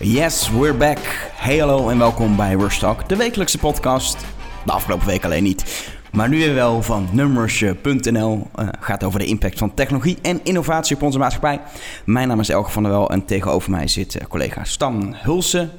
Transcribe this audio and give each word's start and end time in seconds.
Yes, 0.00 0.50
we're 0.50 0.76
back. 0.76 0.98
Hey 1.32 1.58
hallo 1.58 1.88
en 1.88 1.98
welkom 1.98 2.36
bij 2.36 2.54
Rush 2.54 2.78
Talk, 2.78 3.08
de 3.08 3.16
wekelijkse 3.16 3.58
podcast. 3.58 4.24
De 4.64 4.72
afgelopen 4.72 5.06
week 5.06 5.24
alleen 5.24 5.42
niet. 5.42 5.90
Maar 6.12 6.28
nu 6.28 6.38
weer 6.38 6.54
wel 6.54 6.82
van 6.82 7.08
Numbers.nl. 7.12 8.46
Uh, 8.58 8.68
gaat 8.80 9.04
over 9.04 9.18
de 9.18 9.24
impact 9.24 9.58
van 9.58 9.74
technologie 9.74 10.18
en 10.22 10.40
innovatie 10.42 10.96
op 10.96 11.02
onze 11.02 11.18
maatschappij. 11.18 11.60
Mijn 12.04 12.28
naam 12.28 12.40
is 12.40 12.48
Elke 12.48 12.70
van 12.70 12.82
der 12.82 12.92
Wel 12.92 13.10
en 13.10 13.24
tegenover 13.24 13.70
mij 13.70 13.88
zit 13.88 14.14
uh, 14.14 14.22
collega 14.28 14.64
Stan 14.64 15.14
Hulsen. 15.16 15.70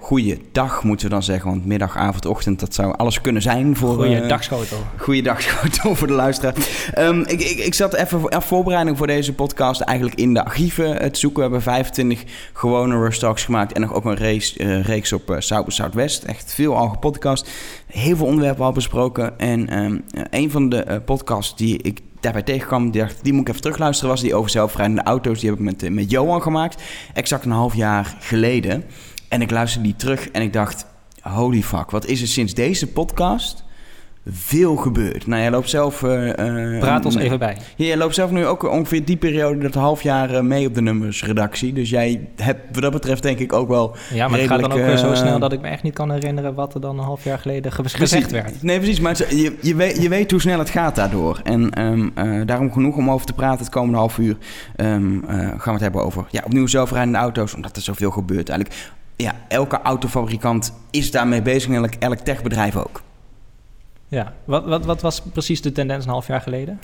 Goeiedag 0.00 0.82
moeten 0.84 1.06
we 1.06 1.12
dan 1.12 1.22
zeggen, 1.22 1.50
want 1.50 1.66
middag, 1.66 1.96
avond, 1.96 2.26
ochtend, 2.26 2.60
dat 2.60 2.74
zou 2.74 2.96
alles 2.96 3.20
kunnen 3.20 3.42
zijn 3.42 3.76
voor... 3.76 3.94
Goeiedag, 3.94 4.42
Schotel. 4.42 4.78
Uh, 4.78 5.02
goeiedag, 5.02 5.42
Schotel 5.42 5.94
voor 5.98 6.06
de 6.06 6.12
luisteraar. 6.12 6.54
Um, 6.98 7.20
ik, 7.20 7.40
ik, 7.40 7.58
ik 7.58 7.74
zat 7.74 7.94
even 7.94 8.20
voor 8.20 8.42
voorbereiding 8.42 8.96
voor 8.96 9.06
deze 9.06 9.34
podcast 9.34 9.80
eigenlijk 9.80 10.18
in 10.18 10.34
de 10.34 10.44
archieven 10.44 11.12
te 11.12 11.18
zoeken. 11.18 11.38
We 11.38 11.42
hebben 11.42 11.62
25 11.62 12.24
gewone 12.52 12.98
Rush 12.98 13.18
Talks 13.18 13.44
gemaakt 13.44 13.72
en 13.72 13.80
nog 13.80 13.94
ook 13.94 14.04
een 14.04 14.16
race, 14.16 14.58
uh, 14.58 14.84
reeks 14.84 15.12
op 15.12 15.30
uh, 15.30 15.36
South 15.38 15.72
Southwest. 15.72 16.22
Echt 16.22 16.54
veel 16.54 16.76
al 16.76 16.88
gepodcast. 16.88 17.50
Heel 17.86 18.16
veel 18.16 18.26
onderwerpen 18.26 18.64
al 18.64 18.72
besproken. 18.72 19.38
En 19.38 19.78
um, 19.78 20.04
een 20.30 20.50
van 20.50 20.68
de 20.68 21.02
podcasts 21.04 21.56
die 21.56 21.82
ik 21.82 22.00
daarbij 22.20 22.42
tegenkwam, 22.42 22.90
die 22.90 23.00
dacht, 23.00 23.18
die 23.22 23.32
moet 23.32 23.42
ik 23.42 23.48
even 23.48 23.60
terugluisteren, 23.60 24.10
was 24.10 24.20
die 24.20 24.34
over 24.34 24.50
zelfrijdende 24.50 25.02
auto's. 25.02 25.40
Die 25.40 25.50
heb 25.50 25.58
ik 25.58 25.64
met, 25.64 25.90
met 25.90 26.10
Johan 26.10 26.42
gemaakt, 26.42 26.82
exact 27.14 27.44
een 27.44 27.50
half 27.50 27.74
jaar 27.74 28.16
geleden. 28.20 28.84
En 29.30 29.42
ik 29.42 29.50
luisterde 29.50 29.86
die 29.86 29.96
terug 29.96 30.30
en 30.30 30.42
ik 30.42 30.52
dacht, 30.52 30.86
holy 31.20 31.62
fuck, 31.62 31.90
wat 31.90 32.06
is 32.06 32.20
er 32.20 32.28
sinds 32.28 32.54
deze 32.54 32.86
podcast 32.86 33.64
veel 34.26 34.76
gebeurd. 34.76 35.26
Nou, 35.26 35.40
jij 35.40 35.50
loopt 35.50 35.70
zelf... 35.70 36.02
Uh, 36.02 36.78
Praat 36.78 37.04
ons 37.04 37.16
even 37.16 37.38
bij. 37.38 37.56
Jij 37.76 37.96
loopt 37.96 38.14
zelf 38.14 38.30
nu 38.30 38.46
ook 38.46 38.62
ongeveer 38.62 39.04
die 39.04 39.16
periode, 39.16 39.58
dat 39.58 39.74
half 39.74 40.02
jaar 40.02 40.34
uh, 40.34 40.40
mee 40.40 40.66
op 40.66 40.74
de 40.74 40.80
nummersredactie. 40.80 41.72
Dus 41.72 41.90
jij 41.90 42.28
hebt 42.36 42.60
wat 42.72 42.82
dat 42.82 42.92
betreft 42.92 43.22
denk 43.22 43.38
ik 43.38 43.52
ook 43.52 43.68
wel 43.68 43.96
Ja, 44.12 44.28
maar 44.28 44.38
redelijk, 44.38 44.40
het 44.40 44.50
gaat 44.50 44.60
dan 44.60 44.72
ook 44.72 44.86
weer 44.86 44.96
zo 44.96 45.14
snel 45.14 45.38
dat 45.38 45.52
ik 45.52 45.60
me 45.60 45.68
echt 45.68 45.82
niet 45.82 45.94
kan 45.94 46.10
herinneren 46.10 46.54
wat 46.54 46.74
er 46.74 46.80
dan 46.80 46.98
een 46.98 47.04
half 47.04 47.24
jaar 47.24 47.38
geleden 47.38 47.72
ge 47.72 47.88
gezegd 47.88 48.30
werd. 48.30 48.62
Nee, 48.62 48.76
precies. 48.76 49.00
Maar 49.00 49.16
je, 49.34 49.56
je, 49.60 49.74
weet, 49.74 50.02
je 50.02 50.08
weet 50.08 50.30
hoe 50.30 50.40
snel 50.40 50.58
het 50.58 50.70
gaat 50.70 50.94
daardoor. 50.94 51.40
En 51.44 51.82
um, 51.82 52.12
uh, 52.18 52.46
daarom 52.46 52.72
genoeg 52.72 52.96
om 52.96 53.10
over 53.10 53.26
te 53.26 53.32
praten 53.32 53.58
het 53.58 53.68
komende 53.68 53.98
half 53.98 54.18
uur 54.18 54.36
um, 54.76 55.24
gaan 55.26 55.60
we 55.64 55.70
het 55.70 55.80
hebben 55.80 56.04
over 56.04 56.26
ja, 56.30 56.42
opnieuw 56.44 56.66
zelfrijdende 56.66 57.18
auto's, 57.18 57.54
omdat 57.54 57.76
er 57.76 57.82
zoveel 57.82 58.10
gebeurt 58.10 58.48
eigenlijk 58.48 58.80
ja, 59.20 59.34
elke 59.48 59.82
autofabrikant 59.82 60.72
is 60.90 61.10
daarmee 61.10 61.42
bezig 61.42 61.70
en 61.70 61.76
elk, 61.76 61.94
elk 61.98 62.18
techbedrijf 62.18 62.76
ook. 62.76 63.02
Ja, 64.10 64.32
wat, 64.44 64.64
wat, 64.64 64.84
wat 64.84 65.00
was 65.00 65.22
precies 65.32 65.62
de 65.62 65.72
tendens 65.72 66.04
een 66.04 66.10
half 66.10 66.26
jaar 66.26 66.40
geleden? 66.40 66.80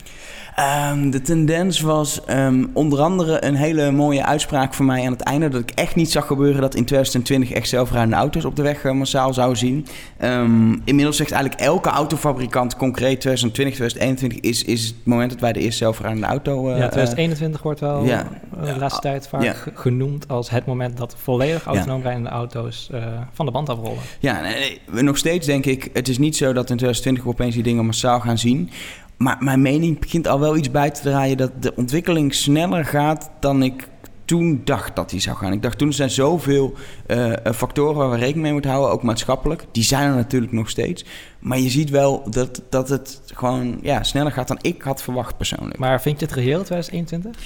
Um, 0.93 1.11
de 1.11 1.23
tendens 1.23 1.81
was 1.81 2.21
um, 2.31 2.71
onder 2.73 3.01
andere 3.01 3.45
een 3.45 3.55
hele 3.55 3.91
mooie 3.91 4.25
uitspraak 4.25 4.75
van 4.75 4.87
mij 4.87 5.07
aan 5.07 5.13
het 5.13 5.21
einde... 5.21 5.49
dat 5.49 5.61
ik 5.61 5.71
echt 5.71 5.95
niet 5.95 6.11
zag 6.11 6.27
gebeuren 6.27 6.61
dat 6.61 6.75
in 6.75 6.85
2020 6.85 7.51
echt 7.51 7.69
zelfrijdende 7.69 8.17
auto's 8.17 8.45
op 8.45 8.57
de 8.57 8.63
weg 8.63 8.85
uh, 8.85 8.93
massaal 8.93 9.35
zou 9.35 9.57
zien. 9.57 9.87
Um, 10.23 10.83
inmiddels 10.85 11.17
zegt 11.17 11.31
eigenlijk 11.31 11.63
elke 11.63 11.89
autofabrikant 11.89 12.77
concreet 12.77 13.21
2020, 13.21 13.75
2021 13.75 14.51
is, 14.51 14.65
is 14.65 14.87
het 14.87 14.97
moment 15.05 15.31
dat 15.31 15.41
wij 15.41 15.53
de 15.53 15.61
eerste 15.61 15.79
zelfrijdende 15.79 16.27
auto... 16.27 16.71
Uh, 16.71 16.79
ja, 16.79 16.89
2021 16.89 17.63
wordt 17.63 17.81
wel 17.81 18.05
ja, 18.05 18.29
de 18.65 18.79
laatste 18.79 19.01
tijd 19.01 19.29
vaak 19.29 19.73
genoemd 19.75 20.29
als 20.29 20.51
het 20.51 20.67
moment 20.67 20.97
dat 20.97 21.15
volledig 21.19 21.65
autonoom 21.65 22.03
rijdende 22.03 22.29
auto's 22.29 22.89
uh, 22.95 23.05
van 23.33 23.47
de 23.47 23.53
band 23.53 23.69
afrollen. 23.69 24.03
Ja, 24.19 24.41
nee, 24.41 24.81
nog 25.03 25.17
steeds 25.17 25.47
denk 25.47 25.67
ik, 25.67 25.91
het 25.93 26.09
is 26.09 26.19
niet 26.19 26.37
zo 26.37 26.53
dat 26.53 26.71
in 26.71 26.77
2020 26.77 27.16
we 27.23 27.29
opeens 27.29 27.55
die 27.55 27.63
dingen 27.63 27.87
massaal 27.87 28.21
gaan 28.21 28.39
zien... 28.39 28.71
Maar 29.17 29.37
mijn 29.41 29.63
mening 29.63 29.99
begint 29.99 30.29
al 30.29 30.41
wel 30.41 30.57
iets 30.57 30.71
bij 30.71 30.91
te 30.91 31.03
draaien 31.03 31.37
dat 31.37 31.63
de 31.63 31.73
ontwikkeling 31.77 32.35
sneller 32.35 32.85
gaat 32.85 33.31
dan 33.41 33.63
ik 33.63 33.89
toen 34.25 34.61
dacht 34.65 34.97
dat 34.97 35.11
die 35.11 35.21
zou 35.21 35.37
gaan. 35.37 35.53
Ik 35.53 35.63
dacht 35.63 35.79
toen 35.79 35.93
zijn 35.93 36.11
zoveel 36.11 36.75
uh, 37.07 37.33
factoren 37.55 37.97
waar 37.97 38.11
we 38.11 38.17
rekening 38.17 38.43
mee 38.43 38.53
moeten 38.53 38.71
houden, 38.71 38.93
ook 38.93 39.03
maatschappelijk. 39.03 39.65
Die 39.73 39.83
zijn 39.83 40.09
er 40.09 40.15
natuurlijk 40.15 40.53
nog 40.53 40.71
steeds. 40.71 41.05
Maar 41.39 41.59
je 41.59 41.71
ziet 41.71 41.91
wel 41.91 42.31
dat, 42.31 42.63
dat 42.71 42.89
het 42.89 43.23
gewoon 43.35 43.79
ja, 43.83 44.03
sneller 44.03 44.33
gaat 44.33 44.49
dan 44.49 44.59
ik 44.61 44.83
had 44.83 45.03
verwacht 45.03 45.37
persoonlijk. 45.37 45.79
Maar 45.79 46.03
vind 46.03 46.21
je 46.21 46.27
het 46.27 46.35
reëel 46.35 46.63
2021? 46.63 47.37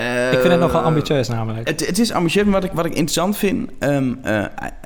Uh, 0.00 0.32
ik 0.32 0.38
vind 0.38 0.52
het 0.52 0.60
nogal 0.60 0.80
ambitieus 0.80 1.28
namelijk. 1.28 1.68
Het, 1.68 1.86
het 1.86 1.98
is 1.98 2.12
ambitieus, 2.12 2.44
maar 2.44 2.60
wat 2.60 2.64
ik, 2.64 2.72
wat 2.72 2.84
ik 2.84 2.92
interessant 2.92 3.36
vind... 3.36 3.70
Um, 3.80 4.20
uh, 4.24 4.38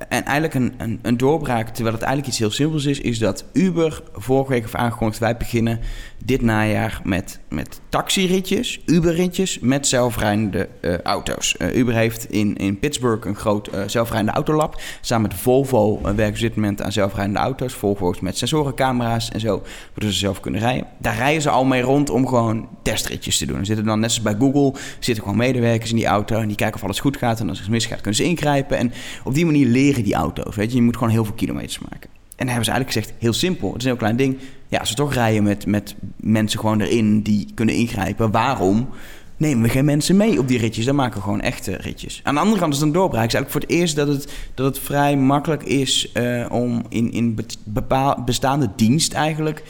en 0.09 0.25
eigenlijk 0.25 0.55
een, 0.55 0.75
een, 0.79 0.99
een, 1.03 1.17
doorbraak, 1.17 1.69
terwijl 1.69 1.95
het 1.95 2.05
eigenlijk 2.05 2.33
iets 2.33 2.39
heel 2.39 2.51
simpels 2.51 2.85
is... 2.85 3.01
is 3.01 3.19
dat 3.19 3.45
Uber 3.53 4.03
vorige 4.13 4.51
week 4.51 4.61
heeft 4.61 4.75
aangekondigd... 4.75 5.19
wij 5.19 5.37
beginnen 5.37 5.81
dit 6.25 6.43
najaar 6.43 7.01
met, 7.05 7.39
met 7.49 7.81
taxiritjes, 7.89 8.81
Uberritjes... 8.87 9.59
met 9.59 9.87
zelfrijdende 9.87 10.69
uh, 10.81 10.99
auto's. 10.99 11.57
Uber 11.75 11.95
heeft 11.95 12.31
in, 12.31 12.57
in 12.57 12.79
Pittsburgh 12.79 13.27
een 13.27 13.37
groot 13.37 13.71
zelfrijdende 13.87 14.33
autolab. 14.33 14.81
Samen 15.01 15.29
met 15.29 15.39
Volvo 15.39 16.01
werken 16.17 16.37
ze 16.39 16.47
dit 16.47 16.55
moment 16.55 16.83
aan 16.83 16.93
zelfrijdende 16.93 17.39
auto's. 17.39 17.73
Volvo's 17.73 18.21
met 18.21 18.39
sensorencamera's 18.39 19.31
en 19.31 19.41
zo, 19.41 19.63
waardoor 19.95 20.13
ze 20.13 20.19
zelf 20.19 20.41
kunnen 20.41 20.61
rijden. 20.61 20.87
Daar 20.99 21.17
rijden 21.17 21.43
ze 21.43 21.51
al 21.51 21.65
mee 21.65 21.83
rond 21.83 22.11
om 22.11 22.27
gewoon 22.27 22.69
testritjes 22.83 23.39
te 23.39 23.47
doen. 23.47 23.59
Er 23.59 23.67
zitten 23.67 23.85
dan 23.85 24.01
net 24.01 24.13
zoals 24.13 24.37
bij 24.37 24.49
Google 24.49 24.81
zitten 25.05 25.23
gewoon 25.23 25.39
medewerkers 25.39 25.91
in 25.91 25.97
die 25.97 26.07
auto 26.07 26.37
en 26.37 26.47
die 26.49 26.57
kijken 26.57 26.77
of 26.77 26.85
alles 26.85 27.01
goed 27.01 27.17
gaat. 27.17 27.41
En 27.41 27.49
als 27.49 27.59
het 27.59 27.69
misgaat, 27.69 28.01
kunnen 28.01 28.15
ze 28.15 28.25
ingrijpen. 28.25 28.79
En 28.79 28.93
op 29.25 29.35
die 29.35 29.45
manier 29.45 29.67
leren 29.67 30.05
die 30.05 30.15
auto's. 30.15 30.57
Weet 30.57 30.71
je, 30.71 30.77
je 30.77 30.83
moet 30.83 30.97
gewoon 30.97 31.13
heel 31.13 31.25
veel 31.25 31.35
kilometers 31.35 31.79
maken. 31.79 32.11
En 32.41 32.47
dan 32.47 32.55
hebben 32.55 32.65
ze 32.65 32.71
eigenlijk 32.71 33.07
gezegd, 33.07 33.23
heel 33.23 33.33
simpel, 33.33 33.69
het 33.69 33.77
is 33.77 33.83
een 33.83 33.91
heel 33.91 33.99
klein 33.99 34.17
ding. 34.17 34.39
Ja, 34.69 34.79
als 34.79 34.95
toch 34.95 35.15
rijden 35.15 35.43
met, 35.43 35.67
met 35.67 35.95
mensen 36.17 36.61
gewoon 36.61 36.81
erin 36.81 37.23
die 37.23 37.49
kunnen 37.55 37.75
ingrijpen, 37.75 38.31
waarom 38.31 38.89
nemen 39.37 39.63
we 39.63 39.69
geen 39.69 39.85
mensen 39.85 40.17
mee 40.17 40.39
op 40.39 40.49
die 40.49 40.59
ritjes? 40.59 40.85
Dan 40.85 40.95
maken 40.95 41.17
we 41.17 41.23
gewoon 41.23 41.41
echte 41.41 41.77
ritjes. 41.77 42.21
Aan 42.25 42.35
de 42.35 42.41
andere 42.41 42.61
kant 42.61 42.73
is 42.73 42.79
het 42.79 42.89
een 42.89 42.95
doorbraak. 42.95 43.23
Het 43.23 43.33
is 43.33 43.39
eigenlijk 43.39 43.67
voor 43.67 43.75
het 43.75 43.81
eerst 43.81 43.97
dat 43.97 44.09
het, 44.09 44.33
dat 44.55 44.67
het 44.67 44.85
vrij 44.85 45.17
makkelijk 45.17 45.63
is 45.63 46.11
uh, 46.15 46.47
om 46.51 46.83
in, 46.89 47.13
in 47.13 47.39
bepaal, 47.65 48.23
bestaande 48.25 48.71
dienst 48.77 49.13
eigenlijk 49.13 49.63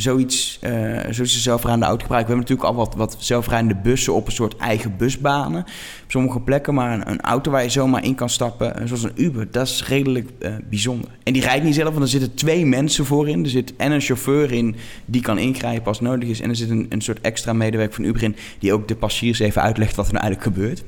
zoiets, 0.00 0.58
uh, 0.62 0.70
zoiets 1.10 1.42
zelfrijdende 1.42 1.86
auto 1.86 2.02
gebruiken. 2.02 2.34
We 2.34 2.38
hebben 2.38 2.56
natuurlijk 2.56 2.68
al 2.68 2.74
wat, 2.74 2.94
wat 2.94 3.16
zelfrijdende 3.18 3.76
bussen 3.82 4.14
op 4.14 4.26
een 4.26 4.32
soort 4.32 4.56
eigen 4.56 4.96
busbanen. 4.96 5.60
Op 6.04 6.10
sommige 6.10 6.40
plekken, 6.40 6.74
maar 6.74 6.92
een, 6.92 7.10
een 7.10 7.20
auto 7.20 7.50
waar 7.50 7.62
je 7.62 7.68
zomaar 7.68 8.04
in 8.04 8.14
kan 8.14 8.28
stappen, 8.28 8.88
zoals 8.88 9.02
een 9.02 9.12
Uber, 9.14 9.50
dat 9.50 9.66
is 9.66 9.86
redelijk 9.86 10.30
uh, 10.38 10.52
bijzonder. 10.70 11.10
En 11.22 11.32
die 11.32 11.42
rijdt 11.42 11.64
niet 11.64 11.74
zelf, 11.74 11.90
want 11.90 12.02
er 12.02 12.08
zitten 12.08 12.34
twee 12.34 12.66
mensen 12.66 13.04
voorin. 13.04 13.44
Er 13.44 13.50
zit 13.50 13.76
en 13.76 13.92
een 13.92 14.00
chauffeur 14.00 14.52
in 14.52 14.76
die 15.04 15.22
kan 15.22 15.38
ingrijpen 15.38 15.86
als 15.86 16.00
nodig 16.00 16.28
is. 16.28 16.40
En 16.40 16.48
er 16.48 16.56
zit 16.56 16.70
een, 16.70 16.86
een 16.88 17.00
soort 17.00 17.20
extra 17.20 17.52
medewerker 17.52 17.94
van 17.94 18.04
Uber 18.04 18.22
in 18.22 18.36
die 18.58 18.72
ook 18.72 18.88
de 18.88 18.96
passagiers 18.96 19.38
even 19.38 19.62
uitlegt 19.62 19.96
wat 19.96 20.06
er 20.06 20.12
nou 20.12 20.24
eigenlijk 20.24 20.56
gebeurt. 20.56 20.84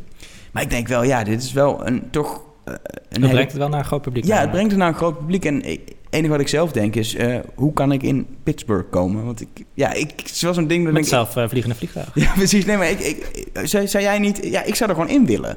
Maar 0.53 0.63
ik 0.63 0.71
denk 0.71 0.89
wel, 0.89 1.05
ja, 1.05 1.25
dit 1.25 1.43
is 1.43 1.53
wel 1.53 1.87
een 1.87 2.11
toch. 2.11 2.43
Uh, 2.69 2.75
een 3.09 3.23
hele... 3.23 3.33
brengt 3.33 3.51
het 3.51 3.61
wel 3.61 3.69
naar 3.69 3.79
een 3.79 3.85
groot 3.85 4.03
publiek. 4.03 4.25
Ja, 4.25 4.41
het 4.41 4.51
brengt 4.51 4.71
het 4.71 4.81
naar 4.81 4.89
een 4.89 4.95
groot 4.95 5.19
publiek. 5.19 5.45
En 5.45 5.63
enige 6.11 6.31
wat 6.31 6.41
ik 6.41 6.49
zelf 6.49 6.73
denk 6.73 6.95
is, 6.95 7.15
uh, 7.15 7.39
hoe 7.55 7.73
kan 7.73 7.93
ik 7.93 8.03
in 8.03 8.27
Pittsburgh 8.43 8.91
komen? 8.91 9.25
Want 9.25 9.41
ik, 9.41 9.65
ja, 9.75 9.93
ik, 9.93 10.13
het 10.17 10.31
is 10.31 10.43
wel 10.43 10.55
zo'n 10.55 10.67
ding... 10.67 10.85
Dat 10.85 10.93
Met 10.93 11.03
ik, 11.03 11.09
zelf 11.09 11.37
uh, 11.37 11.49
vliegende 11.49 11.77
vliegtuig. 11.77 12.11
Ja, 12.15 12.33
precies. 12.37 12.65
Nee, 12.65 12.77
maar 12.77 12.91
ik, 12.91 13.01
ik, 13.01 13.51
zou, 13.63 13.87
zou 13.87 14.05
jij 14.05 14.19
niet... 14.19 14.41
Ja, 14.43 14.63
ik 14.63 14.75
zou 14.75 14.91
er 14.91 14.97
gewoon 14.97 15.11
in 15.11 15.27
willen. 15.27 15.57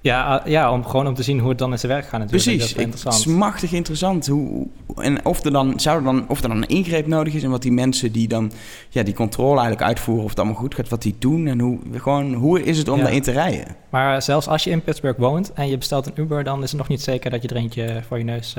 Ja, 0.00 0.46
uh, 0.46 0.52
ja 0.52 0.72
om, 0.72 0.84
gewoon 0.84 1.06
om 1.06 1.14
te 1.14 1.22
zien 1.22 1.38
hoe 1.38 1.48
het 1.48 1.58
dan 1.58 1.72
in 1.72 1.78
zijn 1.78 1.92
werk 1.92 2.04
gaat 2.04 2.20
natuurlijk. 2.20 2.42
Precies. 2.42 2.60
Dat 2.60 2.70
is 2.70 2.84
interessant. 2.84 3.14
Het 3.14 3.26
is 3.26 3.32
machtig 3.32 3.72
interessant. 3.72 4.26
Hoe, 4.26 4.66
en 4.96 5.24
of 5.24 5.44
er, 5.44 5.52
dan, 5.52 5.80
zou 5.80 5.98
er 5.98 6.04
dan, 6.04 6.28
of 6.28 6.42
er 6.42 6.48
dan 6.48 6.56
een 6.56 6.68
ingreep 6.68 7.06
nodig 7.06 7.34
is... 7.34 7.42
en 7.42 7.50
wat 7.50 7.62
die 7.62 7.72
mensen 7.72 8.12
die 8.12 8.28
dan 8.28 8.52
ja, 8.88 9.02
die 9.02 9.14
controle 9.14 9.60
eigenlijk 9.60 9.82
uitvoeren... 9.82 10.24
of 10.24 10.30
het 10.30 10.38
allemaal 10.38 10.58
goed 10.58 10.74
gaat, 10.74 10.88
wat 10.88 11.02
die 11.02 11.16
doen... 11.18 11.46
en 11.46 11.60
hoe, 11.60 11.78
gewoon, 11.92 12.34
hoe 12.34 12.62
is 12.62 12.78
het 12.78 12.88
om 12.88 12.96
ja. 12.96 13.02
daarin 13.02 13.22
te 13.22 13.32
rijden? 13.32 13.76
Maar 13.90 14.22
zelfs 14.22 14.48
als 14.48 14.64
je 14.64 14.70
in 14.70 14.82
Pittsburgh 14.82 15.18
woont 15.18 15.52
en 15.52 15.68
je 15.68 15.78
bestelt 15.78 16.06
een 16.06 16.12
Uber... 16.16 16.44
dan 16.44 16.62
is 16.62 16.68
het 16.68 16.78
nog 16.78 16.88
niet 16.88 17.02
zeker 17.02 17.30
dat 17.30 17.42
je 17.42 17.48
er 17.48 17.56
eentje 17.56 18.02
voor 18.08 18.18
je 18.18 18.24
neus 18.24 18.56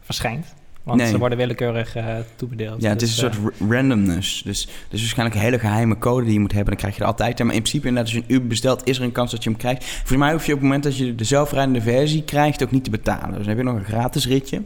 verschijnt. 0.00 0.46
Want 0.90 1.02
Nee. 1.02 1.10
ze 1.10 1.18
worden 1.18 1.38
willekeurig 1.38 1.96
uh, 1.96 2.04
toebedeeld. 2.36 2.82
Ja, 2.82 2.88
het 2.88 3.00
Dus, 3.00 3.10
is 3.10 3.18
een 3.22 3.28
eh, 3.30 3.34
soort 3.34 3.54
ra- 3.58 3.66
randomness. 3.76 4.42
Dus 4.42 4.68
is 4.90 5.00
waarschijnlijk 5.00 5.36
een 5.38 5.42
hele 5.44 5.58
geheime 5.58 5.98
code 5.98 6.24
die 6.24 6.32
je 6.32 6.40
moet 6.40 6.52
hebben. 6.52 6.68
Dan 6.70 6.76
krijg 6.80 6.94
je 6.96 7.00
er 7.00 7.06
altijd. 7.06 7.38
Maar 7.38 7.54
in 7.54 7.62
principe, 7.62 7.88
inderdaad, 7.88 8.12
als 8.14 8.22
je 8.24 8.28
een 8.28 8.34
Uber 8.36 8.48
bestelt, 8.48 8.88
is 8.88 8.98
er 8.98 9.04
een 9.04 9.12
kans 9.12 9.30
dat 9.30 9.42
je 9.44 9.50
hem 9.50 9.58
krijgt. 9.58 9.84
Volgens 9.84 10.18
mij 10.18 10.32
hoef 10.32 10.46
je 10.46 10.52
op 10.52 10.58
het 10.58 10.66
moment 10.66 10.82
dat 10.84 10.96
je 10.96 11.14
de 11.14 11.24
zelfrijdende 11.24 11.80
versie 11.80 12.22
krijgt, 12.24 12.62
ook 12.62 12.70
niet 12.70 12.84
te 12.84 12.90
betalen. 12.90 13.28
Dus 13.28 13.38
dan 13.38 13.48
heb 13.48 13.56
je 13.56 13.62
nog 13.64 13.74
een 13.76 13.84
gratis 13.84 14.26
ritje. 14.26 14.62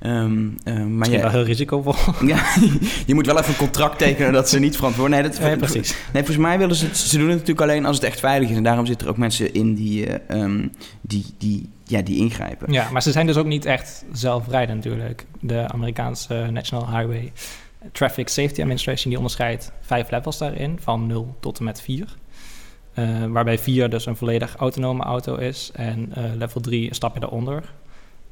Ehm, 0.00 0.48
ehm, 0.64 0.96
maar 0.96 1.10
ja, 1.10 1.20
wel 1.20 1.30
heel 1.30 1.42
risicovol. 1.42 1.94
ja, 2.32 2.44
je 3.06 3.14
moet 3.14 3.26
wel 3.26 3.38
even 3.38 3.48
een 3.48 3.56
contract 3.56 3.98
tekenen 3.98 4.32
dat 4.32 4.48
ze 4.48 4.58
niet 4.58 4.76
verantwoord 4.76 5.10
Nee, 5.10 5.22
dat, 5.22 5.36
Ja, 5.36 5.56
precies. 5.56 5.96
Nee, 6.12 6.24
volgens 6.24 6.46
mij 6.46 6.58
willen 6.58 6.76
ze 6.76 6.86
het, 6.86 6.96
ze 6.96 7.18
doen 7.18 7.28
het 7.28 7.38
natuurlijk 7.38 7.70
alleen 7.70 7.86
als 7.86 7.96
het 7.96 8.04
echt 8.04 8.20
veilig 8.20 8.50
is. 8.50 8.56
En 8.56 8.62
daarom 8.62 8.86
zitten 8.86 9.06
er 9.06 9.12
ook 9.12 9.18
mensen 9.18 9.54
in 9.54 9.74
die, 9.74 10.06
eh, 10.06 10.42
ehm, 10.42 10.68
die, 11.00 11.24
die, 11.38 11.68
ja, 11.84 12.02
die 12.02 12.16
ingrijpen. 12.16 12.72
Ja, 12.72 12.90
maar 12.90 13.02
ze 13.02 13.12
zijn 13.12 13.26
dus 13.26 13.36
ook 13.36 13.46
niet 13.46 13.64
echt 13.64 14.04
zelfrijdend 14.12 14.84
natuurlijk. 14.84 15.26
De 15.40 15.68
Amerikaanse 15.68 16.48
National 16.50 16.90
Highway 16.90 17.32
Traffic 17.92 18.28
Safety 18.28 18.60
Administration 18.60 19.08
die 19.08 19.16
onderscheidt 19.16 19.72
vijf 19.80 20.10
levels 20.10 20.38
daarin, 20.38 20.78
van 20.80 21.06
0 21.06 21.36
tot 21.40 21.58
en 21.58 21.64
met 21.64 21.80
4. 21.80 22.16
Uh, 22.94 23.26
waarbij 23.26 23.58
4 23.58 23.90
dus 23.90 24.06
een 24.06 24.16
volledig 24.16 24.56
autonome 24.56 25.02
auto 25.02 25.34
is 25.34 25.70
en 25.74 26.12
uh, 26.18 26.24
level 26.34 26.60
3 26.60 26.88
een 26.88 26.94
stapje 26.94 27.20
daaronder. 27.20 27.72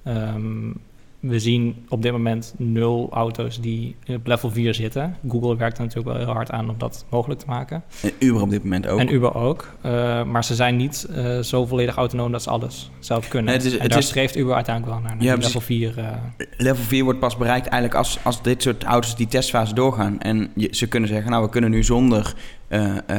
Um, 0.04 0.80
we 1.26 1.38
zien 1.38 1.86
op 1.88 2.02
dit 2.02 2.12
moment 2.12 2.54
nul 2.56 3.08
auto's 3.12 3.60
die 3.60 3.96
op 4.06 4.26
level 4.26 4.50
4 4.50 4.74
zitten. 4.74 5.16
Google 5.28 5.56
werkt 5.56 5.78
er 5.78 5.84
natuurlijk 5.84 6.16
wel 6.16 6.26
heel 6.26 6.34
hard 6.34 6.50
aan 6.50 6.68
om 6.68 6.74
dat 6.78 7.04
mogelijk 7.08 7.40
te 7.40 7.46
maken. 7.46 7.82
En 8.02 8.10
Uber 8.18 8.42
op 8.42 8.50
dit 8.50 8.62
moment 8.62 8.86
ook. 8.86 8.98
En 8.98 9.12
Uber 9.14 9.34
ook. 9.34 9.74
Uh, 9.86 10.24
maar 10.24 10.44
ze 10.44 10.54
zijn 10.54 10.76
niet 10.76 11.06
uh, 11.10 11.38
zo 11.38 11.66
volledig 11.66 11.96
autonoom 11.96 12.32
dat 12.32 12.42
ze 12.42 12.50
alles 12.50 12.90
zelf 12.98 13.28
kunnen. 13.28 13.46
Nee, 13.46 13.56
het 13.56 13.64
is, 13.64 13.72
en 13.72 13.80
het 13.80 13.90
daar 13.90 13.98
is, 13.98 14.06
streeft 14.06 14.36
Uber 14.36 14.54
uiteindelijk 14.54 14.94
wel 14.94 15.04
naar, 15.04 15.16
naar 15.16 15.24
Ja, 15.24 15.34
level 15.34 15.60
4. 15.60 15.98
Uh, 15.98 16.08
Level 16.56 16.84
4 16.84 17.04
wordt 17.04 17.18
pas 17.18 17.36
bereikt 17.36 17.66
eigenlijk 17.66 17.94
als, 17.94 18.18
als 18.22 18.42
dit 18.42 18.62
soort 18.62 18.84
auto's 18.84 19.16
die 19.16 19.26
testfase 19.26 19.74
doorgaan. 19.74 20.20
En 20.20 20.50
je, 20.54 20.68
ze 20.70 20.88
kunnen 20.88 21.08
zeggen, 21.08 21.30
nou 21.30 21.44
we 21.44 21.50
kunnen 21.50 21.70
nu 21.70 21.84
zonder 21.84 22.34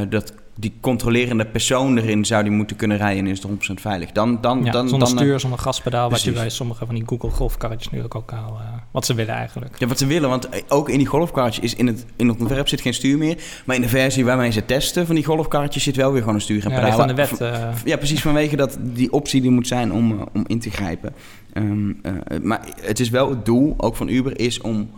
dat 0.10 0.34
die 0.58 0.74
controlerende 0.82 1.46
persoon 1.46 1.98
erin 1.98 2.26
zou 2.26 2.44
die 2.44 2.52
moeten 2.52 2.76
kunnen 2.76 2.98
rijden 2.98 3.26
en 3.26 3.32
is 3.32 3.44
het 3.44 3.52
100% 3.52 3.74
veilig. 3.74 4.12
Dan, 4.12 4.42
dan, 4.42 4.64
ja, 4.64 4.72
dan, 4.72 4.90
zonder 4.90 5.08
dan, 5.08 5.18
stuur, 5.18 5.40
zonder 5.40 5.60
gaspedaal, 5.60 6.10
wat 6.10 6.22
je 6.22 6.32
bij 6.32 6.50
sommige 6.50 6.86
van 6.86 6.96
die 6.96 7.04
Google 7.06 7.30
golfkarretjes 7.30 7.92
nu 7.92 8.04
ook 8.04 8.14
al... 8.14 8.24
Uh, 8.32 8.62
wat 8.92 9.06
ze 9.06 9.14
willen 9.14 9.34
eigenlijk. 9.34 9.80
Ja, 9.80 9.88
wat 9.88 9.98
ze 9.98 10.06
willen, 10.06 10.30
want 10.30 10.72
ook 10.72 10.90
in 10.90 10.98
die 10.98 11.08
golfkarretjes 11.08 11.64
is 11.64 11.76
in 11.76 11.88
het, 11.88 12.06
in 12.16 12.28
het 12.28 12.40
ontwerp 12.40 12.68
zit 12.68 12.82
geen 12.82 12.94
stuur 12.94 13.18
meer. 13.18 13.38
Maar 13.66 13.76
in 13.76 13.82
de 13.82 13.90
versie 13.90 14.26
waarmee 14.26 14.52
ze 14.52 14.66
testen 14.66 15.06
van 15.06 15.16
die 15.16 15.24
golfkarretjes 15.24 15.84
zit 15.84 15.96
wel 15.96 16.12
weer 16.12 16.20
gewoon 16.20 16.36
een 16.36 16.42
stuur 16.42 16.66
en 16.66 16.72
Ja, 16.72 16.80
pedaal. 16.80 17.08
de 17.08 17.14
wet. 17.14 17.42
Uh, 17.42 17.70
Ja, 17.86 17.98
precies 17.98 18.22
vanwege 18.22 18.56
dat 18.56 18.78
die 18.82 19.12
optie 19.12 19.42
die 19.42 19.52
moet 19.52 19.68
zijn 19.68 19.94
om, 19.94 20.12
uh, 20.12 20.22
om 20.34 20.44
in 20.48 20.60
te 20.60 20.70
grijpen. 20.70 21.14
Um, 21.54 22.00
uh, 22.04 22.12
maar 22.42 22.68
het 22.82 23.00
is 23.00 23.10
wel 23.10 23.30
het 23.30 23.46
doel, 23.46 23.74
ook 23.78 23.96
van 23.96 24.08
Uber, 24.08 24.40
is 24.40 24.62
om 24.62 24.90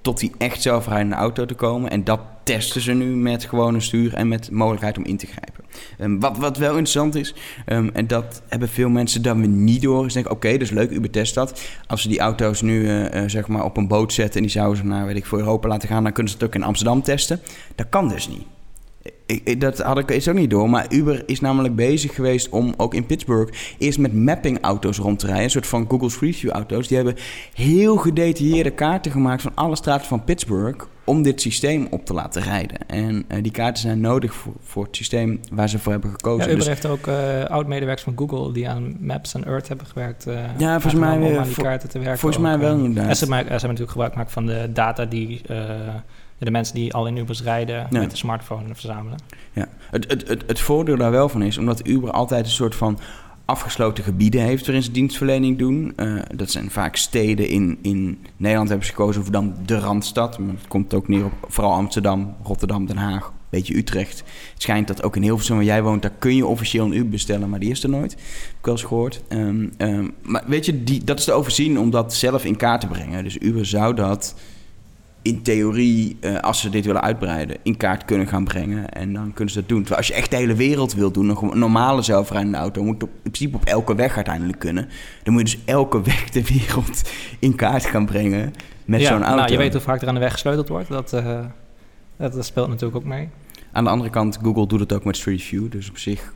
tot 0.00 0.18
die 0.18 0.32
echt 0.38 0.62
zelfrijdende 0.62 1.16
auto 1.16 1.44
te 1.44 1.54
komen. 1.54 1.90
En 1.90 2.04
dat 2.04 2.20
testen 2.46 2.80
ze 2.80 2.92
nu 2.92 3.04
met 3.16 3.44
gewoon 3.44 3.74
een 3.74 3.82
stuur 3.82 4.14
en 4.14 4.28
met 4.28 4.50
mogelijkheid 4.50 4.96
om 4.96 5.04
in 5.04 5.16
te 5.16 5.26
grijpen. 5.26 5.64
Um, 6.00 6.20
wat, 6.20 6.38
wat 6.38 6.56
wel 6.56 6.68
interessant 6.68 7.14
is, 7.14 7.34
um, 7.66 7.90
en 7.92 8.06
dat 8.06 8.42
hebben 8.48 8.68
veel 8.68 8.88
mensen 8.88 9.22
dan 9.22 9.38
weer 9.38 9.48
niet 9.48 9.82
door, 9.82 10.06
is 10.06 10.12
denken, 10.12 10.32
oké, 10.32 10.56
dus 10.56 10.70
leuk, 10.70 10.90
Uber 10.90 11.10
test 11.10 11.34
dat. 11.34 11.60
Als 11.86 12.02
ze 12.02 12.08
die 12.08 12.18
auto's 12.18 12.62
nu 12.62 12.80
uh, 12.80 13.02
uh, 13.02 13.22
zeg 13.26 13.48
maar 13.48 13.64
op 13.64 13.76
een 13.76 13.88
boot 13.88 14.12
zetten 14.12 14.36
en 14.36 14.42
die 14.42 14.50
zouden 14.50 14.76
ze 14.76 14.84
naar, 14.84 15.06
weet 15.06 15.16
ik, 15.16 15.26
voor 15.26 15.38
Europa 15.38 15.68
laten 15.68 15.88
gaan, 15.88 16.02
dan 16.02 16.12
kunnen 16.12 16.32
ze 16.32 16.38
het 16.38 16.46
ook 16.46 16.54
in 16.54 16.62
Amsterdam 16.62 17.02
testen. 17.02 17.40
Dat 17.74 17.86
kan 17.88 18.08
dus 18.08 18.28
niet. 18.28 18.55
Ik, 19.26 19.60
dat 19.60 19.78
had 19.78 19.98
ik 19.98 20.10
eens 20.10 20.28
ook 20.28 20.34
niet 20.34 20.50
door. 20.50 20.70
Maar 20.70 20.86
Uber 20.88 21.22
is 21.26 21.40
namelijk 21.40 21.76
bezig 21.76 22.14
geweest 22.14 22.48
om 22.48 22.74
ook 22.76 22.94
in 22.94 23.06
Pittsburgh 23.06 23.52
eerst 23.78 23.98
met 23.98 24.14
mapping-auto's 24.14 24.98
rond 24.98 25.18
te 25.18 25.26
rijden. 25.26 25.44
Een 25.44 25.50
soort 25.50 25.66
van 25.66 25.86
Google 25.88 26.10
Street 26.10 26.36
View-auto's. 26.36 26.88
Die 26.88 26.96
hebben 26.96 27.16
heel 27.54 27.96
gedetailleerde 27.96 28.70
kaarten 28.70 29.12
gemaakt 29.12 29.42
van 29.42 29.52
alle 29.54 29.76
straten 29.76 30.06
van 30.06 30.24
Pittsburgh. 30.24 30.84
om 31.06 31.22
dit 31.22 31.40
systeem 31.40 31.86
op 31.90 32.06
te 32.06 32.14
laten 32.14 32.42
rijden. 32.42 32.78
En 32.86 33.24
uh, 33.28 33.42
die 33.42 33.52
kaarten 33.52 33.82
zijn 33.82 34.00
nodig 34.00 34.34
voor, 34.34 34.52
voor 34.60 34.84
het 34.84 34.96
systeem 34.96 35.40
waar 35.52 35.68
ze 35.68 35.78
voor 35.78 35.92
hebben 35.92 36.10
gekozen. 36.10 36.44
Ja, 36.44 36.52
Uber 36.52 36.58
dus, 36.58 36.66
heeft 36.66 36.86
ook 36.86 37.06
uh, 37.06 37.44
oud-medewerkers 37.44 38.04
van 38.04 38.28
Google 38.28 38.52
die 38.52 38.68
aan 38.68 38.96
Maps 39.00 39.34
en 39.34 39.44
Earth 39.44 39.68
hebben 39.68 39.86
gewerkt. 39.86 40.26
Uh, 40.26 40.34
ja, 40.58 40.80
volgens 40.80 41.02
mij 41.02 41.16
om 41.16 41.36
aan 41.36 41.44
die 41.44 41.54
kaarten 41.54 41.88
te 41.88 41.98
werken. 41.98 42.18
Volgens 42.18 42.42
mij 42.42 42.58
wel 42.58 42.76
inderdaad. 42.76 43.08
En 43.08 43.16
ze, 43.16 43.28
maken, 43.28 43.46
ze 43.46 43.50
hebben 43.50 43.68
natuurlijk 43.68 43.90
gebruik 43.90 44.12
gemaakt 44.12 44.32
van 44.32 44.46
de 44.46 44.70
data 44.72 45.04
die 45.04 45.40
de 46.38 46.50
mensen 46.50 46.74
die 46.74 46.94
al 46.94 47.06
in 47.06 47.16
Ubers 47.16 47.42
rijden 47.42 47.86
ja. 47.90 48.00
met 48.00 48.10
de 48.10 48.16
smartphone 48.16 48.74
verzamelen. 48.74 49.18
Ja, 49.52 49.68
het, 49.90 50.10
het, 50.10 50.28
het, 50.28 50.44
het 50.46 50.60
voordeel 50.60 50.96
daar 50.96 51.10
wel 51.10 51.28
van 51.28 51.42
is, 51.42 51.58
omdat 51.58 51.88
Uber 51.88 52.10
altijd 52.10 52.44
een 52.44 52.50
soort 52.50 52.74
van 52.74 52.98
afgesloten 53.46 54.04
gebieden 54.04 54.40
heeft 54.40 54.64
waarin 54.64 54.82
ze 54.82 54.90
dienstverlening 54.90 55.58
doen. 55.58 55.92
Uh, 55.96 56.22
dat 56.34 56.50
zijn 56.50 56.70
vaak 56.70 56.96
steden 56.96 57.48
in, 57.48 57.78
in 57.82 58.18
Nederland 58.36 58.68
hebben 58.68 58.86
ze 58.86 58.92
gekozen 58.92 59.22
voor 59.22 59.32
dan 59.32 59.54
de 59.66 59.78
Randstad. 59.78 60.38
Maar 60.38 60.54
het 60.54 60.68
komt 60.68 60.94
ook 60.94 61.08
neer 61.08 61.24
op 61.24 61.32
vooral 61.48 61.72
Amsterdam, 61.72 62.34
Rotterdam, 62.42 62.86
Den 62.86 62.96
Haag, 62.96 63.26
een 63.26 63.32
beetje 63.48 63.76
Utrecht. 63.76 64.18
Het 64.52 64.62
schijnt 64.62 64.86
dat 64.86 65.02
ook 65.02 65.16
in 65.16 65.22
Hilversum 65.22 65.56
waar 65.56 65.64
jij 65.64 65.82
woont, 65.82 66.02
daar 66.02 66.14
kun 66.18 66.36
je 66.36 66.46
officieel 66.46 66.84
een 66.84 66.96
Uber 66.96 67.08
bestellen, 67.08 67.50
maar 67.50 67.60
die 67.60 67.70
is 67.70 67.82
er 67.82 67.88
nooit. 67.88 68.12
Heb 68.12 68.58
ik 68.58 68.64
wel 68.64 68.74
eens 68.74 68.82
gehoord. 68.82 69.22
Um, 69.28 69.72
um, 69.78 70.14
maar 70.22 70.44
weet 70.46 70.64
je, 70.64 70.84
die, 70.84 71.04
dat 71.04 71.18
is 71.18 71.24
te 71.24 71.32
overzien 71.32 71.78
om 71.78 71.90
dat 71.90 72.14
zelf 72.14 72.44
in 72.44 72.56
kaart 72.56 72.80
te 72.80 72.86
brengen. 72.86 73.24
Dus 73.24 73.38
Uber 73.38 73.66
zou 73.66 73.94
dat 73.94 74.34
in 75.26 75.42
theorie, 75.42 76.16
uh, 76.20 76.38
als 76.38 76.60
ze 76.60 76.70
dit 76.70 76.86
willen 76.86 77.02
uitbreiden, 77.02 77.56
in 77.62 77.76
kaart 77.76 78.04
kunnen 78.04 78.26
gaan 78.26 78.44
brengen. 78.44 78.88
En 78.88 79.12
dan 79.12 79.32
kunnen 79.32 79.54
ze 79.54 79.60
dat 79.60 79.68
doen. 79.68 79.78
Terwijl 79.78 79.98
als 79.98 80.06
je 80.06 80.14
echt 80.14 80.30
de 80.30 80.36
hele 80.36 80.54
wereld 80.54 80.94
wil 80.94 81.10
doen, 81.10 81.28
een 81.28 81.58
normale 81.58 82.02
zelfrijdende 82.02 82.58
auto, 82.58 82.82
moet 82.82 83.02
op, 83.02 83.08
in 83.08 83.30
principe 83.30 83.56
op 83.56 83.64
elke 83.64 83.94
weg 83.94 84.14
uiteindelijk 84.14 84.58
kunnen. 84.58 84.88
Dan 85.22 85.32
moet 85.32 85.50
je 85.50 85.56
dus 85.56 85.64
elke 85.64 86.02
weg 86.02 86.28
ter 86.28 86.42
wereld 86.58 87.10
in 87.38 87.54
kaart 87.54 87.86
gaan 87.86 88.06
brengen 88.06 88.52
met 88.84 89.00
ja, 89.00 89.06
zo'n 89.06 89.22
auto. 89.22 89.36
Nou, 89.36 89.52
je 89.52 89.58
weet 89.58 89.72
hoe 89.72 89.82
vaak 89.82 90.02
er 90.02 90.08
aan 90.08 90.14
de 90.14 90.20
weg 90.20 90.32
gesleuteld 90.32 90.68
wordt. 90.68 90.88
Dat, 90.88 91.12
uh, 91.14 91.44
dat, 92.16 92.32
dat 92.32 92.44
speelt 92.44 92.68
natuurlijk 92.68 92.96
ook 92.96 93.04
mee. 93.04 93.28
Aan 93.72 93.84
de 93.84 93.90
andere 93.90 94.10
kant, 94.10 94.38
Google 94.42 94.66
doet 94.66 94.80
het 94.80 94.92
ook 94.92 95.04
met 95.04 95.16
Street 95.16 95.42
View. 95.42 95.70
Dus 95.70 95.88
op 95.88 95.98
zich 95.98 96.34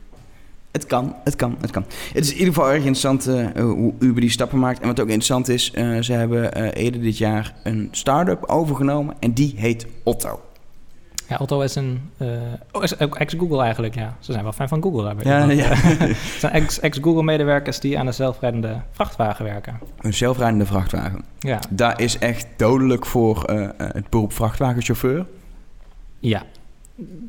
het 0.71 0.85
kan, 0.85 1.15
het 1.23 1.35
kan, 1.35 1.57
het 1.61 1.71
kan. 1.71 1.85
Het 2.13 2.23
is 2.23 2.31
in 2.31 2.37
ieder 2.37 2.53
geval 2.53 2.69
erg 2.69 2.77
interessant 2.77 3.27
uh, 3.27 3.47
hoe 3.55 3.93
Uber 3.99 4.21
die 4.21 4.29
stappen 4.29 4.59
maakt. 4.59 4.79
En 4.79 4.87
wat 4.87 4.99
ook 4.99 5.07
interessant 5.07 5.49
is, 5.49 5.71
uh, 5.75 6.01
ze 6.01 6.13
hebben 6.13 6.57
uh, 6.57 6.83
eerder 6.83 7.01
dit 7.01 7.17
jaar 7.17 7.53
een 7.63 7.87
start-up 7.91 8.43
overgenomen 8.45 9.15
en 9.19 9.33
die 9.33 9.53
heet 9.57 9.87
Otto. 10.03 10.41
Ja, 11.27 11.37
Otto 11.37 11.61
is 11.61 11.75
een 11.75 12.11
oh, 12.71 12.83
is 12.83 12.95
ex-Google 12.95 13.61
eigenlijk, 13.61 13.95
ja. 13.95 14.15
Ze 14.19 14.31
zijn 14.31 14.43
wel 14.43 14.53
fan 14.53 14.67
van 14.67 14.81
Google. 14.81 15.03
Daar 15.03 15.27
ja, 15.27 15.51
ja. 15.51 15.69
Het 15.75 16.17
zijn 16.39 16.67
ex-Google-medewerkers 16.81 17.79
die 17.79 17.99
aan 17.99 18.07
een 18.07 18.13
zelfrijdende 18.13 18.81
vrachtwagen 18.91 19.45
werken. 19.45 19.79
Een 19.99 20.13
zelfrijdende 20.13 20.65
vrachtwagen. 20.65 21.25
Ja. 21.39 21.59
Daar 21.69 22.01
is 22.01 22.17
echt 22.17 22.47
dodelijk 22.57 23.05
voor 23.05 23.43
het 23.77 24.09
beroep 24.09 24.33
vrachtwagenchauffeur. 24.33 25.25
Ja, 26.19 26.43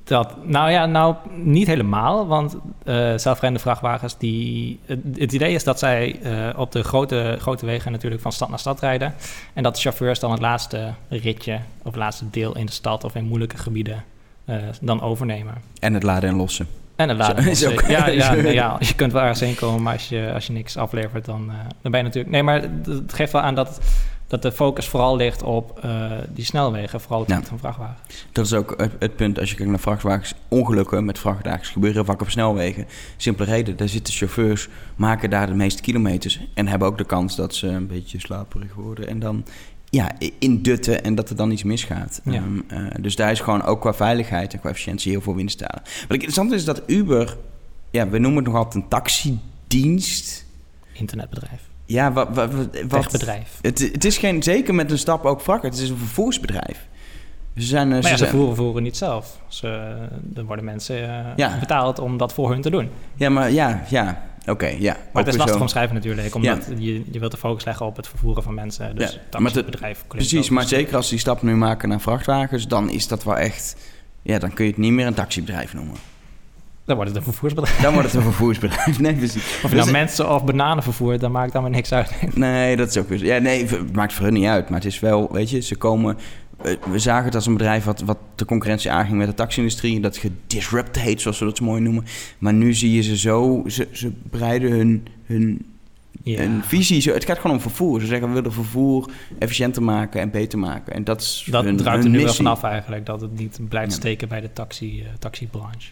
dat, 0.05 0.47
nou 0.47 0.71
ja, 0.71 0.87
nou 0.87 1.15
niet 1.35 1.67
helemaal, 1.67 2.27
want 2.27 2.55
uh, 2.55 3.13
zelfrijdende 3.17 3.59
vrachtwagens, 3.59 4.19
die, 4.19 4.79
het, 4.87 4.99
het, 5.17 5.33
idee 5.33 5.55
is 5.55 5.65
dat 5.65 5.79
zij 5.79 6.21
uh, 6.23 6.59
op 6.59 6.73
de 6.73 6.83
grote, 6.83 7.37
grote 7.39 7.67
wegen 7.67 7.93
natuurlijk 7.93 8.23
van 8.23 8.33
stad 8.33 8.49
naar 8.49 8.59
stad 8.59 8.81
rijden. 8.81 9.15
En 9.53 9.63
dat 9.63 9.75
de 9.75 9.81
chauffeurs 9.81 10.19
dan 10.19 10.31
het 10.31 10.41
laatste 10.41 10.93
ritje 11.09 11.59
of 11.79 11.85
het 11.85 11.97
laatste 11.97 12.25
deel 12.31 12.57
in 12.57 12.67
de 12.67 12.73
stad 12.73 13.05
of 13.05 13.15
in 13.15 13.25
moeilijke 13.25 13.57
gebieden 13.57 14.05
uh, 14.47 14.57
dan 14.81 15.01
overnemen. 15.01 15.55
En 15.81 15.95
het 15.95 16.03
laden 16.03 16.29
en 16.29 16.37
lossen. 16.37 16.67
En 16.97 17.09
het 17.09 17.19
laden 17.19 17.37
en 17.37 17.45
lossen. 17.45 17.73
Ook, 17.73 17.81
ja, 17.81 18.09
ja, 18.09 18.35
nee, 18.35 18.55
ja, 18.63 18.77
je 18.79 18.95
kunt 18.95 19.13
wel 19.13 19.23
ergens 19.23 19.41
heen 19.41 19.55
komen, 19.55 19.83
maar 19.83 19.93
als 19.93 20.09
je, 20.09 20.31
als 20.35 20.47
je 20.47 20.53
niks 20.53 20.77
aflevert, 20.77 21.25
dan, 21.25 21.53
dan 21.83 21.91
ben 21.91 22.01
je 22.01 22.07
natuurlijk... 22.07 22.35
Nee, 22.35 22.43
maar 22.43 22.63
het 22.85 23.13
geeft 23.13 23.33
wel 23.33 23.43
aan 23.43 23.55
dat 23.55 23.81
dat 24.33 24.43
de 24.43 24.53
focus 24.53 24.89
vooral 24.89 25.17
ligt 25.17 25.43
op 25.43 25.81
uh, 25.85 26.11
die 26.29 26.45
snelwegen, 26.45 27.01
vooral 27.01 27.21
het 27.21 27.29
ja. 27.29 27.43
van 27.43 27.59
vrachtwagens. 27.59 28.27
Dat 28.33 28.45
is 28.45 28.53
ook 28.53 28.75
het, 28.77 28.93
het, 28.99 29.17
punt 29.17 29.39
als 29.39 29.51
je 29.51 29.57
kijkt 29.57 29.71
naar 29.71 29.81
vrachtwagens. 29.81 30.35
Ongelukken 30.49 31.05
met 31.05 31.19
vrachtwagens 31.19 31.69
gebeuren 31.69 32.05
vaak 32.05 32.21
op 32.21 32.31
snelwegen. 32.31 32.87
Simpele 33.17 33.51
reden, 33.51 33.77
daar 33.77 33.89
zitten 33.89 34.15
chauffeurs, 34.15 34.69
maken 34.97 35.31
daar 35.31 35.47
de 35.47 35.55
meeste 35.55 35.83
kilometers... 35.83 36.41
en 36.55 36.69
hebben 36.69 36.89
ook 36.89 36.99
de 36.99 37.05
kans 37.05 37.37
dat 37.37 37.55
ze 37.55 37.67
een 37.67 37.87
beetje 37.87 38.21
slaperig 38.21 38.75
worden... 38.75 39.09
en 39.09 39.19
dan 39.19 39.45
ja, 39.91 40.13
indutten 40.39 41.05
en 41.05 41.15
dat 41.15 41.31
er 41.31 41.37
dan 41.37 41.51
iets 41.51 41.63
misgaat. 41.63 42.21
Ja. 42.25 42.43
Um, 42.43 42.65
uh, 42.73 42.87
dus 43.01 43.17
daar 43.17 43.31
is 43.31 43.41
gewoon 43.41 43.63
ook 43.63 43.81
qua 43.81 43.95
veiligheid 43.95 44.53
en 44.53 44.61
qua 44.61 44.71
efficiëntie 44.71 45.11
heel 45.11 45.21
veel 45.21 45.35
winst 45.35 45.59
te 45.59 45.65
halen. 45.67 45.83
Wat 45.85 46.13
interessant 46.13 46.53
is 46.53 46.65
dat 46.65 46.83
Uber... 46.87 47.37
ja, 47.91 48.09
we 48.09 48.19
noemen 48.19 48.45
het 48.45 48.53
nog 48.53 48.63
altijd 48.63 48.83
een 48.83 48.89
taxidienst... 48.89 50.45
Internetbedrijf. 50.93 51.71
Ja, 51.85 52.13
wat, 52.13 52.29
wat, 52.35 52.53
wat 52.55 52.69
Wegbedrijf. 52.89 53.59
Het, 53.61 53.79
het 53.79 54.05
is 54.05 54.19
geen, 54.19 54.43
zeker 54.43 54.75
met 54.75 54.91
een 54.91 54.99
stap 54.99 55.25
ook 55.25 55.41
vracht. 55.41 55.63
Het 55.63 55.79
is 55.79 55.89
een 55.89 55.97
vervoersbedrijf. 55.97 56.87
Ze 57.57 57.67
zijn, 57.67 57.89
maar 57.89 58.03
ze, 58.03 58.09
ja, 58.09 58.17
ze 58.17 58.25
zijn, 58.25 58.31
voeren, 58.31 58.57
voeren 58.57 58.83
niet 58.83 58.97
zelf. 58.97 59.41
Ze, 59.49 59.69
er 60.35 60.45
worden 60.45 60.65
mensen 60.65 60.97
uh, 60.97 61.27
ja. 61.37 61.59
betaald 61.59 61.99
om 61.99 62.17
dat 62.17 62.33
voor 62.33 62.51
hun 62.51 62.61
te 62.61 62.71
doen. 62.71 62.91
Ja, 63.15 63.29
maar 63.29 63.51
ja, 63.51 63.83
ja. 63.89 64.23
Oké, 64.41 64.51
okay, 64.51 64.81
ja. 64.81 64.97
Maar 65.13 65.25
het 65.25 65.33
is 65.35 65.41
lastig 65.41 65.61
omschrijven 65.61 65.95
natuurlijk, 65.95 66.35
omdat 66.35 66.67
ja. 66.69 66.75
je, 66.79 67.03
je 67.11 67.19
wilt 67.19 67.31
de 67.31 67.37
focus 67.37 67.65
leggen 67.65 67.87
op 67.87 67.97
het 67.97 68.09
vervoeren 68.09 68.43
van 68.43 68.55
mensen. 68.55 68.97
Dus 68.97 69.19
ja, 69.31 69.39
maar 69.39 69.53
het 69.53 69.65
bedrijf. 69.65 70.05
Precies, 70.07 70.49
maar 70.49 70.65
zeker 70.65 70.97
als 70.97 71.09
die 71.09 71.19
stap 71.19 71.43
nu 71.43 71.57
maken 71.57 71.89
naar 71.89 72.01
vrachtwagens, 72.01 72.69
dan 72.69 72.91
is 72.91 73.09
dat 73.09 73.25
wel 73.25 73.37
echt... 73.37 73.77
Ja, 74.23 74.39
dan 74.39 74.53
kun 74.53 74.65
je 74.65 74.71
het 74.71 74.81
niet 74.81 74.93
meer 74.93 75.07
een 75.07 75.15
taxibedrijf 75.15 75.75
noemen. 75.75 75.97
Dan 76.85 76.97
wordt 76.97 77.11
het 77.11 77.19
een 77.19 77.33
vervoersbedrijf. 77.33 77.81
Dan 77.81 77.93
wordt 77.93 78.07
het 78.07 78.17
een 78.17 78.23
vervoersbedrijf. 78.23 78.99
Nee, 79.01 79.15
precies. 79.15 79.43
Of 79.43 79.71
je 79.71 79.77
nou 79.77 79.83
dus 79.83 79.91
mensen 79.91 80.35
of 80.35 80.45
bananen 80.45 80.83
vervoert, 80.83 81.21
dan 81.21 81.33
maakt 81.33 81.53
dan 81.53 81.63
maar 81.63 81.71
niks 81.71 81.93
uit. 81.93 82.13
Nee, 82.35 82.77
dat 82.77 82.89
is 82.89 82.97
ook 82.97 83.09
weer... 83.09 83.25
Ja, 83.25 83.39
nee, 83.39 83.67
het 83.67 83.93
maakt 83.93 84.13
voor 84.13 84.25
hun 84.25 84.35
niet 84.35 84.47
uit. 84.47 84.69
Maar 84.69 84.79
het 84.79 84.89
is 84.89 85.01
wel, 85.01 85.33
weet 85.33 85.51
je, 85.51 85.61
ze 85.61 85.77
komen... 85.77 86.17
We 86.91 86.99
zagen 86.99 87.25
het 87.25 87.35
als 87.35 87.47
een 87.47 87.57
bedrijf 87.57 87.85
wat, 87.85 88.01
wat 88.01 88.19
de 88.35 88.45
concurrentie 88.45 88.91
aanging 88.91 89.19
met 89.19 89.27
de 89.27 89.35
taxi-industrie. 89.35 90.01
Dat 90.01 90.17
gedisrupt 90.17 90.99
heet, 90.99 91.21
zoals 91.21 91.39
we 91.39 91.45
dat 91.45 91.57
zo 91.57 91.65
mooi 91.65 91.81
noemen. 91.81 92.05
Maar 92.39 92.53
nu 92.53 92.75
zie 92.75 92.93
je 92.93 93.03
ze 93.03 93.17
zo... 93.17 93.63
Ze, 93.67 93.89
ze 93.93 94.13
breiden 94.31 94.71
hun, 94.71 95.07
hun, 95.25 95.67
ja. 96.23 96.39
hun 96.39 96.63
visie... 96.65 97.01
Zo, 97.01 97.13
het 97.13 97.25
gaat 97.25 97.39
gewoon 97.39 97.57
om 97.57 97.63
vervoer. 97.63 98.01
Ze 98.01 98.07
zeggen, 98.07 98.29
we 98.29 98.35
willen 98.35 98.53
vervoer 98.53 99.11
efficiënter 99.39 99.83
maken 99.83 100.21
en 100.21 100.31
beter 100.31 100.59
maken. 100.59 100.93
En 100.93 101.05
dat 101.05 101.21
is 101.21 101.47
Dat 101.51 101.65
hun, 101.65 101.77
draait 101.77 102.03
hun 102.03 102.13
er 102.13 102.19
nu 102.19 102.25
wel 102.25 102.35
vanaf 102.35 102.63
eigenlijk. 102.63 103.07
Dat 103.07 103.21
het 103.21 103.39
niet 103.39 103.61
blijft 103.69 103.93
Ja. 103.93 103.99
steken 103.99 104.29
bij 104.29 104.41
de 104.41 104.53
taxi, 104.53 105.01
uh, 105.01 105.07
taxibranche. 105.19 105.91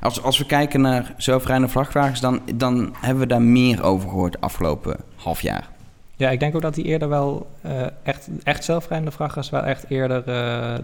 Als, 0.00 0.22
als 0.22 0.38
we 0.38 0.46
kijken 0.46 0.80
naar 0.80 1.14
zelfrijdende 1.16 1.72
vrachtwagens... 1.72 2.20
Dan, 2.20 2.40
dan 2.54 2.94
hebben 3.00 3.22
we 3.22 3.28
daar 3.28 3.42
meer 3.42 3.82
over 3.82 4.08
gehoord 4.08 4.40
afgelopen 4.40 4.96
half 5.14 5.42
jaar. 5.42 5.68
Ja, 6.16 6.30
ik 6.30 6.40
denk 6.40 6.54
ook 6.54 6.62
dat 6.62 6.74
die 6.74 6.84
eerder 6.84 7.08
wel 7.08 7.50
uh, 7.66 7.86
echt, 8.02 8.28
echt 8.42 8.64
zelfrijdende 8.64 9.12
vrachtwagens 9.12 9.50
wel 9.50 9.62
echt 9.62 9.84
eerder 9.88 10.18
uh, 10.18 10.24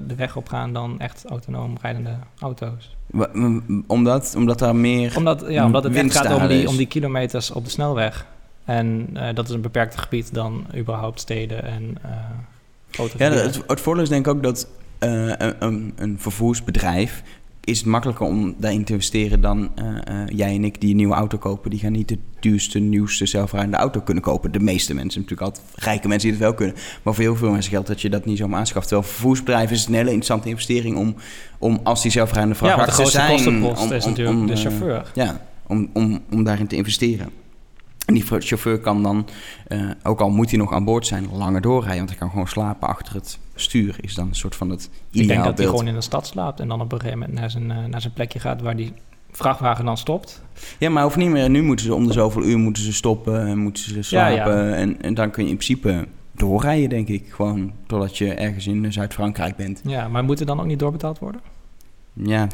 de 0.06 0.14
weg 0.16 0.36
op 0.36 0.48
gaan 0.48 0.72
dan 0.72 1.00
echt 1.00 1.24
autonoom 1.28 1.76
rijdende 1.80 2.16
auto's. 2.38 2.96
Omdat, 3.86 4.34
omdat 4.36 4.58
daar 4.58 4.76
meer... 4.76 5.16
Omdat, 5.16 5.44
ja, 5.48 5.64
omdat 5.64 5.84
het 5.84 5.94
echt 5.94 6.16
gaat 6.16 6.40
om 6.40 6.48
die, 6.48 6.68
om 6.68 6.76
die 6.76 6.86
kilometers 6.86 7.50
op 7.50 7.64
de 7.64 7.70
snelweg. 7.70 8.26
En 8.66 9.08
eh, 9.14 9.34
dat 9.34 9.48
is 9.48 9.54
een 9.54 9.60
beperkter 9.60 10.00
gebied 10.00 10.34
dan 10.34 10.66
überhaupt 10.76 11.20
steden 11.20 11.64
en 11.64 11.98
uh, 12.04 12.10
grote 12.90 13.14
Ja, 13.18 13.30
het, 13.30 13.62
het 13.66 13.80
voordeel 13.80 14.02
is 14.02 14.08
denk 14.08 14.26
ik 14.26 14.32
ook 14.32 14.42
dat 14.42 14.68
eh, 14.98 15.32
een, 15.58 15.92
een, 15.96 16.16
vervoersbedrijf... 16.18 17.22
is 17.64 17.78
het 17.78 17.86
makkelijker 17.86 18.26
om 18.26 18.54
daarin 18.58 18.84
te 18.84 18.92
investeren 18.92 19.40
dan 19.40 19.70
jij 20.26 20.54
en 20.54 20.64
ik 20.64 20.80
die 20.80 20.90
een 20.90 20.96
nieuwe 20.96 21.14
auto 21.14 21.38
kopen. 21.38 21.70
Die 21.70 21.78
gaan 21.80 21.92
niet 21.92 22.08
de 22.08 22.18
duurste, 22.40 22.78
nieuwste, 22.78 23.26
zelfrijdende 23.26 23.76
auto 23.76 24.00
kunnen 24.00 24.22
kopen. 24.22 24.52
De 24.52 24.60
meeste 24.60 24.94
mensen, 24.94 25.20
natuurlijk 25.20 25.48
altijd 25.48 25.66
rijke 25.74 26.08
mensen 26.08 26.28
die 26.28 26.38
het 26.38 26.46
wel 26.46 26.54
kunnen. 26.54 26.74
Maar 27.02 27.14
voor 27.14 27.22
heel 27.24 27.36
veel 27.36 27.50
mensen 27.50 27.70
geldt 27.70 27.88
dat 27.88 28.00
je 28.00 28.10
dat 28.10 28.24
niet 28.24 28.38
zomaar 28.38 28.58
aanschaft. 28.58 28.88
Terwijl 28.88 29.08
vervoersbedrijf 29.08 29.70
is 29.70 29.86
een 29.86 29.94
hele 29.94 30.06
interessante 30.06 30.48
investering 30.48 30.96
om, 30.96 31.14
om 31.58 31.80
als 31.82 32.02
die 32.02 32.10
zelfrijdende 32.10 32.56
ja, 32.60 32.76
want 32.76 32.86
de 32.86 32.92
vrachtwagens 32.92 33.14
grootste 33.16 33.44
zijn... 33.44 33.60
kostenpost 33.60 33.90
om- 33.90 33.96
is 33.96 34.04
om- 34.04 34.10
natuurlijk 34.10 34.38
om, 34.38 34.46
de 34.46 34.56
chauffeur. 34.56 35.10
Ja, 35.14 35.40
om, 35.66 35.90
om, 35.92 36.20
om 36.30 36.44
daarin 36.44 36.66
te 36.66 36.76
investeren. 36.76 37.28
En 38.06 38.14
die 38.14 38.24
chauffeur 38.38 38.78
kan 38.78 39.02
dan, 39.02 39.28
eh, 39.66 39.90
ook 40.02 40.20
al 40.20 40.30
moet 40.30 40.50
hij 40.50 40.58
nog 40.58 40.72
aan 40.72 40.84
boord 40.84 41.06
zijn, 41.06 41.28
langer 41.32 41.60
doorrijden. 41.60 41.96
Want 41.96 42.08
hij 42.08 42.18
kan 42.18 42.30
gewoon 42.30 42.48
slapen 42.48 42.88
achter 42.88 43.14
het 43.14 43.38
stuur. 43.54 43.96
Is 44.00 44.14
dan 44.14 44.28
een 44.28 44.34
soort 44.34 44.56
van 44.56 44.70
het 44.70 44.84
Ik 44.84 44.90
denk 45.12 45.24
ideaal 45.24 45.44
dat 45.44 45.58
hij 45.58 45.66
gewoon 45.66 45.86
in 45.86 45.94
de 45.94 46.00
stad 46.00 46.26
slaapt 46.26 46.60
en 46.60 46.68
dan 46.68 46.80
op 46.80 46.92
een 46.92 47.00
gegeven 47.00 47.18
moment 47.18 47.38
naar 47.38 47.50
zijn, 47.50 47.70
eh, 47.70 47.84
naar 47.84 48.00
zijn 48.00 48.12
plekje 48.12 48.38
gaat 48.38 48.60
waar 48.60 48.76
die 48.76 48.92
vrachtwagen 49.30 49.84
dan 49.84 49.96
stopt. 49.96 50.42
Ja, 50.78 50.90
maar 50.90 51.02
hoeft 51.02 51.16
niet 51.16 51.30
meer. 51.30 51.50
Nu 51.50 51.62
moeten 51.62 51.86
ze 51.86 51.94
om 51.94 52.06
de 52.06 52.12
zoveel 52.12 52.42
uur 52.42 52.58
moeten 52.58 52.82
ze 52.82 52.92
stoppen 52.92 53.46
en 53.46 53.58
moeten 53.58 53.82
ze 53.82 54.16
Ja, 54.16 54.26
ja. 54.26 54.34
slapen. 54.34 54.74
En, 54.74 55.02
en 55.02 55.14
dan 55.14 55.30
kun 55.30 55.44
je 55.44 55.50
in 55.50 55.56
principe 55.56 56.06
doorrijden, 56.32 56.88
denk 56.88 57.08
ik. 57.08 57.32
Gewoon 57.32 57.72
totdat 57.86 58.18
je 58.18 58.34
ergens 58.34 58.66
in 58.66 58.92
Zuid-Frankrijk 58.92 59.56
bent. 59.56 59.80
Ja, 59.84 60.08
maar 60.08 60.24
moet 60.24 60.40
er 60.40 60.46
dan 60.46 60.60
ook 60.60 60.66
niet 60.66 60.78
doorbetaald 60.78 61.18
worden? 61.18 61.40
Ja, 62.22 62.46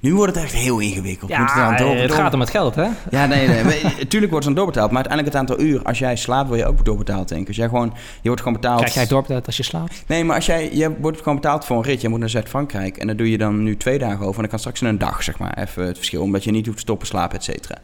nu 0.00 0.14
wordt 0.14 0.34
het 0.34 0.44
echt 0.44 0.52
heel 0.54 0.78
ingewikkeld. 0.78 1.30
Door- 1.78 1.96
het 1.96 2.08
door- 2.08 2.16
gaat 2.16 2.34
om 2.34 2.40
het 2.40 2.50
geld, 2.50 2.74
hè? 2.74 2.88
Ja, 3.10 3.26
nee, 3.26 3.48
nee. 3.48 3.82
Natuurlijk 3.98 4.30
wordt 4.30 4.32
het 4.32 4.42
dan 4.44 4.54
doorbetaald. 4.54 4.90
Maar 4.90 5.04
uiteindelijk 5.04 5.26
het 5.26 5.36
aantal 5.36 5.60
uur, 5.66 5.82
als 5.82 5.98
jij 5.98 6.16
slaapt, 6.16 6.48
word 6.48 6.60
je 6.60 6.66
ook 6.66 6.84
doorbetaald, 6.84 7.28
denk 7.28 7.40
ik. 7.40 7.46
Als 7.48 7.56
jij 7.56 7.68
gewoon, 7.68 7.92
je 8.20 8.28
wordt 8.28 8.42
gewoon 8.42 8.60
betaald... 8.60 8.78
Krijg 8.78 8.94
jij 8.94 9.06
doorbetaald 9.06 9.46
als 9.46 9.56
je 9.56 9.62
slaapt? 9.62 10.04
Nee, 10.06 10.24
maar 10.24 10.36
als 10.36 10.46
jij, 10.46 10.70
je 10.72 10.96
wordt 11.00 11.18
gewoon 11.18 11.34
betaald 11.34 11.64
voor 11.64 11.76
een 11.76 11.82
rit. 11.82 12.00
Je 12.00 12.08
moet 12.08 12.18
naar 12.18 12.28
Zuid-Frankrijk 12.30 12.96
en 12.96 13.06
daar 13.06 13.16
doe 13.16 13.30
je 13.30 13.38
dan 13.38 13.62
nu 13.62 13.76
twee 13.76 13.98
dagen 13.98 14.18
over. 14.20 14.34
En 14.34 14.40
dan 14.40 14.48
kan 14.48 14.58
straks 14.58 14.80
in 14.80 14.86
een 14.86 14.98
dag, 14.98 15.22
zeg 15.22 15.38
maar, 15.38 15.58
even 15.58 15.86
het 15.86 15.96
verschil. 15.96 16.22
Omdat 16.22 16.44
je 16.44 16.50
niet 16.50 16.64
hoeft 16.64 16.76
te 16.78 16.82
stoppen, 16.82 17.06
slapen, 17.06 17.36
et 17.36 17.44
cetera. 17.44 17.78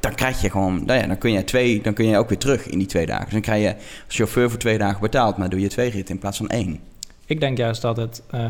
Dan 0.00 0.14
krijg 0.14 0.40
je 0.40 0.50
gewoon, 0.50 0.82
nou 0.86 1.00
ja, 1.00 1.06
dan 1.06 1.18
kun 1.18 1.32
je 1.32 1.44
twee, 1.44 1.80
dan 1.82 1.92
kun 1.94 2.06
je 2.06 2.18
ook 2.18 2.28
weer 2.28 2.38
terug 2.38 2.66
in 2.66 2.78
die 2.78 2.86
twee 2.86 3.06
dagen. 3.06 3.24
Dus 3.24 3.32
dan 3.32 3.40
krijg 3.42 3.62
je 3.62 3.74
als 4.06 4.16
chauffeur 4.16 4.50
voor 4.50 4.58
twee 4.58 4.78
dagen 4.78 5.00
betaald, 5.00 5.36
maar 5.36 5.48
doe 5.48 5.60
je 5.60 5.68
twee 5.68 5.90
ritten 5.90 6.14
in 6.14 6.20
plaats 6.20 6.36
van 6.36 6.48
één. 6.48 6.80
Ik 7.32 7.40
denk 7.40 7.56
juist 7.58 7.82
dat 7.82 7.96
het, 7.96 8.22
eh, 8.30 8.40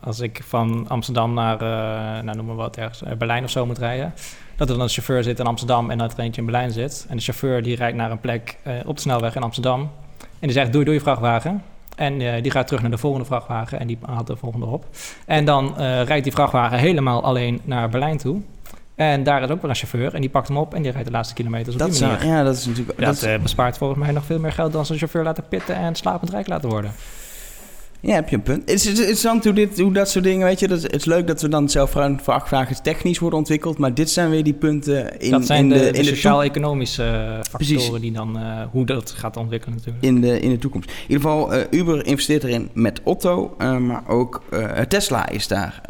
als 0.00 0.20
ik 0.20 0.40
van 0.46 0.84
Amsterdam 0.88 1.34
naar, 1.34 1.54
eh 1.60 2.22
nou 2.24 2.36
noem 2.36 2.46
maar 2.46 2.54
wat, 2.56 2.76
ergens, 2.76 3.02
eh, 3.02 3.12
Berlijn 3.12 3.44
of 3.44 3.50
zo 3.50 3.66
moet 3.66 3.78
rijden, 3.78 4.12
dat 4.56 4.68
er 4.68 4.74
dan 4.74 4.82
een 4.84 4.90
chauffeur 4.90 5.22
zit 5.22 5.38
in 5.38 5.46
Amsterdam 5.46 5.90
en 5.90 5.98
dat 5.98 6.12
er 6.12 6.18
eentje 6.18 6.40
in 6.40 6.46
Berlijn 6.46 6.70
zit. 6.70 7.06
En 7.08 7.16
de 7.16 7.22
chauffeur 7.22 7.62
die 7.62 7.76
rijdt 7.76 7.96
naar 7.96 8.10
een 8.10 8.20
plek 8.20 8.56
op 8.86 8.94
de 8.96 9.00
snelweg 9.02 9.34
in 9.34 9.42
Amsterdam 9.42 9.80
en 10.20 10.28
die 10.40 10.52
zegt 10.52 10.72
doei 10.72 10.84
doei 10.84 11.00
vrachtwagen. 11.00 11.62
En 11.96 12.18
die 12.42 12.50
gaat 12.50 12.66
terug 12.66 12.82
naar 12.82 12.90
de 12.90 12.98
volgende 12.98 13.26
vrachtwagen 13.26 13.80
en 13.80 13.86
die 13.86 13.98
haalt 14.06 14.26
de 14.26 14.36
volgende 14.36 14.66
op. 14.66 14.84
En 15.26 15.44
dan 15.44 15.74
rijdt 16.04 16.24
die 16.24 16.32
vrachtwagen 16.32 16.78
helemaal 16.78 17.22
alleen 17.22 17.60
naar 17.64 17.88
Berlijn 17.88 18.18
toe. 18.18 18.40
En 18.94 19.22
daar 19.22 19.42
is 19.42 19.48
ook 19.50 19.60
weer 19.60 19.70
een 19.70 19.76
chauffeur 19.76 20.14
en 20.14 20.20
die 20.20 20.30
pakt 20.30 20.48
hem 20.48 20.56
op 20.56 20.74
en 20.74 20.82
die 20.82 20.90
rijdt 20.92 21.06
de 21.06 21.12
laatste 21.12 21.34
kilometers 21.34 21.74
op 21.74 21.80
Dat, 21.80 21.88
die 21.88 21.96
zou, 21.98 22.12
manier. 22.12 22.26
ja, 22.28 22.42
dat 22.42 22.56
is 22.56 22.66
natuurlijk... 22.66 22.98
Dat, 22.98 23.20
Dat, 23.20 23.30
is- 23.30 23.42
bespaart 23.42 23.78
volgens 23.78 24.00
mij 24.00 24.12
nog 24.12 24.24
veel 24.24 24.38
meer 24.38 24.52
geld 24.52 24.72
dan 24.72 24.86
zijn 24.86 24.98
chauffeur 24.98 25.22
laten 25.24 25.44
pitten 25.48 25.74
en 25.74 25.94
slapend 25.94 26.30
rijk 26.30 26.46
laten 26.48 26.68
worden. 26.68 26.92
Ja, 28.02 28.14
heb 28.14 28.28
je 28.28 28.36
een 28.36 28.42
punt. 28.42 28.70
Het 28.70 28.70
is, 28.70 28.86
interessant 28.86 29.44
hoe, 29.44 29.52
dit, 29.52 29.78
hoe 29.78 29.92
dat 29.92 30.10
soort 30.10 30.24
dingen, 30.24 30.46
weet 30.46 30.60
je. 30.60 30.68
Dat, 30.68 30.82
het 30.82 30.94
is 30.94 31.04
leuk 31.04 31.26
dat 31.26 31.42
we 31.42 31.48
dan 31.48 31.68
zelfrijdende 31.68 32.22
vrachtwagens 32.22 32.80
technisch 32.82 33.18
worden 33.18 33.38
ontwikkeld. 33.38 33.78
Maar 33.78 33.94
dit 33.94 34.10
zijn 34.10 34.30
weer 34.30 34.44
die 34.44 34.54
punten 34.54 35.18
in, 35.18 35.30
dat 35.30 35.46
zijn 35.46 35.72
in 35.72 35.78
de, 35.78 35.90
de, 35.90 36.04
sociaal-economische 36.04 37.02
eh, 37.02 37.34
factoren 37.34 37.50
Precies. 37.50 38.00
die 38.00 38.12
dan 38.12 38.38
eh, 38.38 38.62
hoe 38.70 38.86
dat 38.86 39.10
gaat 39.10 39.36
ontwikkelen 39.36 39.76
natuurlijk. 39.76 40.04
in 40.04 40.20
de, 40.20 40.40
in 40.40 40.50
de 40.50 40.58
toekomst. 40.58 40.90
In 40.90 40.96
ieder 41.14 41.30
geval, 41.30 41.54
eh, 41.54 41.78
Uber 41.78 42.06
investeert 42.06 42.44
erin 42.44 42.68
met 42.72 43.00
Otto, 43.04 43.56
maar 43.58 44.08
ook 44.08 44.42
Tesla 44.88 45.28
is 45.28 45.48
daar 45.48 45.80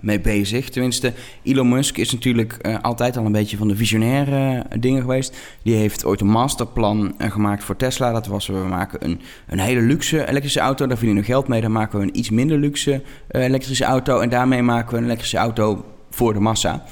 mee 0.00 0.20
bezig. 0.20 0.68
Tenminste, 0.68 1.12
Elon 1.42 1.68
Musk 1.68 1.96
is 1.96 2.12
natuurlijk 2.12 2.78
altijd 2.82 3.16
al 3.16 3.24
een 3.24 3.32
beetje 3.32 3.56
van 3.56 3.68
de 3.68 3.76
visionaire 3.76 4.64
dingen 4.78 5.00
geweest. 5.00 5.36
Die 5.62 5.74
heeft 5.74 6.04
ooit 6.04 6.20
een 6.20 6.26
masterplan 6.26 7.14
gemaakt 7.18 7.64
voor 7.64 7.76
Tesla. 7.76 8.12
Dat 8.12 8.26
was, 8.26 8.46
we 8.46 8.52
maken 8.68 9.04
een, 9.04 9.20
een 9.48 9.58
hele 9.58 9.80
luxe 9.80 10.28
elektrische 10.28 10.60
auto, 10.60 10.86
daar 10.86 10.96
verdienen 10.96 11.22
we 11.24 11.28
geld 11.28 11.43
mee. 11.48 11.60
Dan 11.60 11.72
maken 11.72 11.98
we 11.98 12.04
een 12.04 12.18
iets 12.18 12.30
minder 12.30 12.58
luxe 12.58 13.02
eh, 13.28 13.42
elektrische 13.42 13.84
auto 13.84 14.20
en 14.20 14.28
daarmee 14.28 14.62
maken 14.62 14.92
we 14.92 14.98
een 14.98 15.04
elektrische 15.04 15.38
auto 15.38 15.84
voor 16.10 16.32
de 16.32 16.40
massa 16.40 16.84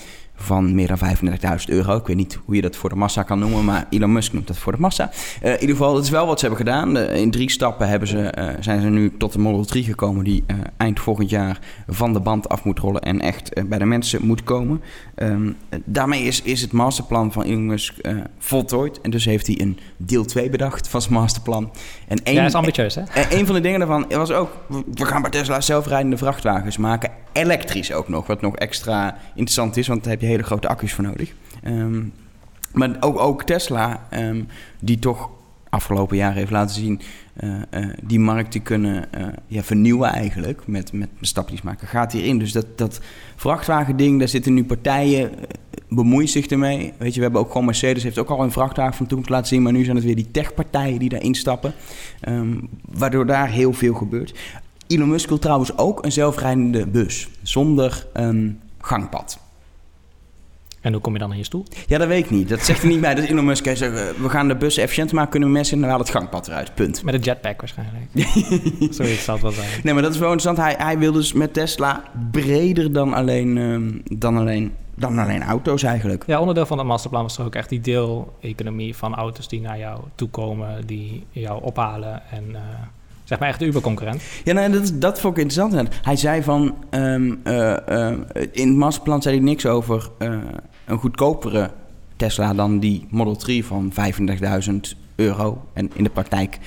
van 0.42 0.74
meer 0.74 0.88
dan 0.88 0.98
35.000 0.98 1.64
euro. 1.66 1.96
Ik 1.96 2.06
weet 2.06 2.16
niet 2.16 2.38
hoe 2.44 2.54
je 2.54 2.62
dat 2.62 2.76
voor 2.76 2.88
de 2.88 2.96
massa 2.96 3.22
kan 3.22 3.38
noemen, 3.38 3.64
maar 3.64 3.86
Elon 3.90 4.12
Musk 4.12 4.32
noemt 4.32 4.46
dat 4.46 4.58
voor 4.58 4.72
de 4.72 4.78
massa. 4.78 5.10
Eh, 5.40 5.52
in 5.52 5.60
ieder 5.60 5.76
geval, 5.76 5.94
dat 5.94 6.04
is 6.04 6.10
wel 6.10 6.26
wat 6.26 6.40
ze 6.40 6.46
hebben 6.46 6.66
gedaan. 6.66 6.98
In 6.98 7.30
drie 7.30 7.50
stappen 7.50 7.88
hebben 7.88 8.08
ze, 8.08 8.18
eh, 8.18 8.48
zijn 8.60 8.80
ze 8.80 8.88
nu 8.88 9.16
tot 9.16 9.32
de 9.32 9.38
Model 9.38 9.64
3 9.64 9.84
gekomen... 9.84 10.24
die 10.24 10.44
eh, 10.46 10.56
eind 10.76 11.00
volgend 11.00 11.30
jaar 11.30 11.58
van 11.88 12.12
de 12.12 12.20
band 12.20 12.48
af 12.48 12.64
moet 12.64 12.78
rollen... 12.78 13.02
en 13.02 13.20
echt 13.20 13.68
bij 13.68 13.78
de 13.78 13.84
mensen 13.84 14.26
moet 14.26 14.42
komen. 14.44 14.82
Ehm, 15.14 15.52
eh, 15.68 15.78
daarmee 15.84 16.22
is, 16.22 16.42
is 16.42 16.60
het 16.60 16.72
masterplan 16.72 17.32
van 17.32 17.42
Elon 17.42 17.66
Musk 17.66 17.94
voltooid. 18.38 19.00
En 19.00 19.10
dus 19.10 19.24
heeft 19.24 19.46
hij 19.46 19.60
een 19.60 19.78
deel 19.96 20.24
2 20.24 20.50
bedacht 20.50 20.88
van 20.88 21.02
zijn 21.02 21.14
masterplan. 21.14 21.70
En 22.08 22.18
ja, 22.24 22.40
dat 22.40 22.48
is 22.48 22.54
ambitieus, 22.54 22.94
hè? 22.94 23.02
en 23.02 23.38
een 23.38 23.46
van 23.46 23.54
de 23.54 23.60
dingen 23.60 23.78
daarvan 23.78 24.06
was 24.08 24.30
ook... 24.30 24.50
we 24.94 25.04
gaan 25.04 25.22
bij 25.22 25.30
Tesla 25.30 25.60
zelfrijdende 25.60 26.16
vrachtwagens 26.16 26.76
maken. 26.76 27.10
Elektrisch 27.32 27.92
ook 27.92 28.08
nog, 28.08 28.26
wat 28.26 28.40
nog 28.40 28.56
extra 28.56 29.16
interessant 29.28 29.76
is... 29.76 29.86
want 29.86 30.02
daar 30.02 30.12
heb 30.12 30.20
je 30.20 30.26
hele 30.32 30.46
grote 30.46 30.68
accu's 30.68 30.92
voor 30.92 31.04
nodig. 31.04 31.32
Ehm, 31.62 32.02
maar 32.72 32.96
ook, 33.00 33.18
ook 33.18 33.42
Tesla, 33.42 34.06
ehm, 34.10 34.42
die 34.80 34.98
toch 34.98 35.30
afgelopen 35.72 36.16
jaren 36.16 36.36
heeft 36.36 36.50
laten 36.50 36.74
zien... 36.74 37.00
eh, 37.34 37.62
eh, 37.70 37.88
die 38.02 38.18
markt 38.18 38.50
te 38.50 38.58
kunnen 38.58 39.12
eh, 39.12 39.26
ja, 39.46 39.62
vernieuwen 39.62 40.08
eigenlijk... 40.08 40.66
met, 40.66 40.92
met 40.92 41.08
ze 41.20 41.44
maken, 41.62 41.88
gaat 41.88 42.12
hierin. 42.12 42.38
Dus 42.38 42.52
dat, 42.52 42.78
dat 42.78 43.00
vrachtwagending, 43.36 44.18
daar 44.18 44.28
zitten 44.28 44.54
nu 44.54 44.64
partijen... 44.64 45.30
bemoeien 45.88 46.28
zich 46.28 46.46
ermee. 46.46 46.92
Weet 46.98 47.10
je, 47.10 47.16
we 47.16 47.22
hebben 47.22 47.40
ook 47.40 47.50
gewoon 47.50 47.64
Mercedes... 47.64 48.02
heeft 48.02 48.18
ook 48.18 48.28
al 48.28 48.42
een 48.42 48.52
vrachtwagen 48.52 48.94
van 48.94 49.06
toen 49.06 49.24
laten 49.26 49.46
zien... 49.46 49.62
maar 49.62 49.72
nu 49.72 49.84
zijn 49.84 49.96
het 49.96 50.04
weer 50.04 50.16
die 50.16 50.30
techpartijen 50.30 50.98
die 50.98 51.08
daarin 51.08 51.34
stappen... 51.34 51.72
Ehm, 52.20 52.58
waardoor 52.90 53.26
daar 53.26 53.48
heel 53.48 53.72
veel 53.72 53.94
gebeurt. 53.94 54.38
Elon 54.86 55.08
Musk 55.08 55.28
wil 55.28 55.38
trouwens 55.38 55.78
ook 55.78 56.04
een 56.04 56.12
zelfrijdende 56.12 56.86
bus 56.86 57.28
zonder 57.42 58.06
een 58.12 58.60
gangpad. 58.80 59.41
En 60.82 60.92
hoe 60.92 61.00
kom 61.00 61.12
je 61.12 61.18
dan 61.18 61.30
in 61.30 61.38
je 61.38 61.44
stoel? 61.44 61.64
Ja, 61.86 61.98
dat 61.98 62.08
weet 62.08 62.24
ik 62.24 62.30
niet. 62.30 62.48
Dat 62.48 62.60
zegt 62.60 62.82
hij 62.82 62.90
niet 62.90 63.00
bij. 63.00 63.14
Dat 63.14 63.24
Elon 63.24 63.44
Musk 63.44 63.64
zegt, 63.64 63.80
we 64.20 64.28
gaan 64.28 64.48
de 64.48 64.56
bus 64.56 64.76
efficiënter 64.76 65.14
maken, 65.14 65.30
kunnen 65.30 65.48
we 65.48 65.54
mensen 65.54 65.82
in, 65.82 65.88
dan 65.88 65.98
het 65.98 66.10
gangpad 66.10 66.48
eruit. 66.48 66.74
Punt. 66.74 67.02
Met 67.02 67.14
een 67.14 67.20
jetpack 67.20 67.60
waarschijnlijk. 67.60 68.04
Zoiets 68.96 69.24
zal 69.24 69.34
het 69.34 69.42
wel 69.42 69.52
zijn. 69.52 69.68
Nee, 69.82 69.94
maar 69.94 70.02
dat 70.02 70.12
is 70.12 70.18
wel 70.18 70.32
interessant. 70.32 70.66
Hij, 70.66 70.86
hij 70.86 70.98
wil 70.98 71.12
dus 71.12 71.32
met 71.32 71.52
Tesla 71.52 72.02
breder 72.30 72.92
dan 72.92 73.14
alleen, 73.14 73.58
ehm, 73.58 74.18
dan 74.18 74.36
alleen, 74.36 74.72
dan 74.94 75.18
alleen 75.18 75.42
auto's 75.42 75.82
eigenlijk. 75.82 76.24
Ja, 76.26 76.40
onderdeel 76.40 76.66
van 76.66 76.78
het 76.78 76.86
masterplan 76.86 77.22
was 77.22 77.34
toch 77.34 77.46
ook 77.46 77.54
echt 77.54 77.68
die 77.68 77.80
deeleconomie 77.80 78.96
van 78.96 79.14
auto's 79.14 79.48
die 79.48 79.60
naar 79.60 79.78
jou 79.78 80.00
toekomen, 80.14 80.86
die 80.86 81.26
jou 81.30 81.62
ophalen 81.62 82.22
en 82.30 82.44
eh, 82.54 82.60
zeg 83.24 83.38
maar 83.38 83.48
echt 83.48 83.58
de 83.58 83.64
Uber-concurrent. 83.64 84.22
Ja, 84.44 84.52
nee, 84.52 84.70
dat, 84.70 84.92
dat 84.94 85.20
vond 85.20 85.36
ik 85.36 85.42
interessant. 85.42 85.88
Hij 86.02 86.16
zei 86.16 86.42
van, 86.42 86.74
ehm, 86.90 87.34
eh, 87.42 88.08
eh, 88.08 88.18
in 88.52 88.68
het 88.68 88.76
masterplan 88.76 89.22
zei 89.22 89.36
hij 89.36 89.44
niks 89.44 89.66
over 89.66 90.10
een 90.92 90.98
goedkopere 90.98 91.70
Tesla 92.16 92.54
dan 92.54 92.78
die 92.78 93.06
Model 93.10 93.36
3 93.36 93.64
van 93.64 93.92
35.000 93.92 94.74
euro. 95.14 95.62
En 95.72 95.90
in 95.94 96.04
de 96.04 96.10
praktijk 96.10 96.58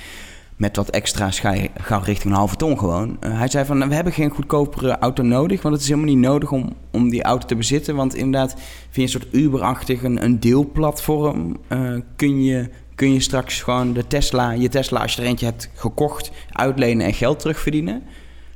met 0.56 0.76
wat 0.76 0.90
extra's 0.90 1.40
gauw 1.40 2.02
richting 2.02 2.32
een 2.32 2.38
halve 2.38 2.56
ton 2.56 2.78
gewoon. 2.78 3.16
Eh, 3.20 3.38
hij 3.38 3.48
zei 3.48 3.64
van, 3.64 3.88
we 3.88 3.94
hebben 3.94 4.12
geen 4.12 4.30
goedkopere 4.30 4.98
auto 4.98 5.22
nodig, 5.22 5.62
want 5.62 5.74
het 5.74 5.82
is 5.82 5.88
helemaal 5.90 6.14
niet 6.14 6.24
nodig 6.24 6.52
om, 6.52 6.72
om 6.90 7.10
die 7.10 7.22
auto 7.22 7.46
te 7.46 7.56
bezitten. 7.56 7.96
Want 7.96 8.14
inderdaad, 8.14 8.56
via 8.90 9.02
een 9.02 9.08
soort 9.08 9.26
Uber-achtig, 9.30 10.02
een, 10.02 10.24
een 10.24 10.40
deelplatform, 10.40 11.56
eh, 11.68 11.94
kun, 12.16 12.44
je, 12.44 12.70
kun 12.94 13.12
je 13.12 13.20
straks 13.20 13.62
gewoon 13.62 13.92
de 13.92 14.06
Tesla, 14.06 14.50
je 14.50 14.68
Tesla, 14.68 15.00
als 15.00 15.14
je 15.14 15.22
er 15.22 15.28
eentje 15.28 15.46
hebt 15.46 15.70
gekocht, 15.74 16.30
uitlenen 16.52 17.06
en 17.06 17.14
geld 17.14 17.38
terugverdienen. 17.38 18.02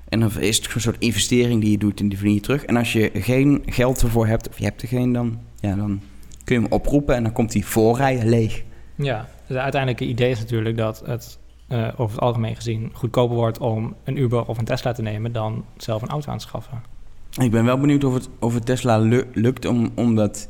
En 0.09 0.21
dan 0.21 0.31
is 0.39 0.57
het 0.57 0.75
een 0.75 0.81
soort 0.81 0.99
investering 0.99 1.61
die 1.61 1.71
je 1.71 1.79
doet 1.79 2.01
en 2.01 2.09
die 2.09 2.19
verdien 2.19 2.37
je 2.37 2.43
terug. 2.43 2.65
En 2.65 2.77
als 2.77 2.93
je 2.93 3.11
geen 3.15 3.63
geld 3.67 4.03
ervoor 4.03 4.27
hebt, 4.27 4.49
of 4.49 4.59
je 4.59 4.65
hebt 4.65 4.83
er 4.83 4.89
geen, 4.89 5.13
dan, 5.13 5.39
ja, 5.61 5.75
dan 5.75 6.01
kun 6.45 6.55
je 6.55 6.63
hem 6.63 6.73
oproepen 6.73 7.15
en 7.15 7.23
dan 7.23 7.33
komt 7.33 7.53
die 7.53 7.67
voorrijden 7.67 8.29
leeg. 8.29 8.63
Ja, 8.95 9.19
dus 9.21 9.49
het 9.49 9.57
uiteindelijke 9.57 10.07
idee 10.07 10.31
is 10.31 10.39
natuurlijk 10.39 10.77
dat 10.77 11.03
het 11.07 11.39
eh, 11.69 11.89
over 11.97 12.15
het 12.15 12.25
algemeen 12.25 12.57
gezien 12.57 12.91
goedkoper 12.93 13.37
wordt 13.37 13.59
om 13.59 13.95
een 14.05 14.17
Uber 14.17 14.45
of 14.45 14.59
een 14.59 14.65
Tesla 14.65 14.93
te 14.93 15.03
nemen 15.03 15.33
dan 15.33 15.65
zelf 15.77 16.03
een 16.03 16.09
auto 16.09 16.31
aan 16.31 16.39
te 16.39 16.47
schaffen. 16.47 16.83
Ik 17.41 17.51
ben 17.51 17.65
wel 17.65 17.79
benieuwd 17.79 18.05
of 18.05 18.15
het, 18.15 18.29
of 18.39 18.55
het 18.55 18.67
Tesla 18.67 18.99
lu- 18.99 19.27
lukt 19.33 19.65
om, 19.65 19.91
om 19.95 20.15
dat 20.15 20.49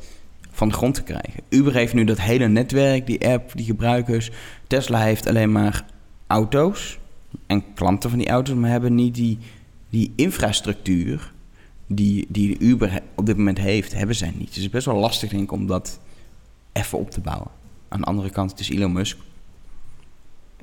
van 0.51 0.69
de 0.69 0.75
grond 0.75 0.95
te 0.95 1.03
krijgen. 1.03 1.43
Uber 1.49 1.75
heeft 1.75 1.95
nu 1.95 2.05
dat 2.05 2.21
hele 2.21 2.49
netwerk, 2.49 3.07
die 3.07 3.29
app, 3.29 3.51
die 3.55 3.65
gebruikers. 3.65 4.31
Tesla 4.67 5.01
heeft 5.01 5.27
alleen 5.27 5.53
maar 5.53 5.85
auto's 6.27 6.99
en 7.47 7.65
klanten 7.75 8.11
van 8.11 8.19
die 8.19 8.29
auto's, 8.29 8.55
maar 8.55 8.71
hebben 8.71 8.95
niet 8.95 9.15
die, 9.15 9.39
die 9.91 10.13
infrastructuur 10.17 11.33
die, 11.93 12.27
die 12.29 12.59
Uber 12.59 12.93
he- 12.93 12.99
op 13.15 13.27
dit 13.27 13.37
moment 13.37 13.59
heeft, 13.59 13.95
hebben 13.95 14.17
zij 14.17 14.29
niet. 14.37 14.47
Dus 14.47 14.55
het 14.55 14.65
is 14.65 14.71
best 14.71 14.87
wel 14.87 14.97
lastig 14.97 15.31
denk 15.31 15.43
ik 15.43 15.53
om 15.53 15.67
dat 15.67 16.01
even 16.73 16.99
op 16.99 17.11
te 17.11 17.21
bouwen. 17.21 17.49
aan 17.89 18.01
de 18.01 18.07
andere 18.07 18.31
kant, 18.31 18.51
het 18.51 18.61
is 18.61 18.71
Elon 18.71 18.93
Musk. 18.93 19.19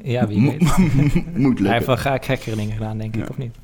Ja, 0.03 0.27
wie 0.27 0.49
weet. 0.49 0.77
Moet 1.35 1.59
Hij 1.59 1.71
heeft 1.73 1.85
wel 1.85 1.95
graag 1.95 2.25
gekkere 2.25 2.55
dingen 2.55 2.73
gedaan, 2.73 2.97
denk 2.97 3.15
ik, 3.15 3.21
Ja. 3.21 3.27
of 3.29 3.37
niet? 3.37 3.55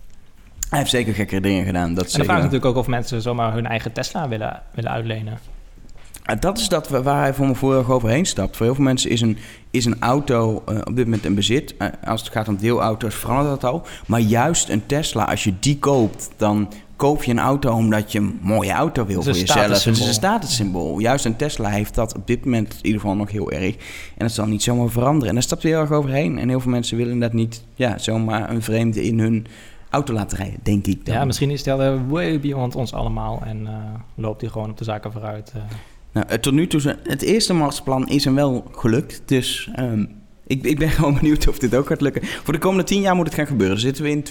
Hij 0.70 0.80
heeft 0.80 0.92
zeker 0.92 1.14
gekkere 1.14 1.42
dingen 1.42 1.66
gedaan. 1.66 1.94
Dat 1.94 2.06
En 2.06 2.18
dan 2.18 2.26
vraag 2.26 2.38
natuurlijk 2.38 2.66
ook 2.66 2.76
of 2.76 2.88
mensen 2.88 3.22
zomaar 3.22 3.54
hun 3.54 3.66
eigen 3.66 3.92
Tesla 3.92 4.28
willen, 4.28 4.62
willen 4.74 4.92
uitlenen. 4.92 5.40
Dat 6.40 6.58
is 6.58 6.70
dat 6.70 6.90
waar 6.90 7.22
hij 7.22 7.34
voor 7.34 7.48
me 7.48 7.56
vorig 7.56 7.92
overheen 7.92 8.26
stapt. 8.26 8.58
Voor 8.58 8.66
heel 8.66 8.76
veel 8.76 8.84
mensen 8.84 9.10
is 9.10 9.22
een, 9.22 9.38
is 9.72 9.86
een 9.86 10.00
auto 10.00 10.64
eh, 10.66 10.76
op 10.84 10.96
dit 10.96 11.06
moment 11.06 11.26
een 11.26 11.36
bezit. 11.36 11.78
Eh, 11.78 11.88
als 12.06 12.22
het 12.22 12.32
gaat 12.32 12.48
om 12.48 12.58
deelauto's 12.58 13.16
verandert 13.16 13.62
dat 13.62 13.72
al. 13.72 13.86
Maar 14.06 14.20
juist 14.20 14.70
een 14.70 14.86
Tesla, 14.86 15.24
als 15.24 15.44
je 15.44 15.54
die 15.60 15.80
koopt, 15.80 16.30
dan 16.38 16.70
koop 16.96 17.24
je 17.24 17.32
een 17.32 17.40
auto 17.40 17.72
omdat 17.72 18.12
je 18.12 18.20
een 18.20 18.40
mooie 18.42 18.72
auto 18.72 19.06
wil 19.06 19.22
voor 19.24 19.34
jezelf. 19.34 19.84
Het 19.84 19.86
is 19.86 20.08
een 20.08 20.14
statussymbool. 20.14 21.00
Juist 21.00 21.26
een 21.26 21.36
Tesla 21.36 21.70
heeft 21.70 21.96
dat 21.96 22.16
op 22.16 22.28
dit 22.28 22.46
moment 22.46 22.74
in 22.74 22.86
ieder 22.86 23.02
geval 23.02 23.16
nog 23.16 23.32
heel 23.32 23.52
erg. 23.52 23.76
En 24.18 24.26
dat 24.26 24.32
zal 24.32 24.46
niet 24.46 24.64
zomaar 24.64 24.90
veranderen. 24.90 25.28
En 25.28 25.34
daar 25.34 25.44
stapt 25.44 25.64
hij 25.64 25.72
heel 25.72 25.82
erg 25.82 25.92
overheen. 25.92 26.38
En 26.38 26.50
heel 26.50 26.60
veel 26.60 26.72
mensen 26.72 26.98
willen 26.98 27.20
dat 27.20 27.34
niet 27.34 27.64
ja, 27.76 27.98
zomaar 27.98 28.50
een 28.50 28.62
vreemde 28.62 29.04
in 29.04 29.20
hun 29.20 29.48
auto 29.90 30.14
laten 30.14 30.38
rijden, 30.38 30.60
denk 30.64 30.86
ik 30.86 31.06
dan. 31.06 31.16
Ja, 31.16 31.26
misschien 31.26 31.50
is 31.50 31.66
hij 31.66 32.06
way 32.08 32.40
beyond 32.40 32.76
ons 32.76 32.94
allemaal 32.94 33.42
en 33.46 33.68
eh, 33.68 33.74
loopt 34.16 34.42
hij 34.42 34.50
gewoon 34.50 34.70
op 34.70 34.78
de 34.78 34.84
zaken 34.84 35.12
vooruit. 35.12 35.54
Nou, 36.14 36.28
eh, 36.28 36.38
tot 36.38 36.54
nu 36.54 36.68
toe, 36.68 36.80
zijn- 36.80 36.98
het 37.04 37.22
eerste 37.22 37.54
Marsplan 37.54 38.08
is 38.08 38.26
hem 38.26 38.36
wel 38.36 38.68
gelukt. 38.72 39.22
Dus 39.26 39.70
ehm, 39.76 40.06
ik, 40.48 40.64
ik 40.64 40.80
ben 40.80 40.90
gewoon 40.98 41.14
benieuwd 41.14 41.48
of 41.48 41.58
dit 41.60 41.76
ook 41.76 41.88
gaat 41.88 42.02
lukken. 42.02 42.22
Voor 42.26 42.54
de 42.54 42.60
komende 42.60 42.84
tien 42.84 43.02
jaar 43.02 43.16
moet 43.16 43.26
het 43.26 43.36
gaan 43.36 43.48
gebeuren. 43.48 43.76
Dan 43.76 43.86
zitten 43.86 44.04
we 44.04 44.10
in 44.10 44.24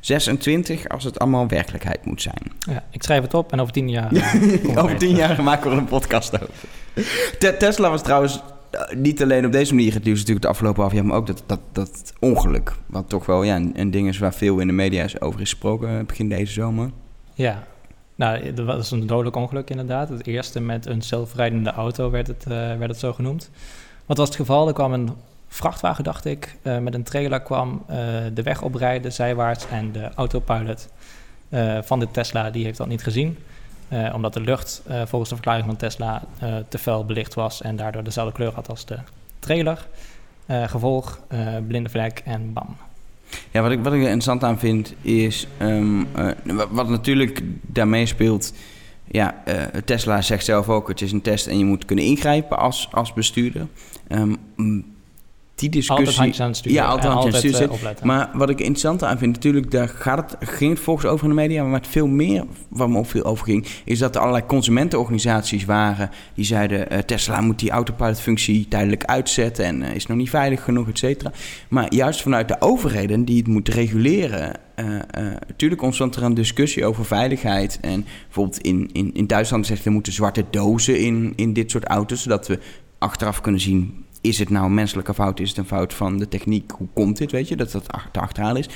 2026 0.00 0.88
als 0.88 1.04
het 1.04 1.18
allemaal 1.18 1.48
werkelijkheid 1.48 2.04
moet 2.04 2.22
zijn. 2.22 2.42
ja, 2.58 2.84
ik 2.90 3.02
schrijf 3.02 3.22
het 3.22 3.34
op 3.34 3.52
en 3.52 3.60
over 3.60 3.72
tien 3.72 3.88
jaar... 3.88 4.12
eh, 4.14 4.82
Over 4.84 4.96
tien 4.96 5.16
jaar 5.16 5.42
maken 5.42 5.64
we 5.70 5.76
er 5.76 5.82
een 5.82 5.88
podcast 5.88 6.34
over. 6.34 6.54
Te- 7.38 7.56
Tesla 7.58 7.90
was 7.90 8.02
trouwens 8.02 8.42
eh, 8.70 8.96
niet 8.96 9.22
alleen 9.22 9.46
op 9.46 9.52
deze 9.52 9.74
manier 9.74 9.94
het 9.94 10.04
nieuws 10.04 10.18
natuurlijk 10.18 10.44
het 10.46 10.52
afgelopen 10.54 10.80
half 10.82 10.92
jaar, 10.94 11.04
maar 11.06 11.16
ook 11.16 11.26
dat, 11.26 11.42
dat, 11.46 11.60
dat 11.72 12.12
ongeluk. 12.20 12.72
Wat 12.86 13.08
toch 13.08 13.26
wel 13.26 13.42
ja, 13.42 13.56
een, 13.56 13.72
een 13.74 13.90
ding 13.90 14.08
is 14.08 14.18
waar 14.18 14.34
veel 14.34 14.58
in 14.58 14.66
de 14.66 14.72
media 14.72 15.04
is 15.04 15.20
over 15.20 15.40
is 15.40 15.50
gesproken 15.50 16.06
begin 16.06 16.28
deze 16.28 16.52
zomer. 16.52 16.90
Ja, 17.34 17.66
nou, 18.16 18.52
dat 18.52 18.66
was 18.66 18.90
een 18.90 19.06
dodelijk 19.06 19.36
ongeluk 19.36 19.70
inderdaad. 19.70 20.08
Het 20.08 20.26
eerste 20.26 20.60
met 20.60 20.86
een 20.86 21.02
zelfrijdende 21.02 21.70
auto 21.70 22.10
werd 22.10 22.26
het, 22.26 22.42
eh, 22.44 22.50
werd 22.50 22.88
het 22.88 22.98
zo 22.98 23.12
genoemd. 23.12 23.50
Wat 24.06 24.16
was 24.16 24.28
het 24.28 24.36
geval? 24.36 24.66
Er 24.66 24.74
kwam 24.74 24.92
een 24.92 25.10
vrachtwagen, 25.48 26.04
dacht 26.04 26.24
ik, 26.24 26.56
eh, 26.62 26.78
met 26.78 26.94
een 26.94 27.02
trailer 27.02 27.40
kwam 27.40 27.82
eh, 27.86 27.96
de 28.34 28.42
weg 28.42 28.62
oprijden, 28.62 29.12
zijwaarts. 29.12 29.66
En 29.68 29.92
de 29.92 30.10
autopilot 30.14 30.88
van 31.82 31.98
de 31.98 32.10
Tesla, 32.10 32.50
die 32.50 32.64
heeft 32.64 32.78
dat 32.78 32.86
niet 32.86 33.02
gezien. 33.02 33.38
Omdat 34.12 34.32
de 34.32 34.40
lucht, 34.40 34.82
volgens 34.86 35.28
de 35.28 35.34
verklaring 35.34 35.66
van 35.66 35.76
Tesla, 35.76 36.22
te 36.68 36.78
fel 36.78 37.04
belicht 37.04 37.34
was 37.34 37.62
en 37.62 37.76
daardoor 37.76 38.04
dezelfde 38.04 38.32
kleur 38.32 38.54
had 38.54 38.68
als 38.68 38.84
de 38.84 38.98
trailer. 39.38 39.86
Gevolg, 40.48 41.20
blinde 41.66 41.88
vlek 41.88 42.22
en 42.24 42.52
bam. 42.52 42.76
Ja, 43.50 43.62
wat 43.62 43.70
ik, 43.70 43.78
wat 43.82 43.92
ik 43.92 43.98
er 43.98 44.04
interessant 44.04 44.44
aan 44.44 44.58
vind 44.58 44.94
is, 45.02 45.46
ehm, 45.58 46.04
eh, 46.14 46.30
wat, 46.70 46.88
natuurlijk 46.88 47.42
daarmee 47.60 48.06
speelt, 48.06 48.52
ja, 49.06 49.42
eh, 49.44 49.80
Tesla 49.84 50.22
zegt 50.22 50.44
zelf 50.44 50.68
ook, 50.68 50.88
het 50.88 51.00
is 51.00 51.12
een 51.12 51.22
test 51.22 51.46
en 51.46 51.58
je 51.58 51.64
moet 51.64 51.84
kunnen 51.84 52.04
ingrijpen 52.04 52.58
als, 52.58 52.88
als 52.92 53.12
bestuurder. 53.12 53.66
Ehm, 54.08 54.34
die 55.56 55.68
discussie... 55.70 56.16
Altijd 56.16 56.40
aan 56.40 56.48
het 56.48 56.56
sturen 56.56 56.78
Ja, 56.78 56.86
altijd 56.86 57.12
handjes 57.12 57.34
aan 57.34 57.50
het 57.50 57.70
altijd 57.70 57.78
sturen 57.78 57.96
eh. 57.96 58.02
Maar 58.02 58.30
wat 58.32 58.50
ik 58.50 58.58
interessant 58.58 59.02
aan 59.02 59.18
vind, 59.18 59.34
natuurlijk, 59.34 59.70
daar 59.70 59.88
gaat 59.88 60.30
het, 60.30 60.50
ging 60.50 60.70
het 60.70 60.80
volgens 60.80 61.06
over 61.06 61.24
in 61.24 61.30
de 61.30 61.40
media, 61.40 61.62
maar 61.62 61.70
met 61.70 61.86
veel 61.86 62.06
meer, 62.06 62.44
waar 62.68 62.90
me 62.90 63.04
veel 63.04 63.24
over 63.24 63.44
ging, 63.44 63.66
is 63.84 63.98
dat 63.98 64.14
er 64.14 64.20
allerlei 64.20 64.46
consumentenorganisaties 64.46 65.64
waren 65.64 66.10
die 66.34 66.44
zeiden, 66.44 66.90
eh, 66.90 66.98
Tesla 66.98 67.40
moet 67.40 67.58
die 67.58 67.70
autopilot-functie 67.70 68.68
tijdelijk 68.68 69.04
uitzetten 69.04 69.64
en 69.64 69.82
eh, 69.82 69.94
is 69.94 70.06
nog 70.06 70.16
niet 70.16 70.30
veilig 70.30 70.64
genoeg, 70.64 70.88
et 70.88 70.98
cetera. 70.98 71.32
Maar 71.68 71.94
juist 71.94 72.22
vanuit 72.22 72.48
de 72.48 72.56
overheden 72.60 73.24
die 73.24 73.38
het 73.38 73.46
moeten 73.46 73.74
reguleren, 73.74 74.52
natuurlijk 75.46 75.82
ontstond 75.82 76.16
er 76.16 76.22
een 76.22 76.34
discussie 76.34 76.84
over 76.84 77.04
veiligheid. 77.04 77.78
En 77.80 78.04
bijvoorbeeld 78.24 78.60
in, 78.60 78.90
in, 78.92 79.14
in 79.14 79.26
Duitsland 79.26 79.66
zegt 79.66 79.84
er 79.84 79.92
moeten 79.92 80.12
zwarte 80.12 80.44
dozen 80.50 81.00
in, 81.00 81.32
in 81.36 81.52
dit 81.52 81.70
soort 81.70 81.84
auto's, 81.84 82.22
zodat 82.22 82.46
we 82.46 82.58
achteraf 82.98 83.40
kunnen 83.40 83.60
zien 83.60 84.05
is 84.28 84.38
het 84.38 84.50
nou 84.50 84.66
een 84.66 84.74
menselijke 84.74 85.14
fout? 85.14 85.40
Is 85.40 85.48
het 85.48 85.58
een 85.58 85.66
fout 85.66 85.94
van 85.94 86.18
de 86.18 86.28
techniek? 86.28 86.70
Hoe 86.70 86.88
komt 86.92 87.16
dit? 87.16 87.32
Weet 87.32 87.48
je, 87.48 87.56
dat 87.56 87.72
dat 87.72 87.84
te 88.12 88.20
achterhalen 88.20 88.60
is. 88.60 88.68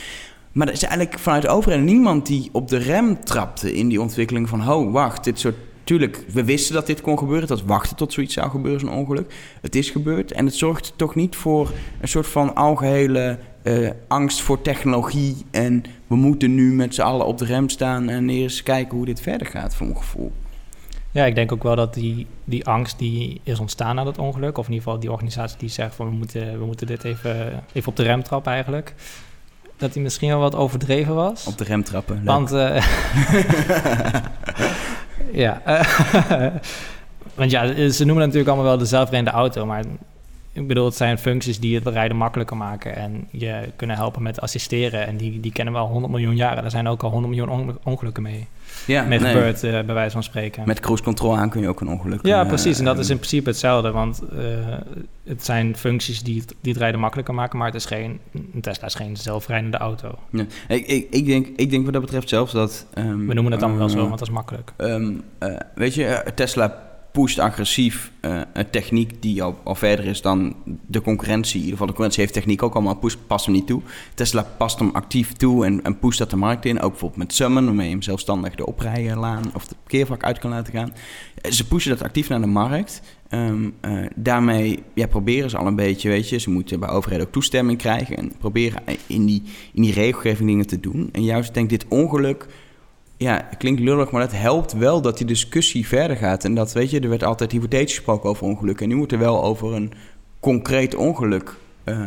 Maar 0.52 0.66
er 0.66 0.72
is 0.72 0.82
eigenlijk 0.82 1.18
vanuit 1.18 1.46
overheid 1.46 1.82
niemand 1.82 2.26
die 2.26 2.48
op 2.52 2.68
de 2.68 2.76
rem 2.76 3.24
trapte 3.24 3.74
in 3.74 3.88
die 3.88 4.00
ontwikkeling 4.00 4.48
van... 4.48 4.70
oh, 4.70 4.92
wacht, 4.92 5.24
dit 5.24 5.38
soort... 5.38 5.56
Tuurlijk, 5.84 6.24
we 6.32 6.44
wisten 6.44 6.74
dat 6.74 6.86
dit 6.86 7.00
kon 7.00 7.18
gebeuren. 7.18 7.48
Dat 7.48 7.62
wachten 7.62 7.96
tot 7.96 8.12
zoiets 8.12 8.34
zou 8.34 8.50
gebeuren, 8.50 8.80
zo'n 8.80 8.90
ongeluk. 8.90 9.34
Het 9.60 9.74
is 9.74 9.90
gebeurd 9.90 10.32
en 10.32 10.44
het 10.44 10.54
zorgt 10.54 10.92
toch 10.96 11.14
niet 11.14 11.36
voor 11.36 11.70
een 12.00 12.08
soort 12.08 12.26
van 12.26 12.54
algehele 12.54 13.38
eh, 13.62 13.90
angst 14.08 14.40
voor 14.40 14.62
technologie... 14.62 15.36
en 15.50 15.82
we 16.06 16.16
moeten 16.16 16.54
nu 16.54 16.74
met 16.74 16.94
z'n 16.94 17.00
allen 17.00 17.26
op 17.26 17.38
de 17.38 17.44
rem 17.44 17.68
staan 17.68 18.08
en 18.08 18.28
eens 18.28 18.62
kijken 18.62 18.96
hoe 18.96 19.06
dit 19.06 19.20
verder 19.20 19.46
gaat, 19.46 19.74
voor 19.74 19.86
mijn 19.86 19.98
gevoel. 19.98 20.32
Ja, 21.12 21.24
ik 21.24 21.34
denk 21.34 21.52
ook 21.52 21.62
wel 21.62 21.76
dat 21.76 21.94
die, 21.94 22.26
die 22.44 22.66
angst 22.66 22.98
die 22.98 23.40
is 23.42 23.58
ontstaan 23.58 23.94
na 23.94 24.04
dat 24.04 24.18
ongeluk, 24.18 24.58
of 24.58 24.66
in 24.66 24.72
ieder 24.72 24.84
geval 24.84 25.00
die 25.00 25.12
organisatie 25.12 25.58
die 25.58 25.68
zegt 25.68 25.94
van 25.94 26.06
we 26.08 26.12
moeten, 26.14 26.58
we 26.58 26.64
moeten 26.64 26.86
dit 26.86 27.04
even, 27.04 27.62
even 27.72 27.88
op 27.88 27.96
de 27.96 28.02
rem 28.02 28.22
trappen 28.22 28.52
eigenlijk, 28.52 28.94
dat 29.76 29.92
die 29.92 30.02
misschien 30.02 30.28
wel 30.28 30.38
wat 30.38 30.54
overdreven 30.54 31.14
was. 31.14 31.46
Op 31.46 31.58
de 31.58 31.64
rem 31.64 31.84
trappen. 31.84 32.16
leuk. 32.16 32.24
Want, 32.24 32.52
eh, 32.52 32.84
ja, 35.32 35.60
eh, 35.64 36.46
want 37.34 37.50
ja, 37.50 37.90
ze 37.90 38.04
noemen 38.04 38.24
natuurlijk 38.24 38.48
allemaal 38.48 38.70
wel 38.70 38.78
de 38.78 38.84
zelfrijdende 38.84 39.30
auto, 39.38 39.66
maar 39.66 39.84
ik 40.52 40.66
bedoel, 40.66 40.84
het 40.84 40.94
zijn 40.94 41.18
functies 41.18 41.60
die 41.60 41.74
het 41.74 41.86
rijden 41.86 42.16
makkelijker 42.16 42.56
maken 42.56 42.96
en 42.96 43.28
je 43.30 43.68
kunnen 43.76 43.96
helpen 43.96 44.22
met 44.22 44.40
assisteren. 44.40 45.06
En 45.06 45.16
die, 45.16 45.40
die 45.40 45.52
kennen 45.52 45.74
we 45.74 45.80
al 45.80 45.86
100 45.86 46.12
miljoen 46.12 46.36
jaren. 46.36 46.62
Daar 46.62 46.70
zijn 46.70 46.88
ook 46.88 47.02
al 47.02 47.10
100 47.10 47.34
miljoen 47.34 47.48
onge- 47.58 47.78
ongelukken 47.84 48.22
mee, 48.22 48.46
ja, 48.86 49.02
mee 49.04 49.18
nee. 49.20 49.34
eh, 49.52 49.60
bij 49.60 49.94
wijze 49.94 50.10
van 50.10 50.22
spreken. 50.22 50.62
Met 50.66 50.80
cruise 50.80 51.02
control 51.02 51.36
aan 51.36 51.50
kun 51.50 51.60
je 51.60 51.68
ook 51.68 51.80
een 51.80 51.88
ongeluk 51.88 52.26
Ja, 52.26 52.42
eh, 52.42 52.48
precies. 52.48 52.78
En 52.78 52.84
dat 52.84 52.98
is 52.98 53.00
in 53.00 53.06
hebben. 53.08 53.16
principe 53.16 53.48
hetzelfde. 53.50 53.90
Want 53.90 54.22
eh, 54.38 54.44
het 55.24 55.44
zijn 55.44 55.76
functies 55.76 56.22
die 56.22 56.40
het, 56.40 56.54
die 56.60 56.72
het 56.72 56.80
rijden 56.80 57.00
makkelijker 57.00 57.34
maken. 57.34 57.58
Maar 57.58 57.66
het 57.66 57.76
is 57.76 57.84
geen, 57.84 58.20
een 58.54 58.60
Tesla 58.60 58.86
is 58.86 58.94
geen 58.94 59.16
zelfrijdende 59.16 59.76
auto. 59.76 60.18
Ja. 60.30 60.44
Ik, 60.68 60.86
ik, 60.86 61.06
ik, 61.10 61.26
denk, 61.26 61.46
ik 61.56 61.70
denk 61.70 61.84
wat 61.84 61.92
dat 61.92 62.02
betreft 62.02 62.28
zelfs 62.28 62.52
dat... 62.52 62.86
ehm, 62.94 63.26
We 63.26 63.34
noemen 63.34 63.52
het 63.52 63.60
dan 63.60 63.78
wel 63.78 63.88
zo, 63.88 63.94
eh, 63.94 64.06
want 64.06 64.18
dat 64.18 64.28
is 64.28 64.34
makkelijk. 64.34 64.72
ehm, 64.76 65.12
eh, 65.38 65.56
weet 65.74 65.94
je, 65.94 66.04
eh, 66.04 66.32
Tesla 66.32 66.88
pusht 67.12 67.38
agressief 67.38 68.12
eh, 68.20 68.40
een 68.52 68.70
techniek 68.70 69.22
die 69.22 69.42
al, 69.42 69.58
al 69.62 69.74
verder 69.74 70.04
is 70.04 70.22
dan 70.22 70.54
de 70.86 71.02
concurrentie. 71.02 71.54
In 71.54 71.64
ieder 71.64 71.72
geval, 71.72 71.86
de 71.86 71.92
concurrentie 71.92 72.20
heeft 72.20 72.34
techniek 72.34 72.62
ook 72.62 72.74
allemaal, 72.74 72.94
pusht, 72.94 73.18
past 73.26 73.44
hem 73.44 73.54
niet 73.54 73.66
toe. 73.66 73.82
Tesla 74.14 74.42
past 74.42 74.78
hem 74.78 74.90
actief 74.92 75.32
toe 75.32 75.64
en, 75.64 75.84
en 75.84 75.98
pusht 75.98 76.18
dat 76.18 76.30
de 76.30 76.36
markt 76.36 76.64
in. 76.64 76.80
Ook 76.80 76.90
bijvoorbeeld 76.90 77.22
met 77.22 77.34
Summon, 77.34 77.64
waarmee 77.64 77.86
je 77.86 77.92
hem 77.92 78.02
zelfstandig 78.02 78.54
de 78.54 78.66
oprijlaan 78.66 79.50
of 79.54 79.66
de 79.66 79.74
parkeervak 79.74 80.24
uit 80.24 80.38
kan 80.38 80.50
laten 80.50 80.72
gaan. 80.72 80.92
Eh, 81.40 81.50
Ze 81.50 81.66
pushen 81.66 81.90
dat 81.90 82.02
actief 82.02 82.28
naar 82.28 82.40
de 82.40 82.46
markt. 82.46 83.02
Ehm, 83.28 83.70
eh, 83.80 83.92
daarmee 84.14 84.82
ja, 84.94 85.06
proberen 85.06 85.50
ze 85.50 85.56
al 85.56 85.66
een 85.66 85.76
beetje, 85.76 86.08
weet 86.08 86.28
je, 86.28 86.38
ze 86.38 86.50
moeten 86.50 86.80
bij 86.80 86.88
overheden 86.88 87.26
ook 87.26 87.32
toestemming 87.32 87.78
krijgen 87.78 88.16
en 88.16 88.32
proberen 88.38 88.82
in 89.06 89.26
die, 89.26 89.42
in 89.72 89.82
die 89.82 89.92
regelgeving 89.92 90.48
dingen 90.48 90.66
te 90.66 90.80
doen. 90.80 91.08
En 91.12 91.24
juist 91.24 91.54
denk 91.54 91.70
dit 91.70 91.84
ongeluk, 91.88 92.46
ja, 93.20 93.48
klinkt 93.58 93.80
lullig, 93.80 94.10
maar 94.10 94.20
dat 94.20 94.32
helpt 94.32 94.72
wel 94.72 95.00
dat 95.00 95.16
die 95.18 95.26
discussie 95.26 95.86
verder 95.86 96.16
gaat. 96.16 96.44
En 96.44 96.54
dat, 96.54 96.72
weet 96.72 96.90
je, 96.90 97.00
er 97.00 97.08
werd 97.08 97.24
altijd 97.24 97.52
hypothetisch 97.52 97.94
gesproken 97.94 98.30
over 98.30 98.46
ongelukken. 98.46 98.84
En 98.84 98.90
nu 98.90 98.96
wordt 98.96 99.12
er 99.12 99.18
wel 99.18 99.44
over 99.44 99.74
een 99.74 99.92
concreet 100.40 100.94
ongeluk, 100.94 101.56
eh, 101.84 102.04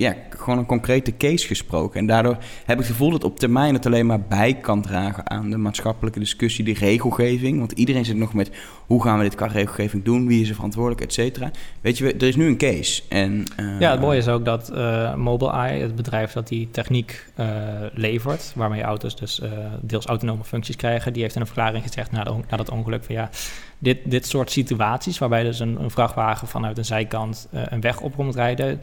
ja, 0.00 0.14
gewoon 0.30 0.58
een 0.58 0.66
concrete 0.66 1.16
case 1.16 1.46
gesproken. 1.46 2.00
En 2.00 2.06
daardoor 2.06 2.36
heb 2.64 2.78
ik 2.78 2.82
het 2.82 2.86
gevoel 2.86 3.10
dat 3.10 3.24
op 3.24 3.38
termijn 3.38 3.74
het 3.74 3.86
alleen 3.86 4.06
maar 4.06 4.20
bij 4.20 4.54
kan 4.54 4.82
dragen 4.82 5.30
aan 5.30 5.50
de 5.50 5.56
maatschappelijke 5.56 6.18
discussie, 6.18 6.64
die 6.64 6.78
regelgeving. 6.78 7.58
Want 7.58 7.72
iedereen 7.72 8.04
zit 8.04 8.16
nog 8.16 8.34
met 8.34 8.50
hoe 8.86 9.02
gaan 9.02 9.18
we 9.18 9.24
dit 9.24 9.34
qua 9.34 9.46
regelgeving 9.46 10.04
doen, 10.04 10.26
wie 10.26 10.42
is 10.42 10.48
er 10.48 10.54
verantwoordelijk, 10.54 11.00
et 11.00 11.12
cetera. 11.12 11.50
Weet 11.80 11.98
je, 11.98 12.12
er 12.12 12.22
is 12.22 12.36
nu 12.36 12.46
een 12.46 12.56
case. 12.56 13.02
En, 13.08 13.44
eh, 13.56 13.80
Ja, 13.80 13.90
het 13.90 14.00
mooie 14.00 14.18
is 14.18 14.28
ook 14.28 14.44
dat 14.44 14.68
eh 14.68 15.14
Mobileye, 15.14 15.82
het 15.82 15.94
bedrijf 15.94 16.32
dat 16.32 16.48
die 16.48 16.68
techniek 16.70 17.26
eh, 17.34 17.48
levert, 17.94 18.52
waarmee 18.54 18.82
auto's 18.82 19.16
dus 19.16 19.42
deels 19.80 20.06
autonome 20.06 20.44
functies 20.44 20.76
krijgen, 20.76 21.12
die 21.12 21.22
heeft 21.22 21.34
in 21.34 21.40
een 21.40 21.46
verklaring 21.46 21.84
gezegd 21.84 22.12
na, 22.12 22.24
na 22.50 22.56
dat 22.56 22.70
ongeluk 22.70 23.04
van 23.04 23.14
ja, 23.14 23.30
dit, 23.78 23.98
dit 24.04 24.26
soort 24.26 24.50
situaties 24.50 25.18
waarbij 25.18 25.42
dus 25.42 25.58
een, 25.58 25.82
een 25.82 25.90
vrachtwagen 25.90 26.48
vanuit 26.48 26.78
een 26.78 26.84
zijkant 26.84 27.48
een 27.50 27.80
weg 27.80 28.00
op 28.00 28.16
komt 28.16 28.34
rijden, 28.34 28.80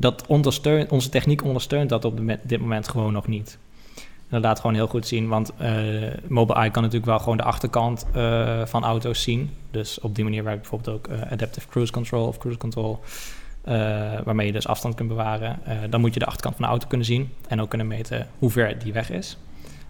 dat 0.00 0.26
ondersteunt, 0.26 0.90
onze 0.90 1.08
techniek 1.08 1.44
ondersteunt 1.44 1.88
dat 1.88 2.04
op 2.04 2.20
dit 2.42 2.60
moment 2.60 2.88
gewoon 2.88 3.12
nog 3.12 3.26
niet. 3.26 3.58
Dat 4.28 4.42
laat 4.42 4.60
gewoon 4.60 4.74
heel 4.74 4.86
goed 4.86 5.06
zien, 5.06 5.28
want 5.28 5.52
eh 5.56 5.72
Mobileye 6.28 6.70
kan 6.70 6.82
natuurlijk 6.82 7.10
wel 7.10 7.18
gewoon 7.18 7.36
de 7.36 7.42
achterkant 7.42 8.06
eh, 8.12 8.66
van 8.66 8.84
auto's 8.84 9.22
zien. 9.22 9.50
Dus 9.70 10.00
op 10.00 10.14
die 10.14 10.24
manier 10.24 10.44
werkt 10.44 10.60
bijvoorbeeld 10.60 10.96
ook 10.96 11.06
eh, 11.06 11.32
Adaptive 11.32 11.68
Cruise 11.68 11.92
Control 11.92 12.26
of 12.26 12.38
Cruise 12.38 12.58
Control. 12.58 13.00
waarmee 14.24 14.46
je 14.46 14.52
dus 14.52 14.66
afstand 14.66 14.94
kunt 14.94 15.08
bewaren. 15.08 15.58
Dan 15.90 16.00
moet 16.00 16.14
je 16.14 16.20
de 16.20 16.26
achterkant 16.26 16.54
van 16.54 16.64
de 16.64 16.70
auto 16.70 16.86
kunnen 16.86 17.06
zien 17.06 17.32
en 17.48 17.60
ook 17.60 17.68
kunnen 17.68 17.86
meten 17.86 18.28
hoe 18.38 18.50
ver 18.50 18.78
die 18.78 18.92
weg 18.92 19.10
is. 19.10 19.38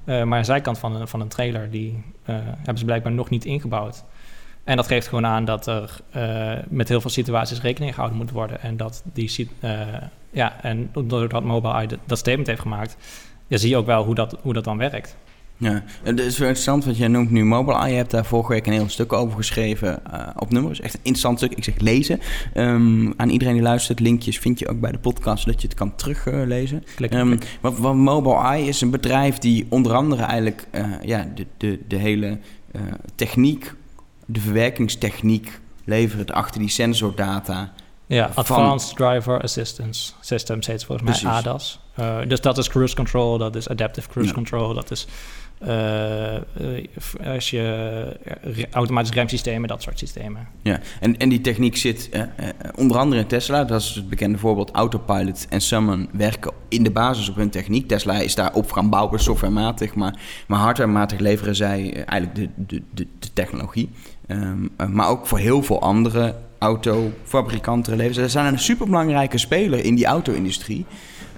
Maar 0.05 0.39
de 0.39 0.45
zijkant 0.45 0.79
van 0.79 0.95
een, 0.95 1.09
van 1.09 1.21
een 1.21 1.29
trailer, 1.29 1.71
die 1.71 2.03
hebben 2.25 2.79
ze 2.79 2.85
blijkbaar 2.85 3.13
nog 3.13 3.31
niet 3.31 3.45
ingebouwd. 3.45 4.05
En 4.71 4.77
dat 4.77 4.87
geeft 4.87 5.09
gewoon 5.09 5.27
aan 5.27 5.45
dat 5.45 5.67
er 5.67 5.97
uh, 6.17 6.53
met 6.69 6.89
heel 6.89 7.01
veel 7.01 7.11
situaties 7.11 7.61
rekening 7.61 7.93
gehouden 7.95 8.19
moet 8.19 8.31
worden. 8.31 8.63
En 8.63 8.77
dat 8.77 9.03
die 9.13 9.49
uh, 9.61 9.81
ja, 10.31 10.63
en 10.63 10.91
doordat 11.07 11.45
Mobile 11.45 11.99
dat 12.07 12.19
statement 12.19 12.47
heeft 12.47 12.61
gemaakt, 12.61 12.97
ja, 13.47 13.57
zie 13.57 13.69
je 13.69 13.77
ook 13.77 13.87
wel 13.87 14.05
hoe 14.05 14.15
dat, 14.15 14.37
hoe 14.43 14.53
dat 14.53 14.65
dan 14.65 14.79
werkt. 14.79 15.17
Ja, 15.57 15.83
het 16.03 16.21
is 16.21 16.39
wel 16.39 16.49
interessant, 16.49 16.85
want 16.85 16.97
jij 16.97 17.09
noemt 17.09 17.31
nu 17.31 17.45
Mobile 17.45 17.89
Je 17.89 17.95
hebt 17.95 18.11
daar 18.11 18.25
vorige 18.25 18.53
week 18.53 18.67
een 18.67 18.73
heel 18.73 18.89
stuk 18.89 19.13
over 19.13 19.37
geschreven 19.37 20.03
uh, 20.13 20.29
op 20.37 20.51
nummers. 20.51 20.81
Echt 20.81 20.95
een 20.95 21.01
interessant 21.03 21.39
stuk. 21.39 21.53
Ik 21.53 21.65
zeg 21.65 21.79
lezen. 21.79 22.21
Um, 22.55 23.15
aan 23.17 23.29
iedereen 23.29 23.55
die 23.55 23.63
luistert, 23.63 24.01
linkjes 24.01 24.39
vind 24.39 24.59
je 24.59 24.69
ook 24.69 24.81
bij 24.81 24.93
de 24.93 24.99
podcast, 24.99 25.43
zodat 25.43 25.61
je 25.61 25.69
het 25.69 25.77
kan 25.77 25.95
teruglezen. 25.95 26.85
Uh, 26.99 27.19
um, 27.19 27.39
wat, 27.61 27.79
wat 27.79 27.95
Mobile 27.95 28.43
Eye 28.43 28.69
is 28.69 28.81
een 28.81 28.91
bedrijf 28.91 29.39
die 29.39 29.67
onder 29.69 29.93
andere 29.93 30.23
eigenlijk 30.23 30.67
ja, 31.03 31.27
de, 31.35 31.47
de, 31.57 31.81
de 31.89 31.97
hele 31.97 32.39
uh, 32.73 32.83
techniek, 33.15 33.75
de 34.33 34.41
verwerkingstechniek 34.41 35.61
levert 35.85 36.33
achter 36.33 36.61
die 36.61 36.69
sensordata. 36.69 37.73
Ja, 38.07 38.31
Advanced 38.35 38.97
Driver 38.97 39.43
Assistance 39.43 40.13
System 40.21 40.59
heet 40.67 40.85
volgens 40.85 41.09
mij 41.09 41.19
Precies. 41.19 41.47
ADAS. 41.47 41.81
Uh, 42.01 42.19
dus 42.29 42.41
dat 42.41 42.59
is 42.59 42.69
cruise 42.69 42.95
control, 42.95 43.39
dat 43.39 43.57
is 43.57 43.69
adaptive 43.69 44.09
cruise 44.09 44.31
ja. 44.31 44.37
control, 44.37 44.75
dat 44.75 44.91
is 44.91 45.07
uh, 45.67 46.35
als 47.25 47.51
je 47.51 48.67
automatisch 48.71 49.11
remsystemen, 49.11 49.69
dat 49.69 49.83
soort 49.83 49.99
systemen. 49.99 50.49
Ja, 50.63 50.81
en, 51.01 51.17
en 51.17 51.29
die 51.29 51.41
techniek 51.41 51.77
zit 51.77 52.11
onder 52.77 52.97
andere 52.97 53.21
in 53.21 53.27
Tesla. 53.27 53.65
Dat 53.65 53.81
is 53.81 53.95
het 53.95 54.09
bekende 54.09 54.39
voorbeeld. 54.39 54.71
Autopilot 54.71 55.47
en 55.49 55.61
Summon 55.61 56.09
werken 56.13 56.53
in 56.69 56.83
de 56.83 56.91
basis 56.91 57.29
op 57.29 57.37
hun 57.37 57.51
techniek. 57.51 57.89
Tesla 57.89 58.19
is 58.19 58.35
daar 58.35 58.53
op 58.53 58.73
gaan 58.73 58.91
bouwen, 58.91 59.21
softwarematig. 59.21 59.95
Maar, 59.95 60.21
maar 60.47 60.59
hardwarematig 60.59 61.19
leveren 61.19 61.57
zij 61.57 62.05
eigenlijk 62.05 62.35
de, 62.35 62.49
de, 62.67 62.83
de, 62.95 63.07
de 63.19 63.33
technologie. 63.33 63.91
Um, 64.31 64.71
maar 64.93 65.09
ook 65.09 65.27
voor 65.27 65.39
heel 65.39 65.63
veel 65.63 65.81
andere 65.81 66.35
autofabrikanten 66.59 67.97
leveren. 67.97 68.25
Ze 68.25 68.29
zijn 68.31 68.53
een 68.53 68.59
superbelangrijke 68.59 69.39
speler 69.39 69.85
in 69.85 69.95
die 69.95 70.07
auto-industrie. 70.07 70.87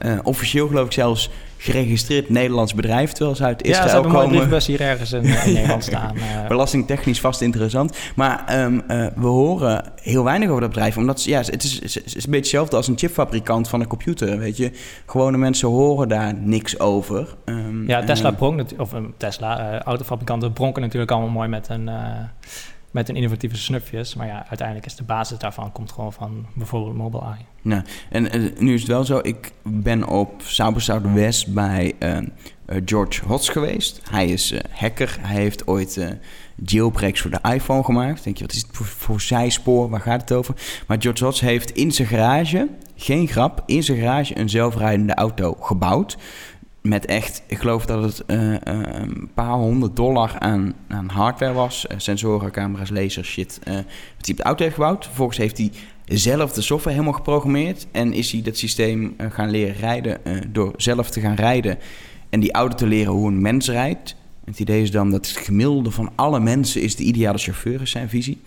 Uh, 0.05 0.19
officieel 0.23 0.67
geloof 0.67 0.87
ik 0.87 0.93
zelfs 0.93 1.31
geregistreerd 1.57 2.29
Nederlands 2.29 2.75
bedrijf, 2.75 3.13
terwijl 3.13 3.37
ze 3.37 3.45
uit 3.45 3.63
Israël 3.63 3.87
komen. 3.87 4.03
Ja, 4.03 4.11
ze 4.11 4.19
hebben 4.19 4.33
een 4.33 4.39
briefbus 4.39 4.67
hier 4.67 4.81
ergens 4.81 5.13
in, 5.13 5.23
in 5.23 5.53
Nederland 5.55 5.85
staan. 5.85 6.17
Uh. 6.17 6.47
Belastingtechnisch 6.49 7.21
vast 7.21 7.41
interessant. 7.41 7.97
Maar 8.17 8.65
um, 8.65 8.75
uh, 8.75 9.07
we 9.17 9.27
horen 9.27 9.93
heel 9.97 10.25
weinig 10.25 10.49
over 10.49 10.61
dat 10.61 10.71
bedrijf, 10.71 10.97
omdat 10.97 11.25
ja, 11.25 11.41
het 11.41 11.63
is, 11.63 11.81
het 11.95 12.03
is 12.05 12.15
een 12.15 12.21
beetje 12.21 12.37
hetzelfde 12.37 12.77
als 12.77 12.89
een 12.89 12.99
chipfabrikant 12.99 13.69
van 13.69 13.81
een 13.81 13.87
computer, 13.87 14.39
weet 14.39 14.57
je. 14.57 14.71
Gewone 15.07 15.39
mensen 15.39 15.69
horen 15.69 16.09
daar 16.09 16.35
niks 16.35 16.79
over. 16.79 17.35
Um, 17.45 17.89
ja, 17.89 18.05
Tesla 18.05 18.31
pronk, 18.31 18.63
of 18.79 18.91
Tesla, 19.17 19.83
autofabrikanten 19.83 20.53
pronken 20.53 20.83
natuurlijk 20.83 21.11
allemaal 21.11 21.31
mooi 21.31 21.49
met 21.49 21.69
een 21.69 21.91
met 22.93 23.09
een 23.09 23.17
innovatieve 23.17 23.57
snufjes. 23.57 24.15
Maar 24.15 24.27
ja, 24.27 24.47
uiteindelijk 24.49 24.87
is 24.87 24.97
de 24.97 25.03
basis 25.03 25.39
daarvan 25.39 25.73
komt 25.73 25.93
gewoon 25.93 26.13
van 26.13 26.47
bijvoorbeeld 26.55 26.97
Mobile 26.97 27.23
Eye. 27.23 27.45
Ja, 27.63 27.85
en 28.11 28.53
nu 28.59 28.75
is 28.75 28.81
het 28.81 28.91
wel 28.91 29.05
zo, 29.05 29.19
ik 29.23 29.53
ben 29.63 30.09
op 30.09 30.43
South 30.43 30.83
Southwest 30.83 31.55
bij 31.55 31.93
uh, 31.99 32.19
George 32.85 33.25
Hotz 33.25 33.51
geweest. 33.51 34.01
Hij 34.11 34.27
is 34.27 34.55
hacker, 34.71 35.19
hij 35.21 35.37
heeft 35.37 35.67
ooit 35.67 36.17
jailbreaks 36.65 37.21
voor 37.21 37.31
de 37.31 37.41
iPhone 37.55 37.85
gemaakt. 37.85 38.25
Denk 38.25 38.37
je, 38.37 38.45
wat 38.45 38.53
is 38.53 38.63
het 38.63 38.77
voor, 38.77 38.87
voor 38.87 39.21
zijspoor, 39.21 39.91
waar 39.91 40.01
gaat 40.01 40.21
het 40.21 40.33
over? 40.33 40.55
Maar 40.87 41.01
George 41.01 41.25
Hotz 41.25 41.41
heeft 41.41 41.71
in 41.71 41.93
zijn 41.93 42.09
garage, 42.09 42.69
geen 42.97 43.29
grap, 43.29 43.63
in 43.67 43.83
zijn 43.83 43.99
garage 43.99 44.39
een 44.39 44.49
zelfrijdende 44.49 45.15
auto 45.15 45.57
gebouwd 45.61 46.19
met 46.83 47.05
echt, 47.05 47.43
ik 47.47 47.59
geloof 47.59 47.87
dat 47.87 48.03
het 48.03 48.23
uh, 48.27 48.51
uh, 48.51 48.57
een 48.65 49.31
paar 49.35 49.53
honderd 49.53 49.97
dollar 49.97 50.39
aan, 50.39 50.75
aan 50.89 51.09
hardware 51.09 51.53
was. 51.53 51.87
Uh, 51.91 51.99
sensoren, 51.99 52.51
camera's, 52.51 52.91
lasers, 52.91 53.29
shit. 53.29 53.59
wat 53.65 53.75
hij 54.27 54.31
op 54.31 54.37
de 54.37 54.43
auto 54.43 54.63
heeft 54.63 54.75
gebouwd. 54.75 55.05
Vervolgens 55.05 55.39
heeft 55.39 55.59
hij 55.59 55.71
zelf 56.05 56.53
de 56.53 56.63
software 56.63 56.97
helemaal 56.97 57.19
geprogrammeerd. 57.19 57.87
En 57.93 58.13
is 58.13 58.33
hij 58.33 58.43
dat 58.43 58.57
systeem 58.57 59.15
gaan 59.19 59.51
leren 59.51 59.75
rijden 59.75 60.21
door 60.53 60.73
zelf 60.77 61.11
te 61.11 61.21
gaan 61.21 61.35
rijden. 61.35 61.79
En 62.31 62.41
die 62.41 62.53
auto 62.53 62.77
te 62.77 62.87
leren 62.87 63.13
hoe 63.13 63.29
een 63.29 63.41
mens 63.41 63.69
rijdt. 63.69 64.17
Het 64.45 64.61
idee 64.61 64.83
is 64.83 64.91
dan 64.91 65.11
dat 65.11 65.27
het 65.27 65.37
gemiddelde 65.37 65.91
van 65.91 66.11
alle 66.15 66.41
mensen 66.41 66.83
is 66.83 66.97
de 66.97 67.05
ideale 67.05 67.39
chauffeur, 67.39 67.81
is 67.81 67.91
zijn 67.91 68.09
visie. 68.09 68.41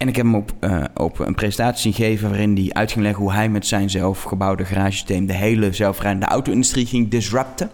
En 0.00 0.08
ik 0.08 0.16
heb 0.16 0.24
hem 0.24 0.34
op, 0.34 0.52
uh, 0.60 0.84
op 0.94 1.18
een 1.18 1.34
presentatie 1.34 1.92
gegeven 1.92 2.28
waarin 2.28 2.56
hij 2.56 2.70
uit 2.72 2.92
ging 2.92 3.04
leggen 3.04 3.22
hoe 3.22 3.32
hij 3.32 3.48
met 3.48 3.66
zijn 3.66 3.90
zelfgebouwde 3.90 4.64
garagesysteem 4.64 5.26
de 5.26 5.32
hele 5.32 5.72
zelfrijdende 5.72 6.26
auto-industrie 6.26 6.86
ging 6.86 7.08
disrupten. 7.08 7.70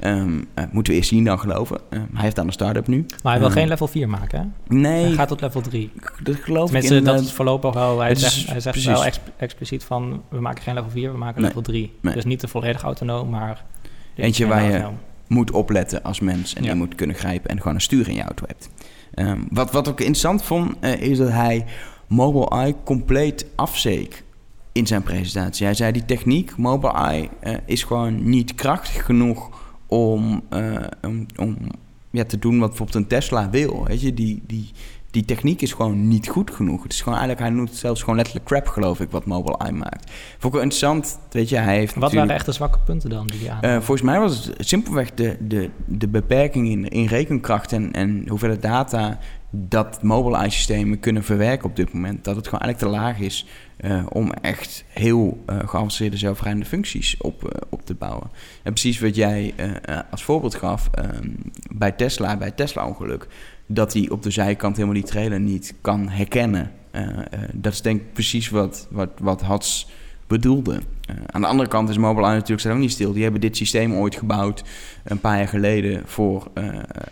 Um, 0.00 0.48
uh, 0.58 0.64
moeten 0.70 0.92
we 0.92 0.98
eerst 0.98 1.08
zien 1.08 1.24
dan 1.24 1.38
geloven. 1.38 1.80
Uh, 1.90 2.00
hij 2.12 2.22
heeft 2.22 2.38
aan 2.38 2.46
een 2.46 2.52
start-up 2.52 2.86
nu. 2.86 3.06
Maar 3.22 3.32
hij 3.32 3.40
wil 3.40 3.50
um, 3.50 3.54
geen 3.54 3.68
level 3.68 3.86
4 3.86 4.08
maken, 4.08 4.38
hè? 4.38 4.74
Nee. 4.76 5.04
Hij 5.04 5.12
gaat 5.12 5.28
tot 5.28 5.40
level 5.40 5.60
3. 5.60 5.90
Dat 6.22 6.36
geloof 6.36 6.64
Tenminste, 6.64 6.96
ik. 6.96 7.04
dat 7.04 7.20
is 7.20 7.32
voorlopig 7.32 7.74
wel. 7.74 8.00
Hij 8.00 8.14
zegt, 8.14 8.46
hij 8.46 8.60
zegt 8.60 8.84
wel 8.84 9.04
ex 9.04 9.20
expliciet 9.36 9.84
van, 9.84 10.22
we 10.28 10.40
maken 10.40 10.62
geen 10.62 10.74
level 10.74 10.90
4, 10.90 11.12
we 11.12 11.18
maken 11.18 11.40
nee. 11.40 11.48
level 11.48 11.62
3. 11.62 11.92
Nee. 12.00 12.14
Dus 12.14 12.24
niet 12.24 12.40
de 12.40 12.48
volledig 12.48 12.82
autonoom, 12.82 13.30
maar... 13.30 13.64
Eentje 14.14 14.46
waar 14.46 14.64
je 14.64 14.86
moet 15.26 15.50
opletten 15.50 16.02
als 16.02 16.20
mens 16.20 16.54
en 16.54 16.62
ja. 16.62 16.70
je 16.70 16.76
moet 16.76 16.94
kunnen 16.94 17.16
grijpen 17.16 17.50
en 17.50 17.58
gewoon 17.58 17.74
een 17.74 17.80
stuur 17.80 18.08
in 18.08 18.14
je 18.14 18.22
auto 18.22 18.44
hebt. 18.46 18.68
Um, 19.16 19.46
wat, 19.50 19.72
wat 19.72 19.86
ik 19.86 19.98
interessant 19.98 20.42
vond, 20.42 20.76
uh, 20.80 21.00
is 21.00 21.18
dat 21.18 21.28
hij 21.28 21.64
Mobile 22.06 22.48
Eye 22.48 22.74
compleet 22.84 23.46
afzeek 23.54 24.24
in 24.72 24.86
zijn 24.86 25.02
presentatie. 25.02 25.64
Hij 25.64 25.74
zei, 25.74 25.92
die 25.92 26.04
techniek, 26.04 26.56
Mobile 26.56 26.92
Eye, 26.92 27.28
uh, 27.42 27.56
is 27.66 27.82
gewoon 27.82 28.28
niet 28.28 28.54
krachtig 28.54 29.04
genoeg 29.04 29.50
om, 29.86 30.42
uh, 30.50 30.76
om, 31.02 31.26
om 31.36 31.56
ja, 32.10 32.24
te 32.24 32.38
doen 32.38 32.58
wat 32.58 32.68
bijvoorbeeld 32.68 32.98
een 32.98 33.06
Tesla 33.06 33.50
wil. 33.50 33.84
Weet 33.84 34.00
je, 34.00 34.14
die, 34.14 34.42
die, 34.46 34.70
die 35.14 35.24
techniek 35.24 35.62
is 35.62 35.72
gewoon 35.72 36.08
niet 36.08 36.28
goed 36.28 36.50
genoeg. 36.50 36.82
Het 36.82 36.92
is 36.92 36.98
gewoon 37.02 37.18
eigenlijk, 37.18 37.48
hij 37.48 37.56
noemt 37.56 37.74
zelfs 37.74 38.00
gewoon 38.00 38.16
letterlijk 38.16 38.46
crap, 38.46 38.66
geloof 38.66 39.00
ik, 39.00 39.10
wat 39.10 39.24
Mobile 39.24 39.58
Eye 39.58 39.72
maakt. 39.72 40.10
Vond 40.10 40.44
ik 40.44 40.52
wel 40.52 40.60
interessant, 40.60 41.18
weet 41.30 41.48
je, 41.48 41.56
hij 41.56 41.76
heeft 41.76 41.94
Wat 41.94 42.12
waren 42.12 42.34
echt 42.34 42.46
de 42.46 42.52
zwakke 42.52 42.78
punten 42.78 43.10
dan 43.10 43.26
die 43.26 43.48
hij 43.48 43.74
uh, 43.74 43.76
Volgens 43.76 44.02
mij 44.02 44.20
was 44.20 44.44
het 44.44 44.68
simpelweg 44.68 45.14
de, 45.14 45.36
de, 45.40 45.70
de 45.84 46.08
beperking 46.08 46.68
in, 46.68 46.88
in 46.88 47.06
rekenkracht 47.06 47.72
en, 47.72 47.92
en 47.92 48.28
hoeveel 48.28 48.60
data 48.60 49.18
dat 49.50 50.02
mobile 50.02 50.36
eye-systemen 50.36 51.00
kunnen 51.00 51.24
verwerken 51.24 51.68
op 51.68 51.76
dit 51.76 51.92
moment. 51.92 52.24
Dat 52.24 52.36
het 52.36 52.44
gewoon 52.44 52.60
eigenlijk 52.60 52.92
te 52.92 53.00
laag 53.00 53.18
is 53.18 53.46
uh, 53.80 54.06
om 54.08 54.32
echt 54.32 54.84
heel 54.88 55.42
uh, 55.46 55.56
geavanceerde 55.58 56.16
zelfrijdende 56.16 56.66
functies 56.66 57.16
op, 57.18 57.42
uh, 57.42 57.50
op 57.68 57.86
te 57.86 57.94
bouwen. 57.94 58.30
En 58.62 58.72
precies 58.72 59.00
wat 59.00 59.16
jij 59.16 59.54
als 60.10 60.24
voorbeeld 60.24 60.54
gaf 60.54 60.90
bij 61.70 61.92
Tesla, 61.92 62.36
bij 62.36 62.50
Tesla-ongeluk, 62.50 63.26
dat 63.66 63.92
hij 63.92 64.08
op 64.10 64.22
de 64.22 64.30
zijkant 64.30 64.76
helemaal 64.76 65.00
die 65.00 65.10
trailer 65.10 65.40
niet 65.40 65.74
kan 65.80 66.08
herkennen. 66.08 66.70
dat 67.52 67.72
is 67.72 67.82
denk 67.82 68.00
ik 68.00 68.12
precies 68.12 68.48
wat, 68.48 68.86
wat, 68.90 69.10
wat 69.18 69.40
Hats 69.40 69.88
bedoelde. 70.26 70.72
Uh, 71.10 71.16
aan 71.26 71.40
de 71.40 71.46
andere 71.46 71.68
kant 71.68 71.88
is 71.88 71.98
Mobileye 71.98 72.32
natuurlijk 72.32 72.60
zijn 72.60 72.74
ook 72.74 72.80
niet 72.80 72.90
stil. 72.90 73.12
Die 73.12 73.22
hebben 73.22 73.40
dit 73.40 73.56
systeem 73.56 73.94
ooit 73.94 74.14
gebouwd 74.14 74.64
een 75.04 75.20
paar 75.20 75.36
jaar 75.36 75.48
geleden 75.48 76.02
voor 76.06 76.50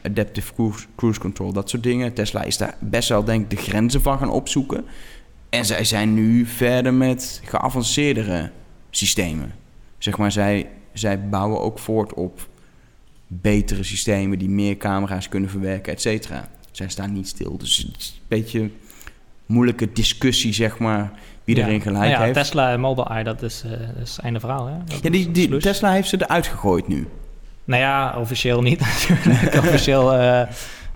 adaptive 0.03 0.55
cruise, 0.55 0.87
cruise, 0.97 1.21
control, 1.21 1.53
dat 1.53 1.71
soort 1.71 1.83
dingen. 1.83 2.13
Tesla 2.13 2.43
is 2.43 2.57
daar 2.57 2.75
best 2.81 3.09
wel 3.09 3.25
denk 3.25 3.43
ik 3.43 3.51
de 3.51 3.71
grenzen 3.71 4.03
van 4.03 4.19
gaan 4.19 4.31
opzoeken. 4.31 4.85
En 5.49 5.65
zij 5.65 5.85
zijn 5.85 6.15
nu 6.15 6.47
verder 6.47 6.95
met 6.95 7.41
geavanceerdere 7.45 8.51
systemen. 8.91 9.53
Zeg 9.99 10.19
maar, 10.19 10.33
zij, 10.33 10.69
zij 10.93 11.29
bouwen 11.29 11.61
ook 11.61 11.79
voort 11.79 12.15
op 12.15 12.49
betere 13.41 13.83
systemen 13.83 14.39
die 14.39 14.49
meer 14.49 14.77
camera's 14.77 15.29
kunnen 15.29 15.51
verwerken, 15.51 15.93
et 15.93 16.01
cetera. 16.01 16.49
Zij 16.71 16.89
staan 16.89 17.13
niet 17.13 17.29
stil. 17.29 17.59
Dus 17.59 17.77
het 17.77 17.97
is 17.99 18.15
een 18.21 18.27
beetje 18.29 18.71
moeilijke 19.47 19.93
discussie, 19.93 20.53
zeg 20.53 20.79
maar 20.79 21.13
wie 21.45 21.57
ja. 21.57 21.67
erin 21.67 21.81
gelijk 21.81 21.99
nou 21.99 22.11
ja, 22.11 22.21
heeft. 22.21 22.35
Tesla 22.35 22.73
en 22.73 22.81
Mobileye, 22.81 23.25
dat 23.25 23.43
is, 23.43 23.63
uh, 23.67 23.71
dat 23.71 24.03
is 24.03 24.19
einde 24.23 24.41
verhaal. 24.41 24.67
Hè? 24.67 24.75
Dat 24.85 25.03
ja, 25.03 25.11
die, 25.11 25.31
die 25.31 25.57
Tesla 25.57 25.93
heeft 25.93 26.09
ze 26.09 26.23
eruit 26.23 26.47
gegooid 26.47 26.89
nu. 26.89 27.09
Nou 27.65 27.81
ja, 27.83 28.15
officieel 28.19 28.63
niet 28.63 28.81
natuurlijk. 29.09 29.55
officieel, 29.65 30.15
uh, 30.15 30.43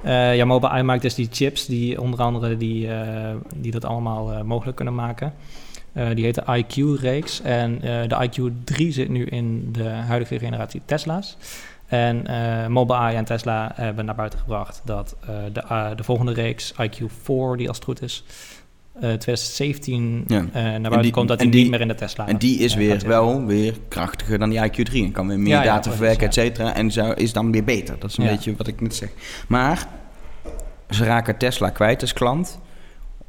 uh, 0.05 0.37
ja, 0.37 0.45
Mobileye 0.45 0.83
maakt 0.83 1.03
dus 1.03 1.15
die 1.15 1.29
chips, 1.31 1.67
die 1.67 2.01
onder 2.01 2.21
andere 2.21 2.57
die, 2.57 2.89
die 3.57 3.73
dat 3.73 3.85
allemaal 3.85 4.45
mogelijk 4.45 4.77
kunnen 4.77 4.95
maken. 4.95 5.33
die 6.15 6.25
heet 6.25 6.35
de 6.35 6.65
IQ-reeks. 6.65 7.41
En 7.41 7.79
de 7.81 8.29
IQ3 8.29 8.87
zit 8.89 9.09
nu 9.09 9.25
in 9.25 9.73
de 9.73 9.89
huidige 9.89 10.39
generatie 10.39 10.83
Tesla's. 10.85 11.37
En 11.87 12.25
uh, 12.31 12.67
Mobileye 12.67 13.17
en 13.17 13.25
Tesla 13.25 13.73
hebben 13.75 14.05
naar 14.05 14.15
buiten 14.15 14.39
gebracht 14.39 14.81
dat 14.85 15.17
uh, 15.21 15.29
de, 15.53 15.63
uh, 15.71 15.89
de 15.97 16.05
volgende 16.05 16.33
reeks, 16.33 16.73
IQ4, 16.73 17.57
die 17.57 17.69
als 17.69 17.77
het 17.77 17.85
goed 17.85 18.03
is, 18.03 18.25
2017 18.99 20.25
ja. 20.27 20.41
naar 20.53 20.81
buiten 20.81 21.03
die, 21.03 21.11
komt, 21.11 21.29
dat 21.29 21.39
die, 21.39 21.49
niet 21.49 21.71
meer 21.71 21.81
in 21.81 21.89
de 21.89 21.95
Tesla 21.95 22.29
En 22.29 22.37
die 22.37 22.59
is 22.59 22.75
weer 22.75 23.03
wel 23.07 23.45
weer 23.45 23.75
krachtiger 23.89 24.39
dan 24.39 24.51
die 24.51 24.61
IQ3 24.61 24.93
en 24.93 25.13
kan 25.13 25.29
weer 25.29 25.39
meer 25.39 25.53
ja, 25.53 25.63
data 25.63 25.91
ja, 25.91 25.97
verwerken, 25.97 26.27
et 26.27 26.35
cetera. 26.35 26.75
En 26.75 26.91
zo 26.91 27.11
is 27.11 27.33
dan 27.33 27.53
weer 27.53 27.65
beter. 27.65 27.99
Dat 27.99 28.11
is 28.11 28.17
een 28.17 28.27
beetje 28.27 28.57
wat 28.57 28.67
ik 28.67 28.81
net 28.81 28.95
zeg. 28.95 29.11
Maar 29.49 29.89
ze 30.91 31.05
raken 31.05 31.37
Tesla 31.37 31.71
kwijt 31.71 32.01
als 32.01 32.13
klant. 32.13 32.61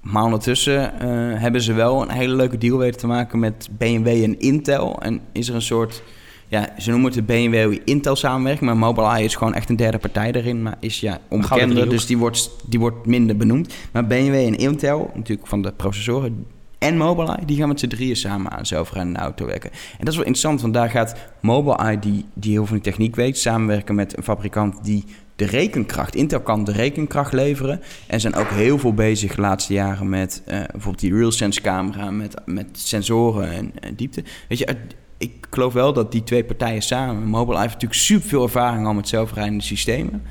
Maar 0.02 0.24
ondertussen 0.24 0.94
hebben 1.40 1.62
ze 1.62 1.74
wel 1.74 2.02
een 2.02 2.12
hele 2.12 2.36
leuke 2.36 2.58
deal 2.58 2.78
weten 2.78 3.00
te 3.00 3.08
maken 3.08 3.40
met 3.40 3.70
BMW 3.78 4.08
en 4.08 4.40
Intel. 4.40 5.02
En 5.02 5.22
is 5.32 5.50
er 5.50 5.56
een 5.56 5.62
soort 5.62 6.04
ja, 6.48 6.70
ze 6.78 6.90
noemen 6.90 7.12
het 7.12 7.28
de 7.28 7.34
BMW 7.34 7.78
Intel 7.86 8.16
samenwerking, 8.16 8.66
maar 8.66 8.78
Mobileye 8.78 9.24
is 9.24 9.36
gewoon 9.36 9.54
echt 9.54 9.70
een 9.70 9.76
derde 9.76 9.98
partij 9.98 10.32
daarin, 10.32 10.62
maar 10.62 10.78
is 10.80 11.00
ja 11.00 11.20
onbekender, 11.28 11.90
dus 11.90 12.06
die 12.06 12.18
wordt, 12.18 12.50
die 12.66 12.80
wordt 12.80 13.06
minder 13.06 13.38
benoemd. 13.38 13.74
Maar 13.92 14.08
BMW 14.08 14.34
en 14.34 14.58
Intel, 14.58 15.12
natuurlijk 15.14 15.48
van 15.48 15.62
de 15.62 15.72
processoren, 15.72 16.46
en 16.78 16.98
Mobileye, 16.98 17.46
die 17.46 17.58
gaan 17.58 17.68
met 17.68 17.80
z'n 17.80 17.88
drieën 17.88 18.16
samen 18.16 18.52
aan 18.52 18.66
zelfrijdende 18.66 19.20
auto 19.20 19.46
werken. 19.46 19.72
En 19.72 19.98
dat 20.00 20.08
is 20.08 20.16
wel 20.16 20.26
interessant, 20.26 20.62
want 20.62 20.74
daar 20.74 20.90
gaat 20.90 21.16
Mobileye, 21.42 22.00
die, 22.00 22.26
die 22.34 22.52
heel 22.52 22.66
veel 22.66 22.66
van 22.66 22.76
die 22.76 22.92
techniek 22.92 23.16
weet, 23.16 23.38
samenwerken 23.38 23.96
met 23.96 24.18
een 24.18 24.24
fabrikant 24.24 24.84
die 24.84 25.04
de 25.36 25.46
rekenkracht. 25.46 26.16
Intel 26.16 26.40
kan 26.40 26.64
de 26.64 26.72
rekenkracht 26.72 27.34
leveren. 27.34 27.82
En 28.08 28.20
zijn 28.20 28.36
ook 28.36 28.50
heel 28.50 28.78
veel 28.80 28.94
bezig 28.94 29.36
de 29.36 29.42
laatste 29.42 29.74
jaren 29.74 30.10
met 30.10 30.42
uh, 30.48 30.54
bijvoorbeeld 30.54 31.00
die 31.00 31.14
RealSense 31.14 31.62
camera, 31.62 32.12
met, 32.12 32.42
met 32.46 32.68
sensoren 32.72 33.52
en, 33.52 33.72
en 33.80 33.96
diepte. 33.96 34.24
Weet 34.48 34.58
je, 34.58 34.78
ik 35.18 35.32
geloof 35.50 35.74
wel 35.74 35.94
dat 35.94 36.12
die 36.12 36.24
twee 36.24 36.44
partijen 36.44 36.82
samen, 36.82 37.24
Mobileye 37.24 37.62
heeft 37.62 37.74
natuurlijk 37.74 38.02
super 38.02 38.30
veel 38.30 38.44
ervaring 38.44 38.86
al 38.86 38.94
met 38.94 39.08
zelfrijdende 39.08 39.64
systemen. 39.64 40.24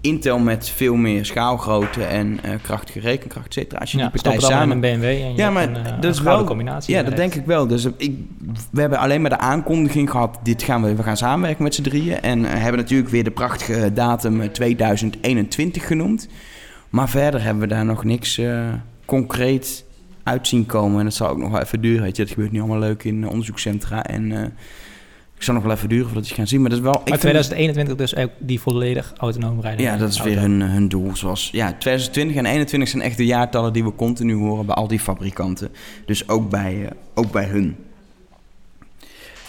Intel 0.00 0.38
met 0.38 0.68
veel 0.68 0.94
meer 0.94 1.24
schaalgrootte 1.24 2.04
en 2.04 2.38
uh, 2.44 2.50
krachtige 2.62 3.00
rekenkracht, 3.00 3.46
et 3.46 3.52
cetera. 3.52 3.80
Als 3.80 3.92
je 3.92 3.98
ja, 3.98 4.02
die 4.02 4.22
partij 4.22 4.40
samen... 4.40 4.70
een 4.70 4.80
BMW 4.80 5.04
en 5.04 5.36
ja, 5.36 5.50
maar 5.50 5.62
een, 5.62 5.76
uh, 5.76 6.00
dat 6.00 6.14
is 6.14 6.20
wel 6.20 6.44
combinatie. 6.44 6.94
Ja, 6.94 7.02
dat 7.02 7.16
denk 7.16 7.34
ik 7.34 7.46
wel. 7.46 7.66
Dus 7.66 7.84
ik, 7.96 8.18
we 8.70 8.80
hebben 8.80 8.98
alleen 8.98 9.20
maar 9.20 9.30
de 9.30 9.38
aankondiging 9.38 10.10
gehad, 10.10 10.38
dit 10.42 10.62
gaan 10.62 10.82
we, 10.82 10.94
we 10.94 11.02
gaan 11.02 11.16
samenwerken 11.16 11.62
met 11.62 11.74
z'n 11.74 11.82
drieën. 11.82 12.20
En 12.20 12.38
uh, 12.38 12.50
hebben 12.50 12.80
natuurlijk 12.80 13.10
weer 13.10 13.24
de 13.24 13.30
prachtige 13.30 13.92
datum 13.92 14.52
2021 14.52 15.86
genoemd. 15.86 16.28
Maar 16.90 17.08
verder 17.08 17.42
hebben 17.42 17.62
we 17.62 17.68
daar 17.68 17.84
nog 17.84 18.04
niks 18.04 18.40
concreet 19.04 19.84
uit 20.22 20.48
zien 20.48 20.66
komen. 20.66 20.98
En 20.98 21.04
dat 21.04 21.14
zal 21.14 21.28
ook 21.28 21.38
nog 21.38 21.50
wel 21.50 21.60
even 21.60 21.80
duren. 21.80 22.02
Weet 22.02 22.16
je. 22.16 22.22
Dat 22.22 22.32
gebeurt 22.32 22.52
niet 22.52 22.60
allemaal 22.60 22.78
leuk 22.78 23.04
in 23.04 23.28
onderzoekscentra 23.28 24.04
en 24.04 24.54
ik 25.42 25.48
zal 25.48 25.56
nog 25.56 25.66
wel 25.66 25.76
even 25.76 25.88
duren 25.88 26.06
voordat 26.06 26.28
je 26.28 26.34
gaan 26.34 26.46
zien. 26.46 26.60
Maar 26.60 26.70
dat 26.70 26.78
is 26.78 26.84
wel. 26.84 27.02
Maar 27.04 27.18
2021 27.18 27.96
dus 27.96 28.16
ook 28.16 28.30
die 28.38 28.60
volledig 28.60 29.12
autonoom 29.16 29.60
rijden. 29.60 29.84
Ja, 29.84 29.96
dat 29.96 30.10
is 30.10 30.22
weer 30.22 30.40
hun, 30.40 30.60
hun 30.60 30.88
doel. 30.88 31.16
Zoals 31.16 31.48
ja, 31.52 31.66
2020 31.66 32.36
en 32.36 32.42
2021 32.42 32.88
zijn 32.88 33.02
echt 33.02 33.16
de 33.16 33.26
jaartallen 33.26 33.72
die 33.72 33.84
we 33.84 33.94
continu 33.94 34.34
horen 34.34 34.66
bij 34.66 34.74
al 34.74 34.88
die 34.88 35.00
fabrikanten. 35.00 35.68
Dus 36.06 36.28
ook 36.28 36.50
bij, 36.50 36.74
uh, 36.74 36.86
ook 37.14 37.32
bij 37.32 37.44
hun. 37.44 37.76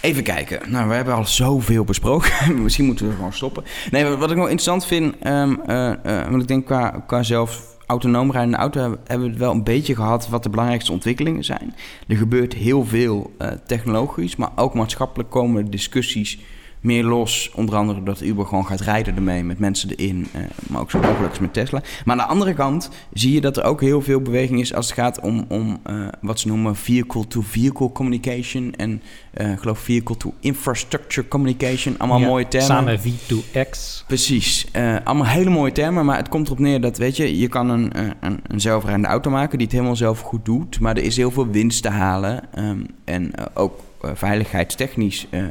Even 0.02 0.24
kijken. 0.24 0.72
Nou, 0.72 0.88
we 0.88 0.94
hebben 0.96 1.14
al 1.14 1.26
zoveel 1.26 1.84
besproken. 1.84 2.32
Misschien 2.64 2.86
moeten 2.86 3.08
we 3.08 3.16
gewoon 3.16 3.34
stoppen. 3.34 3.64
Nee, 3.92 4.06
wat 4.06 4.30
ik 4.30 4.38
nog 4.38 4.46
interessant 4.46 4.86
vind, 4.86 5.16
um, 5.28 5.62
uh, 5.68 5.94
want 6.30 6.42
ik 6.42 6.48
denk 6.48 6.66
qua, 6.66 7.04
qua 7.08 7.24
zelf 7.24 7.73
autonoom 7.86 8.32
rijdende 8.32 8.58
auto 8.58 8.98
hebben 9.04 9.32
we 9.32 9.38
wel 9.38 9.52
een 9.52 9.64
beetje 9.64 9.96
gehad 9.96 10.30
wat 10.30 10.44
de 10.44 10.50
belangrijkste 10.50 10.92
ontwikkelingen 10.92 11.44
zijn. 11.44 11.76
Er 12.08 12.18
gebeurt 12.18 12.54
heel 12.54 12.86
veel 12.86 13.34
uh, 13.42 13.48
technologisch, 13.66 14.36
maar 14.36 14.52
ook 14.56 14.74
maatschappelijk 14.74 15.30
komen 15.30 15.72
discussies 15.72 16.40
meer 16.84 17.04
los. 17.04 17.52
Onder 17.56 17.76
andere 17.76 18.04
dat 18.04 18.22
Uber 18.22 18.46
gewoon 18.46 18.66
gaat 18.66 18.82
rijden 18.82 19.16
ermee 19.16 19.44
met 19.44 19.60
mensen 19.60 19.90
erin. 19.96 20.28
Uh, 20.36 20.42
maar 20.70 20.82
ook 20.82 20.92
zo 20.92 21.00
mogelijk 21.00 21.40
met 21.40 21.54
Tesla. 21.54 21.82
Maar 22.06 22.16
aan 22.16 22.26
de 22.26 22.32
andere 22.34 22.54
kant 22.54 22.90
zie 23.14 23.34
je 23.34 23.42
dat 23.42 23.58
er 23.58 23.64
ook 23.64 23.82
heel 23.82 24.02
veel 24.02 24.22
beweging 24.22 24.60
is 24.60 24.74
als 24.74 24.86
het 24.86 24.96
gaat 24.96 25.20
om, 25.20 25.46
om 25.48 25.80
uh, 25.90 26.08
wat 26.22 26.40
ze 26.40 26.48
noemen 26.48 26.76
vehicle-to-vehicle 26.76 27.92
communication. 27.92 28.74
En 28.74 29.02
uh, 29.38 29.58
geloof 29.58 29.80
vehicle-to-infrastructure 29.80 31.28
communication. 31.28 31.98
Allemaal 31.98 32.20
ja, 32.20 32.28
mooie 32.28 32.48
termen. 32.48 32.68
Samen 32.68 33.00
V2X. 33.00 34.06
Precies. 34.08 34.68
allemaal 35.04 35.28
hele 35.28 35.50
mooie 35.50 35.72
termen. 35.72 36.06
Maar 36.06 36.18
het 36.18 36.30
komt 36.30 36.46
erop 36.46 36.60
neer 36.60 36.82
dat, 36.82 36.98
weet 36.98 37.18
je, 37.18 37.40
je 37.40 37.48
kan 37.48 37.70
een, 37.70 37.92
een, 38.20 38.40
een 38.48 38.62
zelfrijdende 38.62 39.08
auto 39.08 39.30
maken 39.30 39.58
die 39.58 39.68
het 39.68 39.76
helemaal 39.76 39.96
zelf 39.96 40.20
goed 40.20 40.46
doet. 40.46 40.80
Maar 40.80 40.98
er 40.98 41.04
is 41.04 41.18
heel 41.18 41.32
veel 41.32 41.48
winst 41.48 41.82
te 41.82 41.90
halen. 41.90 42.44
Um, 42.60 42.86
en 43.06 43.32
ook 43.54 43.80
veiligheidstechnisch 44.14 45.28
uh, 45.30 45.42
uh, 45.42 45.50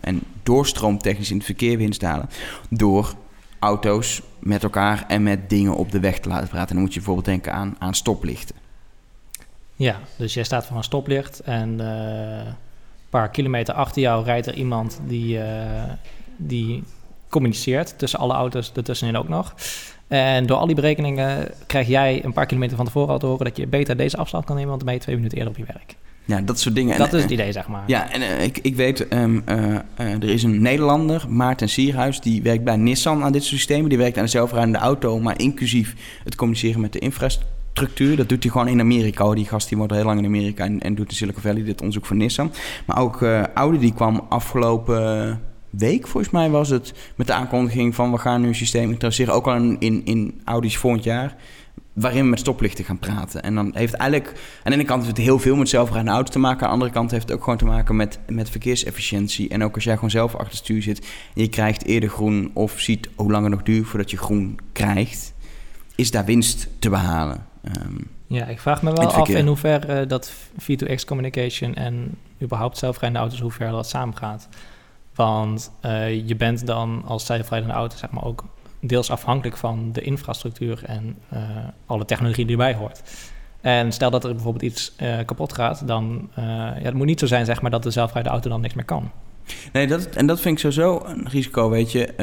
en 0.00 0.20
doorstroomtechnisch 0.42 1.30
in 1.30 1.36
het 1.36 1.44
verkeer 1.44 1.78
winst 1.78 2.02
halen. 2.02 2.28
Door 2.70 3.14
auto's 3.58 4.22
met 4.38 4.62
elkaar 4.62 5.04
en 5.08 5.22
met 5.22 5.50
dingen 5.50 5.74
op 5.74 5.90
de 5.90 6.00
weg 6.00 6.18
te 6.18 6.28
laten 6.28 6.48
praten. 6.48 6.68
En 6.68 6.74
dan 6.74 6.84
moet 6.84 6.92
je 6.92 6.98
bijvoorbeeld 6.98 7.26
denken 7.26 7.52
aan, 7.52 7.76
aan 7.78 7.94
stoplichten. 7.94 8.56
Ja, 9.76 10.00
dus 10.16 10.34
jij 10.34 10.44
staat 10.44 10.66
voor 10.66 10.76
een 10.76 10.84
stoplicht 10.84 11.40
en 11.40 11.78
een 11.78 12.54
paar 13.10 13.30
kilometer 13.30 13.74
achter 13.74 14.02
jou 14.02 14.24
rijdt 14.24 14.46
er 14.46 14.54
iemand 14.54 15.00
die, 15.06 15.40
die 16.36 16.82
communiceert 17.28 17.98
tussen 17.98 18.18
alle 18.18 18.34
auto's 18.34 18.72
ertussenin 18.74 19.16
ook 19.16 19.28
nog. 19.28 19.54
En 20.08 20.46
door 20.46 20.56
al 20.56 20.66
die 20.66 20.74
berekeningen 20.74 21.50
krijg 21.66 21.88
jij 21.88 22.24
een 22.24 22.32
paar 22.32 22.46
kilometer 22.46 22.76
van 22.76 22.86
tevoren 22.86 23.12
al 23.12 23.18
te 23.18 23.26
horen 23.26 23.44
dat 23.44 23.56
je 23.56 23.66
beter 23.66 23.96
deze 23.96 24.16
afstand 24.16 24.44
kan 24.44 24.54
nemen, 24.54 24.70
want 24.70 24.80
dan 24.80 24.88
ben 24.88 24.98
je 24.98 25.04
twee 25.04 25.16
minuten 25.16 25.38
eerder 25.38 25.52
op 25.52 25.58
je 25.58 25.72
werk. 25.72 25.96
Ja, 26.24 26.40
dat 26.40 26.60
soort 26.60 26.74
dingen. 26.74 26.98
Dat 26.98 27.12
is 27.12 27.22
het 27.22 27.30
idee, 27.30 27.52
zeg 27.52 27.68
maar. 27.68 27.82
Ja, 27.86 28.10
en 28.10 28.20
uh, 28.20 28.42
ik, 28.42 28.58
ik 28.58 28.76
weet, 28.76 29.12
um, 29.12 29.42
uh, 29.48 29.74
er 29.96 30.28
is 30.28 30.42
een 30.42 30.62
Nederlander, 30.62 31.24
Maarten 31.28 31.68
Sierhuis, 31.68 32.20
die 32.20 32.42
werkt 32.42 32.64
bij 32.64 32.76
Nissan 32.76 33.22
aan 33.22 33.32
dit 33.32 33.42
soort 33.42 33.56
systemen. 33.56 33.88
Die 33.88 33.98
werkt 33.98 34.18
aan 34.18 34.24
de 34.24 34.30
zelfrijdende 34.30 34.78
auto, 34.78 35.20
maar 35.20 35.40
inclusief 35.40 35.94
het 36.24 36.34
communiceren 36.34 36.80
met 36.80 36.92
de 36.92 36.98
infrastructuur. 36.98 38.16
Dat 38.16 38.28
doet 38.28 38.42
hij 38.42 38.52
gewoon 38.52 38.68
in 38.68 38.80
Amerika. 38.80 39.34
Die 39.34 39.46
gast 39.46 39.68
die 39.68 39.78
woont 39.78 39.90
al 39.90 39.96
heel 39.96 40.06
lang 40.06 40.18
in 40.18 40.26
Amerika 40.26 40.64
en, 40.64 40.80
en 40.80 40.94
doet 40.94 41.10
in 41.10 41.16
Silicon 41.16 41.42
Valley 41.42 41.64
dit 41.64 41.80
onderzoek 41.80 42.06
voor 42.06 42.16
Nissan. 42.16 42.52
Maar 42.86 42.98
ook 42.98 43.22
Audi, 43.54 43.78
die 43.78 43.94
kwam 43.94 44.26
afgelopen 44.28 45.40
week, 45.70 46.06
volgens 46.06 46.32
mij 46.32 46.50
was 46.50 46.68
het, 46.68 46.92
met 47.16 47.26
de 47.26 47.32
aankondiging 47.32 47.94
van 47.94 48.12
we 48.12 48.18
gaan 48.18 48.40
nu 48.40 48.48
een 48.48 48.54
systeem 48.54 48.90
introduceren. 48.90 49.34
Ook 49.34 49.46
al 49.46 49.76
in, 49.78 50.02
in 50.04 50.40
Audi's 50.44 50.76
volgend 50.76 51.04
jaar 51.04 51.36
waarin 51.94 52.22
we 52.22 52.28
met 52.28 52.38
stoplichten 52.38 52.84
gaan 52.84 52.98
praten. 52.98 53.42
En 53.42 53.54
dan 53.54 53.70
heeft 53.74 53.94
eigenlijk 53.94 54.40
aan 54.62 54.72
de 54.72 54.78
ene 54.78 54.84
kant 54.84 55.02
heeft 55.02 55.16
het 55.16 55.26
heel 55.26 55.38
veel 55.38 55.56
met 55.56 55.68
zelfrijdende 55.68 56.12
auto 56.12 56.32
te 56.32 56.38
maken. 56.38 56.60
Aan 56.60 56.66
de 56.66 56.72
andere 56.72 56.90
kant 56.90 57.10
heeft 57.10 57.28
het 57.28 57.32
ook 57.36 57.42
gewoon 57.42 57.58
te 57.58 57.64
maken 57.64 57.96
met, 57.96 58.18
met 58.26 58.50
verkeersefficiëntie. 58.50 59.48
En 59.48 59.64
ook 59.64 59.74
als 59.74 59.84
jij 59.84 59.94
gewoon 59.94 60.10
zelf 60.10 60.32
achter 60.32 60.48
het 60.48 60.56
stuur 60.56 60.82
zit 60.82 60.98
en 61.34 61.42
je 61.42 61.48
krijgt 61.48 61.84
eerder 61.84 62.08
groen 62.08 62.50
of 62.54 62.80
ziet 62.80 63.08
hoe 63.14 63.30
lang 63.30 63.44
het 63.44 63.52
nog 63.52 63.62
duurt 63.62 63.86
voordat 63.86 64.10
je 64.10 64.16
groen 64.16 64.58
krijgt, 64.72 65.34
is 65.94 66.10
daar 66.10 66.24
winst 66.24 66.68
te 66.78 66.90
behalen. 66.90 67.46
Um, 67.62 68.06
ja, 68.26 68.46
ik 68.46 68.60
vraag 68.60 68.82
me 68.82 68.92
wel 68.92 69.12
af 69.12 69.28
in 69.28 69.46
hoeverre 69.46 70.02
uh, 70.02 70.08
dat 70.08 70.32
V2X 70.62 71.04
communication 71.06 71.74
en 71.74 72.18
überhaupt 72.42 72.78
zelfrijdende 72.78 73.20
auto's, 73.20 73.40
hoe 73.40 73.50
ver 73.50 73.70
dat 73.70 73.88
samengaat. 73.88 74.48
Want 75.14 75.70
uh, 75.84 76.28
je 76.28 76.36
bent 76.36 76.66
dan 76.66 77.02
als 77.06 77.26
zelfrijdende 77.26 77.74
auto 77.74 77.96
zeg 77.96 78.10
maar 78.10 78.24
ook 78.24 78.44
deels 78.86 79.10
afhankelijk 79.10 79.56
van 79.56 79.92
de 79.92 80.00
infrastructuur 80.00 80.82
en 80.86 81.16
uh, 81.32 81.40
alle 81.86 82.04
technologie 82.04 82.44
die 82.44 82.56
erbij 82.56 82.74
hoort. 82.74 83.02
En 83.60 83.92
stel 83.92 84.10
dat 84.10 84.24
er 84.24 84.34
bijvoorbeeld 84.34 84.64
iets 84.64 84.94
uh, 85.02 85.16
kapot 85.24 85.52
gaat, 85.52 85.86
dan 85.86 86.28
uh, 86.38 86.44
ja, 86.44 86.82
het 86.82 86.94
moet 86.94 87.06
niet 87.06 87.20
zo 87.20 87.26
zijn 87.26 87.44
zeg 87.44 87.62
maar, 87.62 87.70
dat 87.70 87.82
de 87.82 87.90
zelfrijdende 87.90 88.30
auto 88.30 88.50
dan 88.50 88.60
niks 88.60 88.74
meer 88.74 88.84
kan. 88.84 89.10
Nee, 89.72 89.86
dat, 89.86 90.06
en 90.06 90.26
dat 90.26 90.40
vind 90.40 90.54
ik 90.54 90.60
sowieso 90.60 91.02
een 91.06 91.28
risico, 91.28 91.70
weet 91.70 91.92
je. 91.92 92.14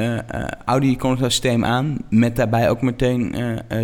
Audi 0.66 0.98
kondigt 0.98 1.22
dat 1.22 1.32
systeem 1.32 1.66
aan, 1.66 1.98
met 2.10 2.36
daarbij 2.36 2.70
ook 2.70 2.82
meteen 2.82 3.36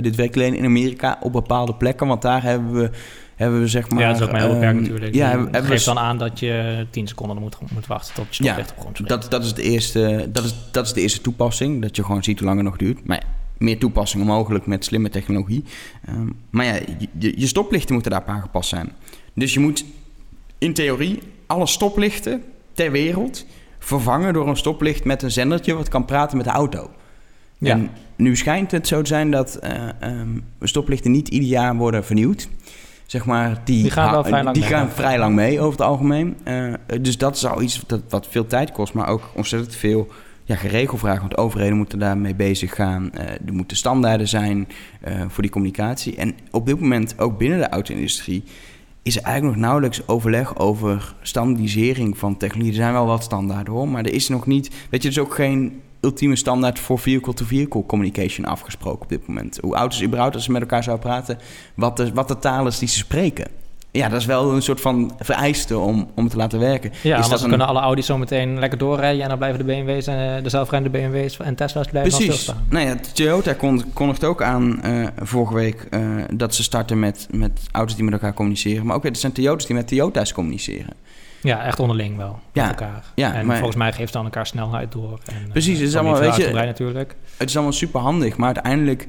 dit 0.01 0.15
werkt 0.15 0.35
in 0.35 0.65
Amerika 0.65 1.17
op 1.21 1.31
bepaalde 1.31 1.75
plekken, 1.75 2.07
want 2.07 2.21
daar 2.21 2.43
hebben 2.43 2.73
we 2.73 2.91
hebben 3.37 3.59
we 3.59 3.67
zeg 3.67 3.89
maar... 3.89 3.99
Ja, 3.99 4.07
dat 4.07 4.15
is 4.15 4.25
ook 4.25 4.31
maar 4.31 4.41
heel 4.41 4.53
beperkt 4.53 4.75
um, 4.75 4.81
natuurlijk. 4.81 5.15
Ja, 5.15 5.29
hebben, 5.29 5.63
geeft 5.63 5.85
dan 5.85 5.99
aan 5.99 6.17
dat 6.17 6.39
je 6.39 6.85
10 6.89 7.07
seconden 7.07 7.37
moet, 7.37 7.57
moet 7.73 7.87
wachten 7.87 8.13
tot 8.13 8.25
je 8.27 8.33
stoplicht 8.33 8.69
ja, 8.69 8.75
op 8.75 8.81
grond 8.81 9.07
dat, 9.07 9.31
dat, 9.31 9.43
is 9.43 9.49
het 9.49 9.57
eerste, 9.57 10.29
dat, 10.31 10.43
is, 10.43 10.55
dat 10.71 10.85
is 10.85 10.93
de 10.93 11.01
eerste 11.01 11.21
toepassing. 11.21 11.81
Dat 11.81 11.95
je 11.95 12.03
gewoon 12.03 12.23
ziet 12.23 12.37
hoe 12.37 12.47
lang 12.47 12.59
het 12.59 12.67
nog 12.67 12.77
duurt. 12.77 13.05
Maar 13.05 13.23
meer 13.57 13.79
toepassingen 13.79 14.25
mogelijk 14.25 14.65
met 14.65 14.85
slimme 14.85 15.09
technologie. 15.09 15.63
Um, 16.09 16.35
maar 16.49 16.65
ja, 16.65 16.79
je, 17.19 17.39
je 17.39 17.47
stoplichten 17.47 17.93
moeten 17.93 18.11
daarop 18.11 18.29
aangepast 18.29 18.69
zijn. 18.69 18.91
Dus 19.33 19.53
je 19.53 19.59
moet 19.59 19.85
in 20.57 20.73
theorie 20.73 21.19
alle 21.47 21.67
stoplichten 21.67 22.43
ter 22.73 22.91
wereld 22.91 23.45
vervangen 23.79 24.33
door 24.33 24.47
een 24.47 24.57
stoplicht 24.57 25.03
met 25.03 25.23
een 25.23 25.31
zendertje 25.31 25.73
wat 25.73 25.87
kan 25.87 26.05
praten 26.05 26.37
met 26.37 26.45
de 26.45 26.51
auto. 26.51 26.89
Ja. 27.57 27.71
En 27.71 27.89
nu 28.15 28.35
schijnt 28.35 28.71
het 28.71 28.87
zo 28.87 29.01
te 29.01 29.07
zijn 29.07 29.31
dat 29.31 29.59
uh, 29.63 30.19
um, 30.19 30.43
stoplichten 30.61 31.11
niet 31.11 31.27
ieder 31.27 31.49
jaar 31.49 31.75
worden 31.75 32.05
vernieuwd 32.05 32.49
zeg 33.07 33.25
maar, 33.25 33.61
die, 33.63 33.81
die 33.81 33.91
gaan, 33.91 34.11
wel 34.11 34.23
vrij 34.23 34.43
lang, 34.43 34.53
die 34.53 34.63
mee, 34.63 34.73
gaan 34.73 34.89
vrij 34.89 35.19
lang 35.19 35.35
mee 35.35 35.59
over 35.59 35.71
het 35.71 35.87
algemeen. 35.87 36.37
Uh, 36.47 36.73
dus 37.01 37.17
dat 37.17 37.35
is 37.35 37.45
al 37.45 37.61
iets 37.61 37.83
dat, 37.87 38.01
wat 38.09 38.27
veel 38.27 38.47
tijd 38.47 38.71
kost, 38.71 38.93
maar 38.93 39.07
ook 39.07 39.29
ontzettend 39.33 39.75
veel 39.75 40.07
ja, 40.43 40.55
geregeld 40.55 40.99
vragen. 40.99 41.21
Want 41.21 41.37
overheden 41.37 41.77
moeten 41.77 41.99
daarmee 41.99 42.35
bezig 42.35 42.75
gaan. 42.75 43.11
Uh, 43.13 43.21
er 43.21 43.53
moeten 43.53 43.77
standaarden 43.77 44.27
zijn 44.27 44.67
uh, 45.07 45.21
voor 45.27 45.41
die 45.41 45.51
communicatie. 45.51 46.15
En 46.15 46.35
op 46.51 46.65
dit 46.65 46.79
moment, 46.79 47.19
ook 47.19 47.37
binnen 47.37 47.59
de 47.59 47.69
auto-industrie, 47.69 48.43
is 49.03 49.17
er 49.17 49.23
eigenlijk 49.23 49.55
nog 49.55 49.65
nauwelijks 49.65 50.07
overleg 50.07 50.57
over 50.57 51.15
standaardisering 51.21 52.17
van 52.17 52.37
technologie. 52.37 52.71
Er 52.71 52.81
zijn 52.81 52.93
wel 52.93 53.05
wat 53.05 53.23
standaarden 53.23 53.73
hoor, 53.73 53.87
maar 53.87 54.05
er 54.05 54.13
is 54.13 54.27
nog 54.27 54.45
niet. 54.45 54.69
Weet 54.89 55.03
je, 55.03 55.09
er 55.09 55.15
is 55.15 55.21
ook 55.21 55.35
geen 55.35 55.81
ultieme 56.01 56.35
standaard 56.35 56.79
voor 56.79 56.99
vehicle-to-vehicle 56.99 57.85
communication 57.85 58.45
afgesproken 58.45 59.01
op 59.01 59.09
dit 59.09 59.27
moment. 59.27 59.57
Hoe 59.61 59.75
auto's 59.75 60.03
überhaupt 60.03 60.35
als 60.35 60.43
ze 60.43 60.51
met 60.51 60.61
elkaar 60.61 60.83
zouden 60.83 61.05
praten, 61.05 61.37
wat 61.75 61.97
de, 61.97 62.13
wat 62.13 62.27
de 62.27 62.39
taal 62.39 62.67
is 62.67 62.79
die 62.79 62.87
ze 62.87 62.97
spreken. 62.97 63.47
Ja, 63.91 64.09
dat 64.09 64.19
is 64.19 64.25
wel 64.25 64.53
een 64.53 64.61
soort 64.61 64.81
van 64.81 65.11
vereiste 65.19 65.77
om, 65.77 66.09
om 66.15 66.29
te 66.29 66.37
laten 66.37 66.59
werken. 66.59 66.91
Ja, 67.03 67.17
is 67.17 67.27
dat 67.27 67.39
dan 67.39 67.49
kunnen 67.49 67.67
alle 67.67 67.79
Audi's 67.79 68.05
zo 68.05 68.17
meteen 68.17 68.59
lekker 68.59 68.77
doorrijden... 68.77 69.21
en 69.21 69.29
dan 69.29 69.37
blijven 69.37 69.65
de 69.65 69.73
BMW's 69.73 70.07
en 70.07 70.35
eh, 70.35 70.43
de 70.43 70.49
zelfrijdende 70.49 70.99
BMW's 70.99 71.37
en 71.37 71.55
Tesla's 71.55 71.87
blijven 71.87 72.11
Precies. 72.11 72.41
stilstaan. 72.41 72.65
Nou 72.69 72.87
ja, 72.87 72.95
Toyota 73.13 73.55
kondigt 73.93 74.23
ook 74.23 74.41
aan 74.41 74.79
uh, 74.85 75.07
vorige 75.21 75.53
week... 75.53 75.87
Uh, 75.89 75.99
dat 76.33 76.55
ze 76.55 76.63
starten 76.63 76.99
met, 76.99 77.27
met 77.31 77.61
auto's 77.71 77.95
die 77.95 78.03
met 78.03 78.13
elkaar 78.13 78.33
communiceren. 78.33 78.85
Maar 78.85 78.95
ook, 78.95 79.05
er 79.05 79.15
zijn 79.15 79.31
Toyota's 79.31 79.65
die 79.65 79.75
met 79.75 79.87
Toyota's 79.87 80.33
communiceren. 80.33 80.93
Ja, 81.47 81.63
echt 81.65 81.79
onderling 81.79 82.17
wel. 82.17 82.39
Ja, 82.51 82.67
met 82.67 82.79
elkaar. 82.79 83.03
ja, 83.15 83.33
en 83.33 83.45
maar- 83.45 83.55
volgens 83.57 83.77
mij 83.77 83.93
geeft 83.93 84.13
dan 84.13 84.23
elkaar 84.23 84.47
snelheid 84.47 84.91
door. 84.91 85.19
En, 85.25 85.35
eh, 85.45 85.51
Precies, 85.51 85.79
het 85.79 85.87
is 85.87 85.95
allemaal, 85.95 86.19
weet 86.19 86.35
je- 86.35 86.51
natuurlijk. 86.53 87.15
Het 87.37 87.49
is 87.49 87.55
allemaal 87.55 87.73
super 87.73 87.99
handig, 88.01 88.37
maar 88.37 88.53
uiteindelijk 88.53 89.07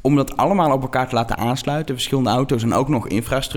om 0.00 0.16
dat 0.16 0.36
allemaal 0.36 0.72
op 0.72 0.82
elkaar 0.82 1.08
te 1.08 1.14
laten 1.14 1.36
aansluiten, 1.36 1.94
verschillende 1.94 2.30
auto's 2.30 2.62
en 2.62 2.72
ook 2.74 2.88
nog 2.88 3.08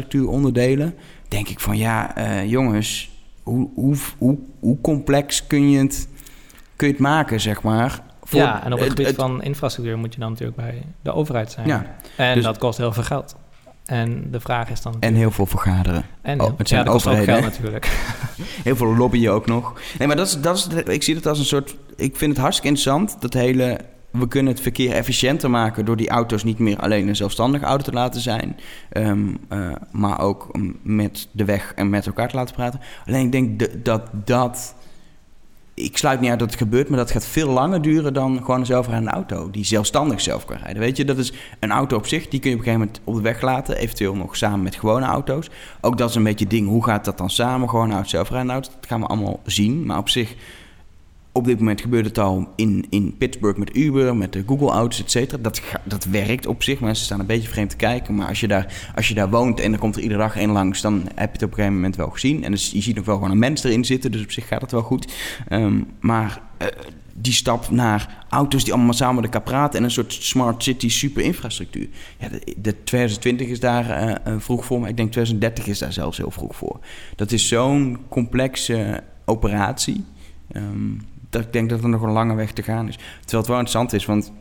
infrastructuuronderdelen, 0.09 0.95
denk 1.27 1.47
ik 1.49 1.59
van 1.59 1.77
ja, 1.77 2.15
eh, 2.15 2.49
jongens, 2.49 3.09
hoe, 3.43 3.69
hoe, 3.75 3.95
hoe, 4.17 4.37
hoe 4.59 4.81
complex 4.81 5.47
kun 5.47 5.69
je 5.69 5.79
het, 5.79 6.07
kun 6.75 6.87
je 6.87 6.93
het 6.93 7.01
maken, 7.01 7.39
zeg 7.41 7.61
maar? 7.61 7.99
Voor 8.23 8.39
ja, 8.39 8.63
en 8.63 8.73
op 8.73 8.79
het 8.79 8.89
gebied 8.89 9.05
het- 9.07 9.15
van 9.15 9.43
infrastructuur 9.43 9.97
moet 9.97 10.13
je 10.13 10.19
dan 10.19 10.29
natuurlijk 10.29 10.57
bij 10.57 10.81
de 11.01 11.13
overheid 11.13 11.51
zijn. 11.51 11.67
Ja, 11.67 11.85
En 12.17 12.35
dus- 12.35 12.43
dat 12.43 12.57
kost 12.57 12.77
heel 12.77 12.91
veel 12.93 13.03
geld. 13.03 13.35
En 13.85 14.27
de 14.31 14.39
vraag 14.39 14.69
is 14.69 14.81
dan... 14.81 14.95
en 14.99 15.13
heel 15.15 15.31
veel 15.31 15.45
vergaderen. 15.45 16.05
en 16.21 16.39
oh, 16.41 16.45
heel- 16.47 16.55
het 16.57 16.67
zijn 16.67 16.79
ja, 16.79 16.85
dat 16.85 16.95
overheden, 16.95 17.41
natuurlijk. 17.41 17.85
Heel 18.63 18.75
veel 18.75 18.95
lobbyen 18.95 19.31
ook 19.31 19.45
nog. 19.45 19.73
Nee, 19.99 20.07
maar 20.07 20.17
dat 20.17 20.27
is, 20.27 20.39
dat 20.41 20.55
is, 20.55 20.93
ik 20.93 21.03
zie 21.03 21.15
het 21.15 21.25
als 21.27 21.39
een 21.39 21.45
soort. 21.45 21.75
Ik 21.95 22.15
vind 22.15 22.31
het 22.31 22.39
hartstikke 22.41 22.75
interessant. 22.75 23.21
Dat 23.21 23.33
hele. 23.33 23.79
We 24.11 24.27
kunnen 24.27 24.53
het 24.53 24.61
verkeer 24.61 24.91
efficiënter 24.91 25.49
maken 25.49 25.85
door 25.85 25.95
die 25.97 26.09
auto's 26.09 26.43
niet 26.43 26.59
meer 26.59 26.77
alleen 26.79 27.07
een 27.07 27.15
zelfstandige 27.15 27.65
auto 27.65 27.83
te 27.83 27.91
laten 27.91 28.21
zijn. 28.21 28.55
ehm, 28.89 29.27
eh, 29.49 29.71
maar 29.91 30.19
ook 30.19 30.57
met 30.83 31.27
de 31.31 31.45
weg 31.45 31.71
en 31.75 31.89
met 31.89 32.05
elkaar 32.05 32.29
te 32.29 32.35
laten 32.35 32.55
praten. 32.55 32.79
Alleen 33.05 33.25
ik 33.25 33.31
denk 33.31 33.59
de- 33.59 33.81
dat 33.81 34.01
dat. 34.13 34.75
Ik 35.75 35.97
sluit 35.97 36.19
niet 36.19 36.29
uit 36.29 36.39
dat 36.39 36.49
het 36.49 36.57
gebeurt, 36.57 36.89
maar 36.89 36.97
dat 36.97 37.11
gaat 37.11 37.25
veel 37.25 37.49
langer 37.49 37.81
duren 37.81 38.13
dan 38.13 38.37
gewoon 38.37 38.59
een 38.59 38.65
zelfrijdende 38.65 39.11
auto. 39.11 39.51
Die 39.51 39.65
zelfstandig 39.65 40.21
zelf 40.21 40.45
kan 40.45 40.57
rijden. 40.57 40.81
Weet 40.81 40.97
je, 40.97 41.05
dat 41.05 41.17
is 41.17 41.33
een 41.59 41.71
auto 41.71 41.97
op 41.97 42.07
zich, 42.07 42.27
die 42.27 42.39
kun 42.39 42.49
je 42.49 42.55
op 42.55 42.61
een 42.61 42.67
gegeven 42.67 42.87
moment 42.87 43.07
op 43.07 43.15
de 43.15 43.21
weg 43.21 43.41
laten. 43.41 43.77
Eventueel 43.77 44.15
nog 44.15 44.37
samen 44.37 44.63
met 44.63 44.75
gewone 44.75 45.05
auto's. 45.05 45.49
Ook 45.81 45.97
dat 45.97 46.09
is 46.09 46.15
een 46.15 46.23
beetje 46.23 46.47
ding, 46.47 46.67
hoe 46.67 46.83
gaat 46.83 47.05
dat 47.05 47.17
dan 47.17 47.29
samen? 47.29 47.69
Gewoon 47.69 47.91
auto, 47.91 48.07
zelfrijdende 48.07 48.53
auto, 48.53 48.69
dat 48.79 48.89
gaan 48.89 48.99
we 48.99 49.07
allemaal 49.07 49.39
zien. 49.45 49.85
Maar 49.85 49.97
op 49.97 50.09
zich, 50.09 50.35
op 51.35 51.45
dit 51.45 51.59
moment 51.59 51.81
gebeurt 51.81 52.05
het 52.05 52.17
al 52.17 52.47
in, 52.55 52.85
in 52.89 53.17
Pittsburgh 53.17 53.59
met 53.59 53.75
Uber, 53.75 54.15
met 54.15 54.33
de 54.33 54.43
Google 54.45 54.69
Auto's, 54.69 54.99
et 54.99 55.11
cetera. 55.11 55.41
Dat, 55.41 55.61
dat 55.83 56.05
werkt 56.05 56.45
op 56.45 56.63
zich. 56.63 56.79
Mensen 56.79 57.05
staan 57.05 57.19
een 57.19 57.25
beetje 57.25 57.49
vreemd 57.49 57.69
te 57.69 57.75
kijken. 57.75 58.15
Maar 58.15 58.27
als 58.27 58.39
je, 58.39 58.47
daar, 58.47 58.91
als 58.95 59.07
je 59.07 59.13
daar 59.13 59.29
woont 59.29 59.59
en 59.59 59.73
er 59.73 59.79
komt 59.79 59.95
er 59.95 60.01
iedere 60.01 60.19
dag 60.19 60.35
één 60.37 60.51
langs, 60.51 60.81
dan 60.81 61.01
heb 61.15 61.27
je 61.27 61.31
het 61.31 61.43
op 61.43 61.49
een 61.49 61.55
gegeven 61.55 61.75
moment 61.75 61.95
wel 61.95 62.09
gezien. 62.09 62.43
En 62.43 62.51
dus, 62.51 62.71
je 62.71 62.81
ziet 62.81 62.95
nog 62.95 63.05
wel 63.05 63.15
gewoon 63.15 63.31
een 63.31 63.39
mens 63.39 63.63
erin 63.63 63.85
zitten, 63.85 64.11
dus 64.11 64.23
op 64.23 64.31
zich 64.31 64.47
gaat 64.47 64.61
het 64.61 64.71
wel 64.71 64.81
goed. 64.81 65.13
Ehm, 65.47 65.81
maar 65.99 66.41
eh, 66.57 66.67
die 67.13 67.33
stap 67.33 67.69
naar 67.69 68.25
auto's 68.29 68.63
die 68.63 68.73
allemaal 68.73 68.93
samen 68.93 69.15
met 69.15 69.23
elkaar 69.23 69.41
praten 69.41 69.79
en 69.79 69.85
een 69.85 69.91
soort 69.91 70.13
smart 70.13 70.63
city 70.63 70.89
super 70.89 71.23
infrastructuur. 71.23 71.87
Ja, 72.19 72.29
de, 72.29 72.55
de 72.57 72.83
2020 72.83 73.47
is 73.47 73.59
daar 73.59 73.89
eh, 73.89 74.33
eh, 74.33 74.39
vroeg 74.39 74.65
voor, 74.65 74.79
maar 74.79 74.89
ik 74.89 74.97
denk 74.97 75.11
2030 75.11 75.67
is 75.67 75.79
daar 75.79 75.93
zelfs 75.93 76.17
heel 76.17 76.31
vroeg 76.31 76.55
voor. 76.55 76.79
Dat 77.15 77.31
is 77.31 77.47
zo'n 77.47 77.97
complexe 78.09 79.03
operatie. 79.25 80.03
ehm, 80.51 80.91
dat 81.35 81.45
ik 81.45 81.53
denk 81.53 81.69
dat 81.69 81.83
er 81.83 81.89
nog 81.89 82.01
een 82.01 82.11
lange 82.11 82.35
weg 82.35 82.51
te 82.51 82.63
gaan 82.63 82.87
is. 82.87 82.95
Terwijl 82.95 83.43
het 83.43 83.47
wel 83.47 83.59
interessant 83.59 83.93
is, 83.93 84.05
want 84.05 84.31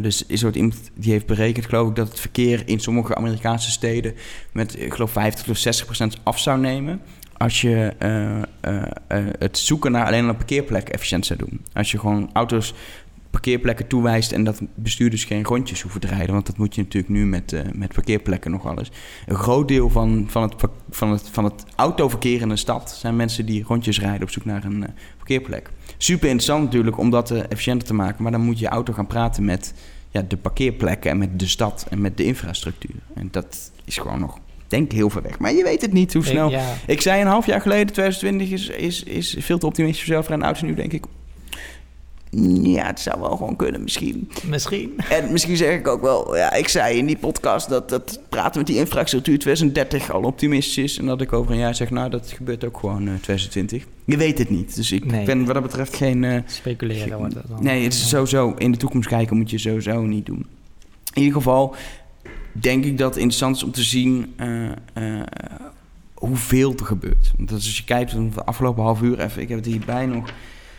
dus 0.00 0.26
is 0.26 0.42
er 0.42 0.56
iemand 0.56 0.90
die 0.94 1.12
heeft 1.12 1.26
berekend, 1.26 1.66
geloof 1.66 1.88
ik, 1.88 1.96
dat 1.96 2.08
het 2.08 2.20
verkeer 2.20 2.62
in 2.66 2.80
sommige 2.80 3.14
Amerikaanse 3.14 3.70
steden 3.70 4.14
met, 4.52 4.80
ik 4.80 4.94
geloof, 4.94 5.10
50 5.10 5.44
tot 5.44 5.58
60 5.58 5.86
procent 5.86 6.20
af 6.22 6.38
zou 6.38 6.58
nemen. 6.58 7.00
Als 7.36 7.60
je 7.60 7.92
eh, 7.98 8.36
eh, 8.40 9.26
het 9.38 9.58
zoeken 9.58 9.92
naar 9.92 10.06
alleen 10.06 10.28
een 10.28 10.36
parkeerplek 10.36 10.88
efficiënt 10.88 11.26
zou 11.26 11.38
doen. 11.38 11.64
Als 11.72 11.90
je 11.90 11.98
gewoon 11.98 12.30
auto's 12.32 12.74
parkeerplekken 13.34 13.86
toewijst 13.86 14.32
en 14.32 14.44
dat 14.44 14.60
bestuurders 14.74 15.24
geen 15.24 15.44
rondjes 15.44 15.82
hoeven 15.82 16.00
te 16.00 16.06
rijden. 16.06 16.32
Want 16.32 16.46
dat 16.46 16.56
moet 16.56 16.74
je 16.74 16.82
natuurlijk 16.82 17.12
nu 17.12 17.26
met, 17.26 17.52
eh, 17.52 17.60
met 17.72 17.92
parkeerplekken 17.92 18.50
nog 18.50 18.66
alles. 18.66 18.90
Een 19.26 19.36
groot 19.36 19.68
deel 19.68 19.90
van, 19.90 20.26
van, 20.28 20.42
het, 20.42 20.54
van, 20.90 21.10
het, 21.10 21.28
van 21.28 21.44
het 21.44 21.64
autoverkeer 21.76 22.40
in 22.40 22.50
een 22.50 22.58
stad 22.58 22.90
zijn 22.90 23.16
mensen 23.16 23.46
die 23.46 23.64
rondjes 23.66 24.00
rijden 24.00 24.22
op 24.22 24.30
zoek 24.30 24.44
naar 24.44 24.64
een 24.64 24.86
eh, 24.86 24.92
parkeerplek. 25.16 25.70
Super 25.98 26.28
interessant 26.28 26.64
natuurlijk 26.64 26.98
om 26.98 27.10
dat 27.10 27.30
eh, 27.30 27.38
efficiënter 27.38 27.86
te 27.86 27.94
maken. 27.94 28.22
Maar 28.22 28.32
dan 28.32 28.40
moet 28.40 28.58
je 28.58 28.68
auto 28.68 28.92
gaan 28.92 29.06
praten 29.06 29.44
met 29.44 29.74
ja, 30.10 30.22
de 30.28 30.36
parkeerplekken 30.36 31.10
en 31.10 31.18
met 31.18 31.38
de 31.38 31.48
stad 31.48 31.86
en 31.90 32.00
met 32.00 32.16
de 32.16 32.24
infrastructuur. 32.24 33.00
En 33.14 33.28
dat 33.30 33.70
is 33.84 33.96
gewoon 33.98 34.20
nog, 34.20 34.38
denk 34.68 34.92
heel 34.92 35.10
ver 35.10 35.22
weg. 35.22 35.38
Maar 35.38 35.52
je 35.52 35.62
weet 35.62 35.80
het 35.80 35.92
niet 35.92 36.12
hoe 36.12 36.24
snel. 36.24 36.50
Ja, 36.50 36.74
Ik 36.86 37.00
zei 37.00 37.20
een 37.20 37.26
half 37.26 37.46
jaar 37.46 37.60
geleden, 37.60 37.92
2020 37.92 38.50
is, 38.50 38.68
is, 38.68 39.02
is 39.02 39.36
veel 39.38 39.58
te 39.58 39.66
optimistisch 39.66 40.04
voor 40.04 40.12
zelfrijdende 40.12 40.52
auto's. 40.52 40.68
Nu 40.68 40.74
denk 40.74 40.92
ik, 40.92 41.04
ja, 42.62 42.86
het 42.86 43.00
zou 43.00 43.20
wel 43.20 43.36
gewoon 43.36 43.56
kunnen 43.56 43.82
misschien. 43.82 44.28
misschien. 44.46 44.92
En 45.10 45.32
misschien 45.32 45.56
zeg 45.56 45.78
ik 45.78 45.88
ook 45.88 46.00
wel, 46.02 46.36
ja, 46.36 46.52
ik 46.52 46.68
zei 46.68 46.98
in 46.98 47.06
die 47.06 47.16
podcast 47.16 47.68
dat 47.68 47.88
dat 47.88 48.20
praten 48.28 48.58
met 48.58 48.66
die 48.66 48.76
infrastructuur 48.76 49.38
2030 49.38 50.10
al 50.12 50.22
optimistisch 50.22 50.78
is. 50.78 50.98
En 50.98 51.06
dat 51.06 51.20
ik 51.20 51.32
over 51.32 51.52
een 51.52 51.58
jaar 51.58 51.74
zeg, 51.74 51.90
nou, 51.90 52.10
dat 52.10 52.32
gebeurt 52.36 52.64
ook 52.64 52.78
gewoon 52.78 53.00
eh 53.08 53.14
2020. 53.20 53.84
Je 54.04 54.16
weet 54.16 54.38
het 54.38 54.50
niet. 54.50 54.74
Dus 54.74 54.92
ik 54.92 55.04
Nee. 55.04 55.24
ben 55.24 55.44
wat 55.44 55.54
dat 55.54 55.62
betreft 55.62 55.96
geen... 55.96 56.24
eh, 56.24 56.38
Speculeren 56.46 57.18
wordt 57.18 57.34
dan. 57.34 57.62
Nee, 57.62 57.82
het 57.84 57.92
is 57.92 58.08
sowieso 58.08 58.54
in 58.58 58.72
de 58.72 58.78
toekomst 58.78 59.08
kijken 59.08 59.36
moet 59.36 59.50
je 59.50 59.58
sowieso 59.58 60.02
niet 60.02 60.26
doen. 60.26 60.46
In 61.14 61.20
ieder 61.22 61.32
geval 61.34 61.74
denk 62.52 62.84
ik 62.84 62.98
dat 62.98 63.08
het 63.08 63.16
interessant 63.16 63.56
is 63.56 63.62
om 63.62 63.70
te 63.70 63.82
zien 63.82 64.32
eh, 64.36 65.20
hoeveel 66.14 66.74
er 66.78 66.84
gebeurt. 66.84 67.32
Want 67.36 67.48
dat 67.48 67.58
is 67.58 67.66
als 67.66 67.76
je 67.76 67.84
kijkt 67.84 68.10
de 68.10 68.44
afgelopen 68.44 68.82
half 68.82 69.02
uur, 69.02 69.20
even, 69.20 69.42
ik 69.42 69.48
heb 69.48 69.58
het 69.58 69.66
hierbij 69.66 70.06
nog, 70.06 70.30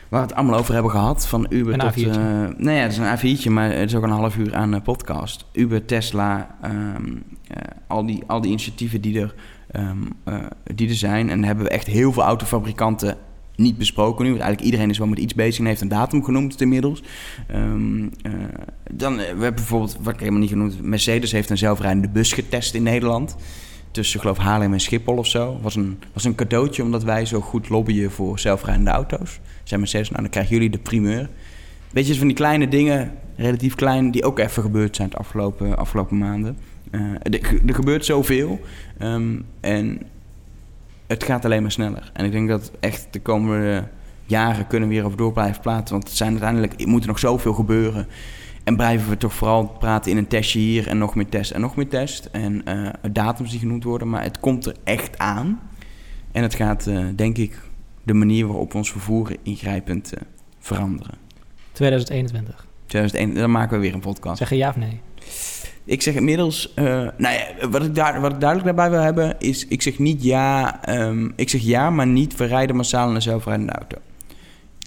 waar 0.10 0.22
we 0.22 0.28
het 0.28 0.36
allemaal 0.36 0.60
over 0.60 0.74
hebben 0.74 0.92
gehad. 0.92 1.28
Van 1.28 1.46
Uber 1.50 1.74
Een 1.74 1.80
tot... 1.80 1.92
A4'tje. 2.00 2.10
eh, 2.10 2.48
nee, 2.58 2.76
ja, 2.76 2.82
het 2.82 2.92
is 2.92 2.98
een 2.98 3.18
A4'tje, 3.38 3.50
maar 3.52 3.72
het 3.72 3.90
is 3.90 3.96
ook 3.96 4.04
een 4.04 4.10
half 4.10 4.38
uur 4.38 4.56
aan 4.56 4.74
eh, 4.74 4.82
podcast. 4.82 5.46
Uber, 5.52 5.86
Tesla, 5.86 6.56
ehm, 6.62 7.16
eh, 7.48 7.58
al, 7.88 8.06
die, 8.06 8.24
al 8.28 8.42
die 8.42 8.50
initiatieven 8.50 9.02
die 9.02 9.20
er, 9.20 9.36
ehm, 9.72 9.98
eh, 10.24 10.36
die 10.74 10.90
er 10.90 10.96
zijn. 10.96 11.30
En 11.30 11.44
hebben 11.44 11.66
we 11.66 11.72
echt 11.72 11.88
heel 11.88 12.12
veel 12.12 12.24
autofabrikanten 12.24 13.18
niet 13.56 13.78
besproken 13.78 14.24
nu. 14.24 14.30
Want 14.30 14.42
eigenlijk 14.42 14.72
iedereen 14.72 14.90
is 14.90 14.98
wel 14.98 15.08
met 15.08 15.20
iets 15.20 15.34
bezig 15.34 15.60
en 15.60 15.66
heeft 15.66 15.82
een 15.82 15.88
datum 15.88 16.24
genoemd 16.24 16.62
inmiddels. 16.62 17.04
Ehm, 17.48 18.04
eh, 18.22 18.32
dan, 18.92 19.16
we 19.16 19.24
hebben 19.24 19.56
bijvoorbeeld, 19.56 19.98
wat 20.02 20.14
ik 20.14 20.20
helemaal 20.20 20.40
niet 20.40 20.50
genoemd, 20.50 20.82
Mercedes 20.82 21.32
heeft 21.32 21.50
een 21.50 21.58
zelfrijdende 21.58 22.10
bus 22.10 22.34
getest 22.34 22.74
in 22.74 22.84
Nederland. 22.84 23.36
Tussen, 23.96 24.20
geloof 24.20 24.38
Haarlem 24.38 24.74
en 24.74 24.80
Schiphol 24.80 25.18
of 25.18 25.28
zo. 25.28 25.60
Was 25.62 25.76
een, 25.76 26.00
was 26.14 26.24
een 26.24 26.36
cadeautje 26.36 26.84
omdat 26.84 27.04
wij 27.04 27.26
zo 27.26 27.42
goed 27.42 27.70
lobbyen 27.70 28.12
voor 28.12 28.40
zelfrijdende 28.40 28.90
auto's. 28.90 29.40
Zijn 29.64 29.80
Mercedes, 29.80 30.10
nou 30.10 30.22
dan 30.22 30.32
krijgen 30.32 30.54
jullie 30.54 30.70
de 30.70 30.78
primeur. 30.78 31.30
Weet 31.92 32.08
je, 32.08 32.16
van 32.16 32.28
die 32.28 32.36
kleine 32.36 32.68
dingen, 32.68 33.12
relatief 33.36 33.76
klein, 33.76 34.12
die 34.12 34.24
ook 34.24 34.40
even 34.40 34.64
gebeurd 34.64 34.96
zijn 34.96 35.10
de 35.10 35.18
afgelopen, 35.18 35.78
afgelopen 35.78 36.18
maanden. 36.18 36.58
Eh, 36.92 37.02
er, 37.22 37.76
gebeurt 37.76 38.06
zoveel. 38.06 38.60
ehm, 38.98 39.40
en 39.60 40.02
het 41.08 41.24
gaat 41.24 41.46
alleen 41.46 41.62
maar 41.62 41.72
sneller. 41.72 42.12
En 42.14 42.26
ik 42.26 42.32
denk 42.32 42.50
dat 42.50 42.72
echt 42.80 43.08
de 43.12 43.22
komende 43.22 43.88
jaren 44.26 44.68
kunnen 44.68 44.88
we 44.88 44.94
hierover 44.94 45.18
door 45.18 45.34
blijven 45.34 45.62
praten. 45.62 45.94
Want 45.94 46.08
het 46.08 46.18
zijn 46.18 46.32
uiteindelijk 46.32 46.86
moet 46.86 47.02
er 47.02 47.08
nog 47.08 47.20
zoveel 47.20 47.54
gebeuren. 47.54 48.08
En 48.66 48.76
blijven 48.76 49.10
we 49.10 49.18
toch 49.18 49.34
vooral 49.34 49.68
praten 49.68 50.12
in 50.12 50.18
een 50.18 50.28
testje 50.28 50.60
hier 50.60 50.88
en 50.88 50.98
nog 50.98 51.16
meer 51.16 51.30
test 51.30 51.52
en 51.52 51.62
nog 51.62 51.76
meer 51.76 51.88
test. 51.88 52.30
En 52.32 52.66
eh, 52.66 52.90
datums 53.12 53.52
die 53.52 53.60
genoemd 53.60 53.84
worden. 53.84 54.10
Maar 54.10 54.24
het 54.24 54.40
komt 54.40 54.66
er 54.66 54.76
echt 54.84 55.18
aan. 55.18 55.62
En 56.32 56.44
het 56.44 56.56
gaat, 56.56 56.88
eh, 56.88 57.06
denk 57.16 57.38
ik, 57.38 57.60
de 58.04 58.14
manier 58.14 58.48
waarop 58.48 58.72
we 58.72 58.78
ons 58.78 58.92
vervoer 58.92 59.36
ingrijpend 59.44 60.14
eh, 60.14 60.22
veranderen. 60.60 61.14
2021. 61.72 62.66
2001, 62.86 63.42
dan 63.42 63.52
maken 63.52 63.78
we 63.78 63.84
weer 63.84 63.94
een 63.94 64.00
podcast. 64.00 64.38
Zeg 64.38 64.50
je 64.50 64.56
ja 64.56 64.70
of 64.70 64.76
nee? 64.76 65.00
Ik 65.84 66.02
zeg 66.02 66.16
inmiddels, 66.16 66.74
nou 66.76 67.16
ja, 67.18 67.68
wat 67.70 67.84
ik, 67.84 67.96
daar, 67.96 68.22
wat 68.22 68.34
ik 68.34 68.40
duidelijk 68.40 68.76
daarbij 68.76 68.98
wil 68.98 69.06
hebben, 69.06 69.40
is 69.40 69.68
ik 69.68 69.82
zeg 69.82 70.00
niet 70.00 70.24
ja, 70.24 70.84
ehm, 70.84 71.30
ik 71.36 71.50
zeg 71.50 71.62
ja, 71.62 71.90
maar 71.90 72.08
niet 72.08 72.36
we 72.36 72.46
rijden 72.46 72.76
massaal 72.76 73.10
in 73.10 73.16
een 73.16 73.22
zelfrijdende 73.22 73.72
auto. 73.72 73.98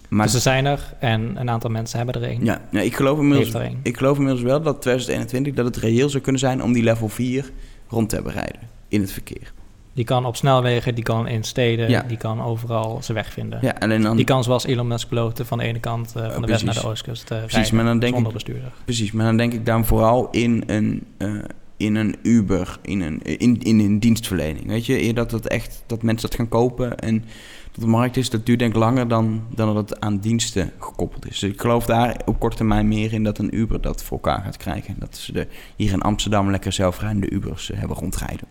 Maar 0.09 0.27
dus 0.27 0.35
er 0.35 0.41
zijn 0.41 0.67
er 0.67 0.81
en 0.99 1.37
een 1.41 1.51
aantal 1.51 1.71
mensen 1.71 1.97
hebben 1.99 2.23
er 2.23 2.31
een. 2.31 2.45
ja, 2.45 2.61
ja, 2.71 2.81
ik, 2.81 2.95
geloof 2.97 3.19
inmiddels, 3.19 3.65
ik 3.83 3.97
geloof 3.97 4.17
inmiddels 4.17 4.45
wel 4.45 4.63
dat 4.63 4.81
2021 4.83 5.55
dat 5.55 5.65
het 5.65 5.77
reëel 5.77 6.09
zou 6.09 6.23
kunnen 6.23 6.41
zijn 6.41 6.63
om 6.63 6.73
die 6.73 6.83
level 6.83 7.09
4 7.09 7.51
rond 7.89 8.09
te 8.09 8.15
hebben 8.15 8.33
rijden 8.33 8.61
in 8.89 9.01
het 9.01 9.13
verkeer. 9.13 9.53
Die 9.93 10.05
kan 10.07 10.27
op 10.27 10.37
snelwegen, 10.37 10.95
die 10.95 11.05
kan 11.05 11.27
in 11.29 11.45
steden, 11.45 11.91
Ja. 11.91 12.03
die 12.03 12.17
kan 12.17 12.43
overal 12.43 12.99
zijn 13.03 13.17
weg 13.17 13.33
vinden. 13.33 13.59
Ja, 13.63 13.75
alleen 13.79 14.03
dan, 14.03 14.17
Die 14.17 14.25
kan 14.25 14.45
zoals 14.45 14.65
Elon 14.67 14.87
Musk 14.87 15.09
beloten 15.09 15.47
van 15.47 15.59
de 15.59 15.65
ene 15.65 15.81
kant 15.81 16.13
eh, 16.17 16.31
van 16.33 16.41
de 16.43 16.47
west 16.49 16.65
naar 16.65 16.75
de 16.75 16.87
oostkust 16.87 17.23
eh 17.31 17.39
Precies, 17.39 17.55
rijden 17.55 17.75
maar 17.75 17.85
dan 17.85 17.99
denk 17.99 18.13
zonder 18.15 18.33
ik- 18.33 18.39
bestuurder. 18.39 18.73
Precies, 18.85 19.13
maar 19.13 19.27
dan 19.27 19.37
denk 19.37 19.53
ik 19.53 19.67
dan 19.67 19.85
vooral 19.87 20.29
in 20.31 20.63
een, 20.67 21.05
eh, 21.19 21.31
in 21.79 21.95
een 21.95 22.17
Uber, 22.23 22.79
in 22.83 23.01
een, 23.01 23.23
in, 23.23 23.63
in 23.63 23.79
een 23.79 24.01
dienstverlening. 24.01 24.67
Weet 24.67 24.87
je, 24.87 25.03
eer 25.03 25.15
dat, 25.15 25.31
het 25.31 25.49
echt, 25.49 25.83
dat 25.87 26.03
mensen 26.03 26.29
dat 26.29 26.39
gaan 26.39 26.49
kopen 26.49 26.99
en 26.99 27.25
dat 27.73 27.81
de 27.81 27.87
markt 27.87 28.17
is, 28.17 28.31
dat 28.31 28.47
duurt 28.47 28.59
denk 28.59 28.73
ik 28.73 28.79
langer 28.79 29.09
dan, 29.09 29.43
dan 29.55 29.75
dat 29.75 29.91
het 29.91 30.01
aan 30.01 30.19
diensten 30.19 30.73
gekoppeld 30.79 31.29
is. 31.29 31.39
Dus 31.39 31.51
ik 31.51 31.61
geloof 31.61 31.87
daar 31.87 32.21
op 32.25 32.39
korte 32.39 32.57
termijn 32.57 32.89
meer 32.89 33.13
in 33.13 33.25
dat 33.25 33.39
een 33.39 33.57
Uber 33.57 33.81
dat 33.81 34.03
voor 34.03 34.21
elkaar 34.23 34.43
gaat 34.43 34.57
krijgen. 34.57 34.95
Dat 34.99 35.17
ze 35.17 35.33
de, 35.33 35.47
hier 35.77 35.93
in 35.93 36.03
Amsterdam 36.03 36.51
lekker 36.51 36.73
zelfrijdende 36.73 37.31
Ubers 37.31 37.71
eh, 37.71 37.79
hebben 37.79 37.97
rondrijden. 37.97 38.47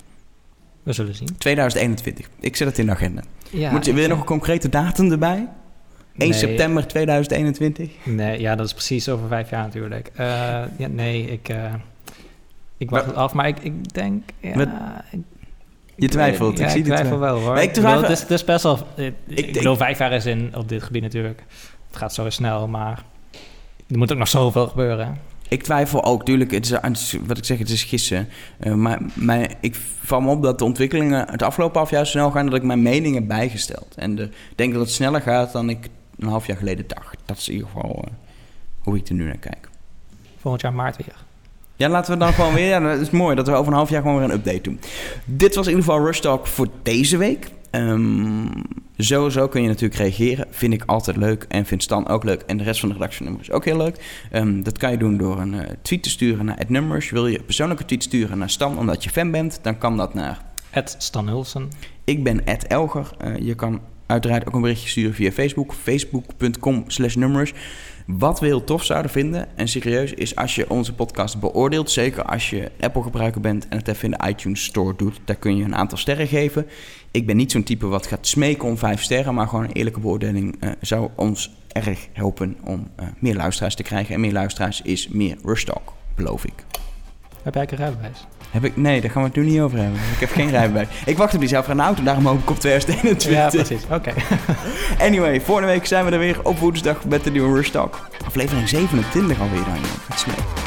We 0.83 0.93
zullen 0.93 1.15
zien. 1.15 1.37
2021, 1.37 2.29
ik 2.39 2.55
zet 2.55 2.67
het 2.67 2.77
in 2.77 2.85
de 2.85 2.91
agenda. 2.91 3.21
Ja, 3.49 3.71
Moet 3.71 3.85
je, 3.85 3.93
wil 3.93 4.01
je 4.01 4.07
nog 4.07 4.19
een 4.19 4.25
concrete 4.25 4.69
datum 4.69 5.11
erbij? 5.11 5.47
1 6.17 6.29
nee, 6.29 6.33
september 6.33 6.87
2021? 6.87 7.91
Nee, 8.03 8.39
ja, 8.39 8.55
dat 8.55 8.65
is 8.65 8.73
precies 8.73 9.09
over 9.09 9.27
vijf 9.27 9.49
jaar 9.49 9.63
natuurlijk. 9.63 10.11
Eh, 10.15 10.25
ja, 10.77 10.87
nee, 10.87 11.31
ik, 11.31 11.49
eh, 11.49 11.73
ik 12.77 12.89
wacht 12.89 13.05
het 13.05 13.15
af, 13.15 13.33
maar 13.33 13.47
ik, 13.47 13.59
ik 13.59 13.93
denk... 13.93 14.23
Ja, 14.39 15.03
ik, 15.11 15.19
Je 15.95 16.07
twijfelt, 16.07 16.57
Ja, 16.57 16.65
ik 16.65 16.71
zie 16.71 16.83
de 16.83 16.89
twijfel 16.89 17.17
twijfel. 17.17 17.33
wel 17.35 17.43
hoor. 17.43 17.53
Maar 17.53 17.61
ik 17.63 17.67
Ik 17.69 17.73
bedoel, 17.75 17.83
twijfel- 17.89 18.09
het, 18.09 18.17
is, 18.17 18.21
het 18.21 18.31
is 18.31 18.43
best 18.43 18.63
wel... 18.63 18.79
Ik, 18.95 19.13
Ik- 19.27 19.37
ik 19.45 19.53
bedoel, 19.53 19.75
vijf 19.75 19.97
jaar 19.97 20.11
is 20.13 20.25
in 20.25 20.55
op 20.55 20.69
dit 20.69 20.83
gebied 20.83 21.01
natuurlijk. 21.01 21.43
Het 21.87 21.97
gaat 21.97 22.13
zo 22.13 22.29
snel, 22.29 22.67
maar 22.67 23.03
er 23.87 23.97
moet 23.97 24.11
ook 24.11 24.17
nog 24.17 24.27
zoveel 24.27 24.67
gebeuren. 24.67 25.17
Ik 25.49 25.63
twijfel 25.63 26.03
ook, 26.03 26.25
tuurlijk. 26.25 26.51
Het 26.51 26.65
is, 26.91 27.17
wat 27.25 27.37
ik 27.37 27.45
zeg, 27.45 27.57
het 27.57 27.69
is 27.69 27.83
gissen. 27.83 28.27
Eh, 28.59 28.73
maar 28.73 28.99
maar 29.13 29.53
ik 29.59 29.75
val 30.03 30.21
me 30.21 30.29
op 30.31 30.43
dat 30.43 30.59
de 30.59 30.65
ontwikkelingen 30.65 31.29
het 31.31 31.41
afgelopen 31.43 31.77
half 31.77 31.89
jaar 31.89 32.05
zo 32.05 32.11
snel 32.11 32.31
gaan 32.31 32.45
dat 32.45 32.55
ik 32.55 32.63
mijn 32.63 32.81
mening 32.81 33.15
heb 33.15 33.27
bijgesteld. 33.27 33.95
En 33.95 34.15
de, 34.15 34.23
ik 34.23 34.31
denk 34.57 34.71
dat 34.73 34.81
het 34.81 34.91
sneller 34.91 35.21
gaat 35.21 35.51
dan 35.51 35.69
ik 35.69 35.89
een 36.19 36.27
half 36.27 36.47
jaar 36.47 36.57
geleden 36.57 36.87
dacht. 36.87 37.17
Dat 37.25 37.37
is 37.37 37.47
in 37.47 37.53
ieder 37.53 37.67
geval 37.73 38.03
eh, 38.05 38.11
hoe 38.79 38.97
ik 38.97 39.07
er 39.07 39.13
nu 39.15 39.25
naar 39.25 39.37
kijk. 39.37 39.69
Volgend 40.39 40.61
jaar 40.63 40.73
maart 40.73 40.97
weer. 40.97 41.15
Ja, 41.77 41.89
laten 41.89 42.13
we 42.13 42.19
dan 42.19 42.33
gewoon 42.33 42.53
weer. 42.53 42.67
Ja, 42.67 42.79
dat 42.79 42.99
is 42.99 43.09
mooi 43.09 43.35
dat 43.35 43.47
we 43.47 43.53
over 43.53 43.71
een 43.71 43.77
half 43.77 43.89
jaar 43.89 44.01
gewoon 44.01 44.17
weer 44.17 44.29
een 44.29 44.35
update 44.35 44.61
doen. 44.61 44.79
Dit 45.25 45.55
was 45.55 45.65
in 45.67 45.71
ieder 45.75 45.85
geval 45.85 46.05
Rush 46.05 46.19
Talk 46.19 46.47
voor 46.47 46.67
deze 46.83 47.17
week. 47.17 47.49
Ehm, 47.71 48.45
sowieso 48.97 49.47
kun 49.47 49.61
je 49.61 49.67
natuurlijk 49.67 49.99
reageren. 49.99 50.47
Vind 50.49 50.73
ik 50.73 50.83
altijd 50.85 51.17
leuk. 51.17 51.45
En 51.49 51.65
vindt 51.65 51.83
Stan 51.83 52.07
ook 52.07 52.23
leuk. 52.23 52.41
En 52.41 52.57
de 52.57 52.63
rest 52.63 52.79
van 52.79 52.89
de 52.89 52.95
redactie 52.95 53.17
van 53.17 53.27
Numbers 53.27 53.51
ook 53.51 53.65
heel 53.65 53.77
leuk. 53.77 54.25
Ehm, 54.31 54.61
dat 54.61 54.77
kan 54.77 54.91
je 54.91 54.97
doen 54.97 55.17
door 55.17 55.39
een 55.39 55.53
eh, 55.53 55.69
tweet 55.81 56.03
te 56.03 56.09
sturen 56.09 56.45
naar 56.45 56.63
@numbers. 56.67 57.09
Wil 57.09 57.27
je 57.27 57.37
een 57.37 57.45
persoonlijke 57.45 57.85
tweet 57.85 58.03
sturen 58.03 58.37
naar 58.37 58.49
Stan 58.49 58.77
omdat 58.77 59.03
je 59.03 59.09
fan 59.09 59.31
bent, 59.31 59.59
dan 59.61 59.77
kan 59.77 59.97
dat 59.97 60.13
naar 60.13 60.45
Stan 60.97 61.27
Hulsen. 61.27 61.69
ik 62.03 62.23
ben 62.23 62.45
Ed 62.45 62.67
Elger. 62.67 63.11
Eh, 63.17 63.37
je 63.37 63.55
kan 63.55 63.81
uiteraard 64.07 64.47
ook 64.47 64.53
een 64.53 64.61
berichtje 64.61 64.89
sturen 64.89 65.13
via 65.13 65.31
Facebook. 65.31 65.73
Facebook.com 65.73 66.83
slash 66.87 67.15
nummers. 67.15 67.53
Wat 68.07 68.39
we 68.39 68.45
heel 68.45 68.63
tof 68.63 68.83
zouden 68.83 69.11
vinden, 69.11 69.57
en 69.57 69.67
serieus, 69.67 70.13
is 70.13 70.35
als 70.35 70.55
je 70.55 70.69
onze 70.69 70.93
podcast 70.93 71.39
beoordeelt. 71.39 71.91
Zeker 71.91 72.23
als 72.23 72.49
je 72.49 72.71
Apple 72.79 73.03
gebruiker 73.03 73.41
bent 73.41 73.67
en 73.67 73.77
het 73.77 73.87
even 73.87 74.11
in 74.11 74.17
de 74.19 74.29
iTunes 74.29 74.63
Store 74.63 74.93
doet. 74.97 75.19
Daar 75.25 75.35
kun 75.35 75.57
je 75.57 75.63
een 75.63 75.75
aantal 75.75 75.97
sterren 75.97 76.27
geven. 76.27 76.67
Ik 77.11 77.25
ben 77.25 77.35
niet 77.35 77.51
zo'n 77.51 77.63
type 77.63 77.87
wat 77.87 78.07
gaat 78.07 78.27
smeken 78.27 78.67
om 78.67 78.77
vijf 78.77 79.01
sterren. 79.01 79.33
Maar 79.33 79.47
gewoon 79.47 79.63
een 79.63 79.71
eerlijke 79.71 79.99
beoordeling 79.99 80.55
eh, 80.59 80.69
zou 80.81 81.09
ons 81.15 81.51
erg 81.67 82.07
helpen 82.13 82.57
om 82.63 82.87
eh, 82.95 83.07
meer 83.19 83.35
luisteraars 83.35 83.75
te 83.75 83.83
krijgen. 83.83 84.15
En 84.15 84.21
meer 84.21 84.33
luisteraars 84.33 84.81
is 84.81 85.07
meer 85.07 85.37
Rush 85.43 85.63
Talk, 85.63 85.93
beloof 86.15 86.45
ik. 86.45 86.65
Heb 87.43 87.53
jij 87.53 87.67
een 87.69 87.77
rijbewijs? 87.77 88.27
Heb 88.51 88.63
ik, 88.63 88.77
nee, 88.77 89.01
daar 89.01 89.11
gaan 89.11 89.21
we 89.21 89.27
het 89.27 89.37
nu 89.37 89.43
niet 89.43 89.59
over 89.59 89.77
hebben. 89.77 89.99
Ik 90.13 90.19
heb 90.19 90.31
geen 90.31 90.49
rijbewijs. 90.49 90.87
Ik 91.05 91.17
wacht 91.17 91.33
op 91.33 91.39
die 91.39 91.49
zelf 91.49 91.67
een 91.67 91.79
auto, 91.79 92.03
daarom 92.03 92.25
hoop 92.25 92.39
ik 92.39 92.49
op 92.49 92.59
2021. 92.59 93.31
Ja, 93.31 93.63
precies. 93.63 93.85
Oké. 93.91 94.13
Anyway, 95.07 95.41
volgende 95.41 95.69
week 95.71 95.85
zijn 95.85 96.05
we 96.05 96.11
er 96.11 96.19
weer 96.19 96.39
op 96.43 96.59
woensdag 96.59 97.05
met 97.05 97.23
de 97.23 97.31
nieuwe 97.31 97.55
Rush 97.55 97.69
Talk. 97.69 98.07
Aflevering 98.25 98.69
27 98.69 99.39
alweer 99.39 99.63
dan, 99.63 99.73
joh. 99.73 100.07
Het 100.07 100.15
is 100.15 100.25
leuk. 100.25 100.66